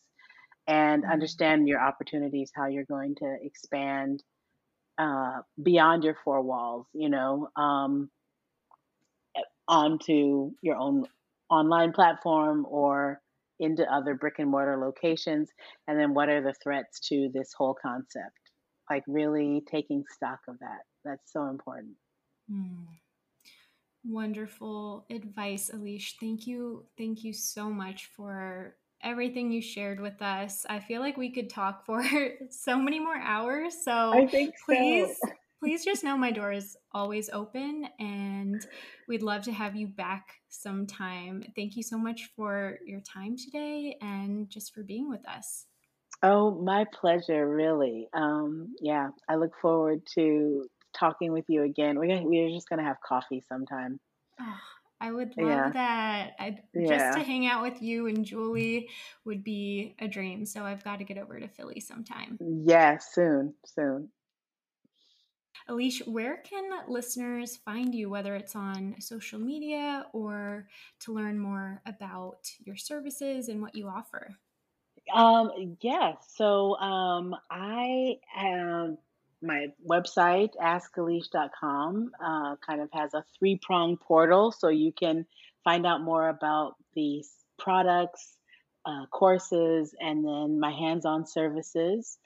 and 0.66 1.04
mm, 1.04 1.12
understand 1.12 1.68
your 1.68 1.80
opportunities 1.80 2.50
how 2.54 2.66
you're 2.66 2.84
going 2.84 3.14
to 3.14 3.36
expand 3.42 4.22
uh, 4.98 5.40
beyond 5.62 6.04
your 6.04 6.16
four 6.24 6.42
walls 6.42 6.86
you 6.92 7.08
know 7.08 7.48
um, 7.56 8.10
onto 9.68 10.50
your 10.62 10.76
own 10.76 11.04
online 11.48 11.92
platform 11.92 12.66
or 12.68 13.20
into 13.60 13.84
other 13.92 14.14
brick 14.14 14.38
and 14.38 14.50
mortar 14.50 14.78
locations? 14.78 15.50
And 15.86 15.98
then 15.98 16.14
what 16.14 16.28
are 16.28 16.42
the 16.42 16.54
threats 16.62 17.00
to 17.08 17.30
this 17.32 17.52
whole 17.56 17.76
concept? 17.80 18.49
Like 18.90 19.04
really 19.06 19.62
taking 19.70 20.04
stock 20.10 20.40
of 20.48 20.58
that. 20.58 20.80
That's 21.04 21.32
so 21.32 21.46
important. 21.46 21.94
mm. 22.50 22.86
Wonderful 24.04 25.06
advice, 25.10 25.70
Aliesh. 25.74 26.14
Thank 26.18 26.46
you. 26.46 26.86
Thank 26.96 27.22
you 27.22 27.32
so 27.34 27.70
much 27.70 28.08
for 28.16 28.76
everything 29.02 29.50
you 29.50 29.60
shared 29.60 30.00
with 30.00 30.20
us. 30.22 30.64
I 30.68 30.80
feel 30.80 31.00
like 31.00 31.16
we 31.16 31.32
could 31.32 31.50
talk 31.50 31.84
for 31.86 32.02
so 32.50 32.78
many 32.78 32.98
more 32.98 33.18
hours. 33.18 33.74
So 33.84 34.12
I 34.12 34.26
think 34.26 34.54
so. 34.56 34.64
please, 34.66 35.18
please 35.62 35.84
just 35.84 36.02
know 36.02 36.16
my 36.16 36.30
door 36.30 36.52
is 36.52 36.76
always 36.92 37.28
open 37.30 37.88
and 37.98 38.66
we'd 39.06 39.22
love 39.22 39.42
to 39.44 39.52
have 39.52 39.76
you 39.76 39.86
back 39.86 40.34
sometime. 40.48 41.44
Thank 41.54 41.76
you 41.76 41.82
so 41.82 41.98
much 41.98 42.30
for 42.34 42.78
your 42.86 43.00
time 43.00 43.36
today 43.36 43.96
and 44.00 44.48
just 44.48 44.74
for 44.74 44.82
being 44.82 45.08
with 45.10 45.28
us. 45.28 45.66
Oh, 46.22 46.50
my 46.50 46.84
pleasure, 46.92 47.48
really. 47.48 48.08
Um, 48.12 48.74
yeah, 48.80 49.08
I 49.28 49.36
look 49.36 49.52
forward 49.60 50.02
to 50.14 50.66
talking 50.92 51.32
with 51.32 51.46
you 51.48 51.62
again. 51.62 51.98
We're 51.98 52.08
gonna, 52.08 52.24
we're 52.24 52.50
just 52.50 52.68
gonna 52.68 52.84
have 52.84 53.00
coffee 53.06 53.42
sometime. 53.48 53.98
Oh, 54.38 54.58
I 55.00 55.10
would 55.10 55.34
love 55.38 55.46
Yeah, 55.46 55.72
that. 55.72 56.32
I 56.38 56.58
just 56.76 57.14
to 57.14 57.20
hang 57.20 57.46
out 57.46 57.62
with 57.62 57.80
you 57.80 58.06
and 58.06 58.24
Julie 58.24 58.90
would 59.24 59.42
be 59.42 59.94
a 59.98 60.08
dream. 60.08 60.44
So 60.44 60.64
I've 60.64 60.84
got 60.84 60.98
to 60.98 61.04
get 61.04 61.16
over 61.16 61.40
to 61.40 61.48
Philly 61.48 61.80
sometime. 61.80 62.38
yeah. 62.38 62.98
Soon, 62.98 63.54
soon. 63.64 64.10
Alicia, 65.68 66.04
where 66.10 66.38
can 66.38 66.70
listeners 66.88 67.56
find 67.56 67.94
you, 67.94 68.10
whether 68.10 68.34
it's 68.36 68.56
on 68.56 68.96
social 69.00 69.38
media 69.38 70.06
or 70.12 70.68
to 71.00 71.12
learn 71.12 71.38
more 71.38 71.80
about 71.86 72.50
your 72.64 72.76
services 72.76 73.48
and 73.48 73.62
what 73.62 73.74
you 73.74 73.88
offer? 73.88 74.36
Um, 75.14 75.76
yeah. 75.80 76.14
So 76.36 76.76
um, 76.76 77.34
I 77.50 78.16
am 78.36 78.98
my 79.42 79.68
website, 79.88 80.50
askaliesh.com, 80.62 82.12
uh, 82.22 82.56
kind 82.56 82.80
of 82.80 82.90
has 82.92 83.14
a 83.14 83.24
three 83.38 83.58
prong 83.62 83.96
portal 83.96 84.52
so 84.52 84.68
you 84.68 84.92
can 84.92 85.26
find 85.64 85.86
out 85.86 86.02
more 86.02 86.28
about 86.28 86.76
these 86.94 87.30
products, 87.58 88.36
uh, 88.84 89.06
courses, 89.10 89.94
and 90.00 90.24
then 90.24 90.60
my 90.60 90.70
hands 90.70 91.04
on 91.04 91.26
services. 91.26 92.18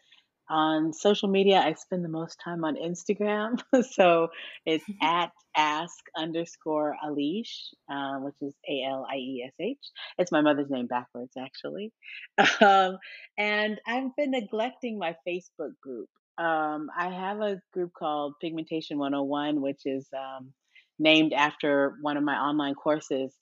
On 0.50 0.92
social 0.92 1.28
media, 1.28 1.58
I 1.58 1.72
spend 1.72 2.04
the 2.04 2.08
most 2.10 2.38
time 2.44 2.64
on 2.64 2.76
Instagram. 2.76 3.60
so 3.92 4.28
it's 4.66 4.84
at 5.00 5.30
ask 5.56 6.04
underscore 6.16 6.96
Aliesh, 7.02 7.72
uh, 7.90 8.18
which 8.18 8.34
is 8.42 8.54
A 8.68 8.84
L 8.84 9.06
I 9.10 9.16
E 9.16 9.44
S 9.46 9.54
H. 9.58 9.78
It's 10.18 10.32
my 10.32 10.42
mother's 10.42 10.70
name 10.70 10.86
backwards, 10.86 11.32
actually. 11.38 11.92
Um, 12.60 12.98
and 13.38 13.80
I've 13.86 14.14
been 14.16 14.30
neglecting 14.30 14.98
my 14.98 15.16
Facebook 15.26 15.72
group. 15.82 16.08
Um, 16.38 16.88
I 16.96 17.10
have 17.10 17.40
a 17.40 17.60
group 17.72 17.92
called 17.96 18.34
Pigmentation 18.40 18.98
101, 18.98 19.60
which 19.60 19.82
is 19.86 20.06
um, 20.16 20.52
named 20.98 21.32
after 21.32 21.94
one 22.00 22.16
of 22.16 22.24
my 22.24 22.36
online 22.36 22.74
courses. 22.74 23.32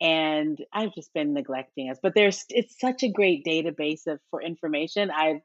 And 0.00 0.58
I've 0.72 0.94
just 0.94 1.12
been 1.14 1.32
neglecting 1.32 1.88
it. 1.88 1.98
But 2.02 2.14
there's 2.14 2.44
it's 2.48 2.78
such 2.80 3.02
a 3.02 3.08
great 3.08 3.44
database 3.44 4.06
of 4.06 4.18
for 4.30 4.42
information. 4.42 5.10
I 5.10 5.40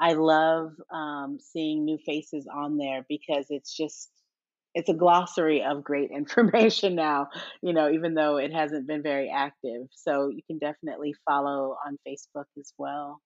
I 0.00 0.14
love 0.14 0.72
um, 0.92 1.38
seeing 1.40 1.84
new 1.84 1.98
faces 2.06 2.46
on 2.52 2.78
there 2.78 3.04
because 3.08 3.46
it's 3.50 3.76
just 3.76 4.10
it's 4.74 4.88
a 4.88 4.94
glossary 4.94 5.62
of 5.62 5.84
great 5.84 6.10
information 6.14 6.94
now, 6.94 7.28
you 7.62 7.72
know, 7.72 7.90
even 7.90 8.14
though 8.14 8.36
it 8.36 8.52
hasn't 8.52 8.86
been 8.86 9.02
very 9.02 9.30
active. 9.30 9.82
So 9.92 10.28
you 10.28 10.42
can 10.46 10.58
definitely 10.58 11.14
follow 11.28 11.76
on 11.86 11.98
Facebook 12.06 12.46
as 12.58 12.72
well. 12.78 13.20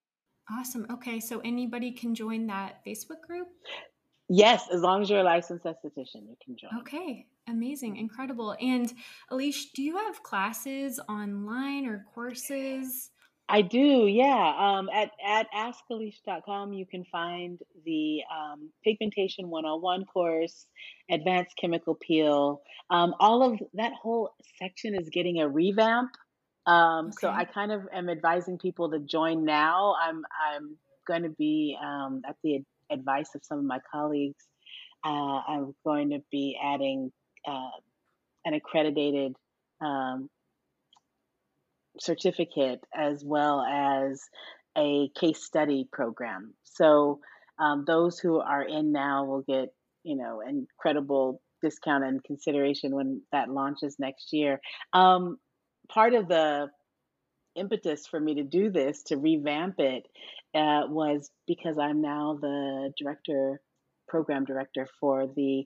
Awesome. 0.51 0.87
Okay, 0.93 1.21
so 1.21 1.41
anybody 1.41 1.93
can 1.93 2.15
join 2.15 2.47
that 2.49 2.85
Facebook 2.87 3.23
group? 3.27 3.49
Yes, 4.29 4.69
as 4.73 4.81
long 4.81 5.03
as 5.03 5.11
you're 5.11 5.21
a 5.21 5.25
licensed 5.25 5.65
esthetician, 5.65 6.27
you 6.29 6.37
can 6.45 6.57
join. 6.57 6.81
Okay, 6.81 7.27
amazing, 7.47 7.97
incredible. 7.97 8.57
And 8.61 8.93
Aliesh, 9.31 9.73
do 9.75 9.83
you 9.83 9.97
have 9.97 10.23
classes 10.23 10.99
online 11.09 11.87
or 11.87 12.07
courses? 12.15 13.11
I 13.49 13.61
do, 13.61 14.07
yeah. 14.07 14.55
Um, 14.59 14.89
at 14.89 15.11
at 15.25 15.47
askaliesh.com, 15.53 16.73
you 16.73 16.87
can 16.87 17.05
find 17.05 17.59
the 17.85 18.23
um, 18.35 18.71
Pigmentation 18.83 19.51
101 19.51 20.07
course, 20.07 20.67
Advanced 21.11 21.55
Chemical 21.61 21.95
Peel. 21.95 22.63
Um, 22.89 23.15
all 23.21 23.43
of 23.43 23.61
that 23.75 23.93
whole 23.93 24.31
section 24.59 24.95
is 24.95 25.11
getting 25.11 25.41
a 25.41 25.49
revamp. 25.49 26.13
Um, 26.67 27.13
so 27.13 27.29
I 27.29 27.45
kind 27.45 27.71
of 27.71 27.83
am 27.93 28.09
advising 28.09 28.57
people 28.59 28.91
to 28.91 28.99
join 28.99 29.45
now. 29.45 29.95
I'm 30.03 30.23
I'm 30.55 30.77
going 31.07 31.25
to 31.25 31.29
be, 31.29 31.77
um, 31.83 32.23
at 32.27 32.37
the 32.43 32.63
advice 32.91 33.35
of 33.35 33.45
some 33.45 33.59
of 33.59 33.65
my 33.65 33.81
colleagues, 33.93 34.43
uh, 35.05 35.41
I'm 35.47 35.75
going 35.85 36.11
to 36.11 36.21
be 36.31 36.59
adding 36.63 37.13
uh, 37.47 37.71
an 38.47 38.55
accredited 38.55 39.35
um, 39.83 40.31
certificate 42.01 42.81
as 42.95 43.23
well 43.25 43.63
as 43.63 44.23
a 44.77 45.09
case 45.19 45.43
study 45.43 45.89
program. 45.93 46.55
So 46.65 47.21
um, 47.59 47.85
those 47.87 48.19
who 48.19 48.41
are 48.41 48.63
in 48.63 48.93
now 48.93 49.25
will 49.25 49.43
get, 49.43 49.69
you 50.03 50.17
know, 50.17 50.41
incredible 50.47 51.41
discount 51.63 52.05
and 52.05 52.23
consideration 52.23 52.95
when 52.95 53.23
that 53.33 53.49
launches 53.49 53.97
next 53.99 54.33
year. 54.33 54.61
Um, 54.93 55.39
part 55.89 56.15
of 56.15 56.29
the 56.29 56.69
impetus 57.55 58.07
for 58.07 58.19
me 58.19 58.35
to 58.35 58.43
do 58.43 58.71
this, 58.71 59.05
to 59.05 59.17
revamp 59.17 59.77
it, 59.79 60.05
uh, 60.55 60.87
was 60.89 61.31
because 61.47 61.79
I'm 61.79 62.01
now 62.01 62.39
the 62.41 62.93
director, 62.99 63.61
program 64.09 64.45
director 64.45 64.89
for 65.01 65.27
the 65.27 65.65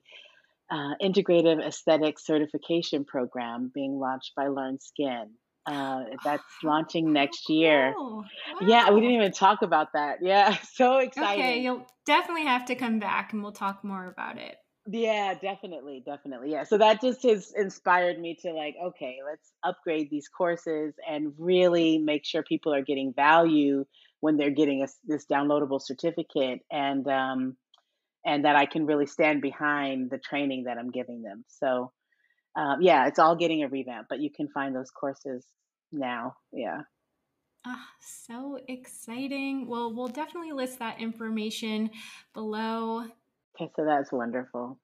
uh, 0.71 0.93
Integrative 1.01 1.65
Aesthetic 1.65 2.19
Certification 2.19 3.03
Program 3.05 3.71
being 3.73 3.99
launched 3.99 4.33
by 4.35 4.45
LearnSkin. 4.45 5.25
Uh, 5.65 6.03
that's 6.23 6.43
launching 6.63 7.13
next 7.13 7.49
year. 7.49 7.93
Wow. 7.97 8.23
Yeah, 8.61 8.91
we 8.91 9.01
didn't 9.01 9.15
even 9.15 9.31
talk 9.31 9.61
about 9.61 9.93
that. 9.93 10.19
Yeah, 10.21 10.55
so 10.73 10.97
exciting. 10.97 11.43
Okay, 11.43 11.61
you'll 11.61 11.85
definitely 12.05 12.45
have 12.45 12.65
to 12.65 12.75
come 12.75 12.99
back 12.99 13.33
and 13.33 13.43
we'll 13.43 13.51
talk 13.51 13.83
more 13.83 14.07
about 14.07 14.37
it. 14.37 14.55
Yeah, 14.91 15.35
definitely, 15.35 16.01
definitely. 16.03 16.51
Yeah. 16.51 16.63
So 16.63 16.77
that 16.79 17.01
just 17.01 17.21
has 17.23 17.53
inspired 17.55 18.19
me 18.19 18.37
to 18.41 18.53
like, 18.53 18.75
okay, 18.83 19.17
let's 19.29 19.51
upgrade 19.63 20.09
these 20.09 20.27
courses 20.27 20.95
and 21.07 21.33
really 21.37 21.99
make 21.99 22.25
sure 22.25 22.41
people 22.41 22.73
are 22.73 22.81
getting 22.81 23.13
value 23.13 23.85
when 24.21 24.37
they're 24.37 24.49
getting 24.49 24.81
a, 24.81 24.87
this 25.05 25.25
downloadable 25.31 25.81
certificate 25.81 26.61
and 26.71 27.07
um 27.07 27.55
and 28.25 28.45
that 28.45 28.55
I 28.55 28.65
can 28.65 28.85
really 28.85 29.05
stand 29.05 29.41
behind 29.41 30.09
the 30.09 30.17
training 30.17 30.63
that 30.65 30.77
I'm 30.77 30.91
giving 30.91 31.21
them. 31.21 31.45
So 31.47 31.91
um, 32.55 32.81
yeah, 32.81 33.07
it's 33.07 33.19
all 33.19 33.35
getting 33.35 33.63
a 33.63 33.67
revamp, 33.67 34.07
but 34.09 34.19
you 34.19 34.29
can 34.29 34.47
find 34.49 34.75
those 34.75 34.91
courses 34.91 35.45
now. 35.91 36.35
Yeah. 36.51 36.81
Ah, 37.65 37.87
so 37.99 38.59
exciting. 38.67 39.67
Well, 39.67 39.93
we'll 39.93 40.07
definitely 40.07 40.53
list 40.53 40.79
that 40.79 40.99
information 40.99 41.89
below. 42.33 43.05
Okay, 43.55 43.71
so 43.75 43.85
that's 43.85 44.11
wonderful. 44.11 44.79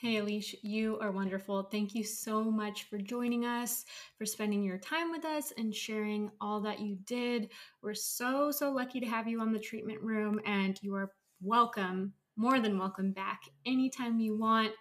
Hey, 0.00 0.14
Aliesh, 0.14 0.54
you 0.62 0.96
are 1.00 1.10
wonderful. 1.10 1.64
Thank 1.64 1.92
you 1.92 2.04
so 2.04 2.44
much 2.44 2.84
for 2.84 2.98
joining 2.98 3.44
us, 3.44 3.84
for 4.16 4.26
spending 4.26 4.62
your 4.62 4.78
time 4.78 5.10
with 5.10 5.24
us, 5.24 5.52
and 5.56 5.74
sharing 5.74 6.30
all 6.40 6.60
that 6.60 6.78
you 6.78 6.98
did. 7.04 7.50
We're 7.82 7.94
so, 7.94 8.52
so 8.52 8.70
lucky 8.70 9.00
to 9.00 9.06
have 9.06 9.26
you 9.26 9.40
on 9.40 9.52
the 9.52 9.58
treatment 9.58 10.00
room, 10.00 10.40
and 10.46 10.80
you 10.82 10.94
are 10.94 11.10
welcome, 11.42 12.12
more 12.36 12.60
than 12.60 12.78
welcome 12.78 13.10
back 13.10 13.40
anytime 13.66 14.20
you 14.20 14.38
want. 14.38 14.72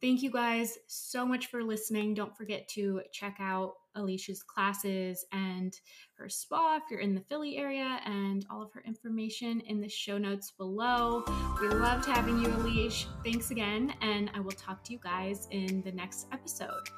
Thank 0.00 0.22
you 0.22 0.30
guys 0.30 0.78
so 0.86 1.26
much 1.26 1.46
for 1.46 1.62
listening. 1.62 2.14
Don't 2.14 2.34
forget 2.34 2.66
to 2.68 3.02
check 3.12 3.36
out 3.38 3.74
Alicia's 3.96 4.42
classes 4.42 5.26
and 5.32 5.78
her 6.14 6.28
spa 6.28 6.76
if 6.76 6.84
you're 6.90 7.00
in 7.00 7.14
the 7.14 7.20
Philly 7.28 7.58
area, 7.58 8.00
and 8.06 8.46
all 8.50 8.62
of 8.62 8.72
her 8.72 8.82
information 8.86 9.60
in 9.60 9.80
the 9.80 9.88
show 9.88 10.16
notes 10.16 10.52
below. 10.56 11.24
We 11.60 11.68
loved 11.68 12.06
having 12.06 12.38
you, 12.42 12.46
Alicia. 12.46 13.08
Thanks 13.24 13.50
again, 13.50 13.92
and 14.00 14.30
I 14.34 14.40
will 14.40 14.52
talk 14.52 14.82
to 14.84 14.92
you 14.92 15.00
guys 15.02 15.48
in 15.50 15.82
the 15.82 15.92
next 15.92 16.28
episode. 16.32 16.88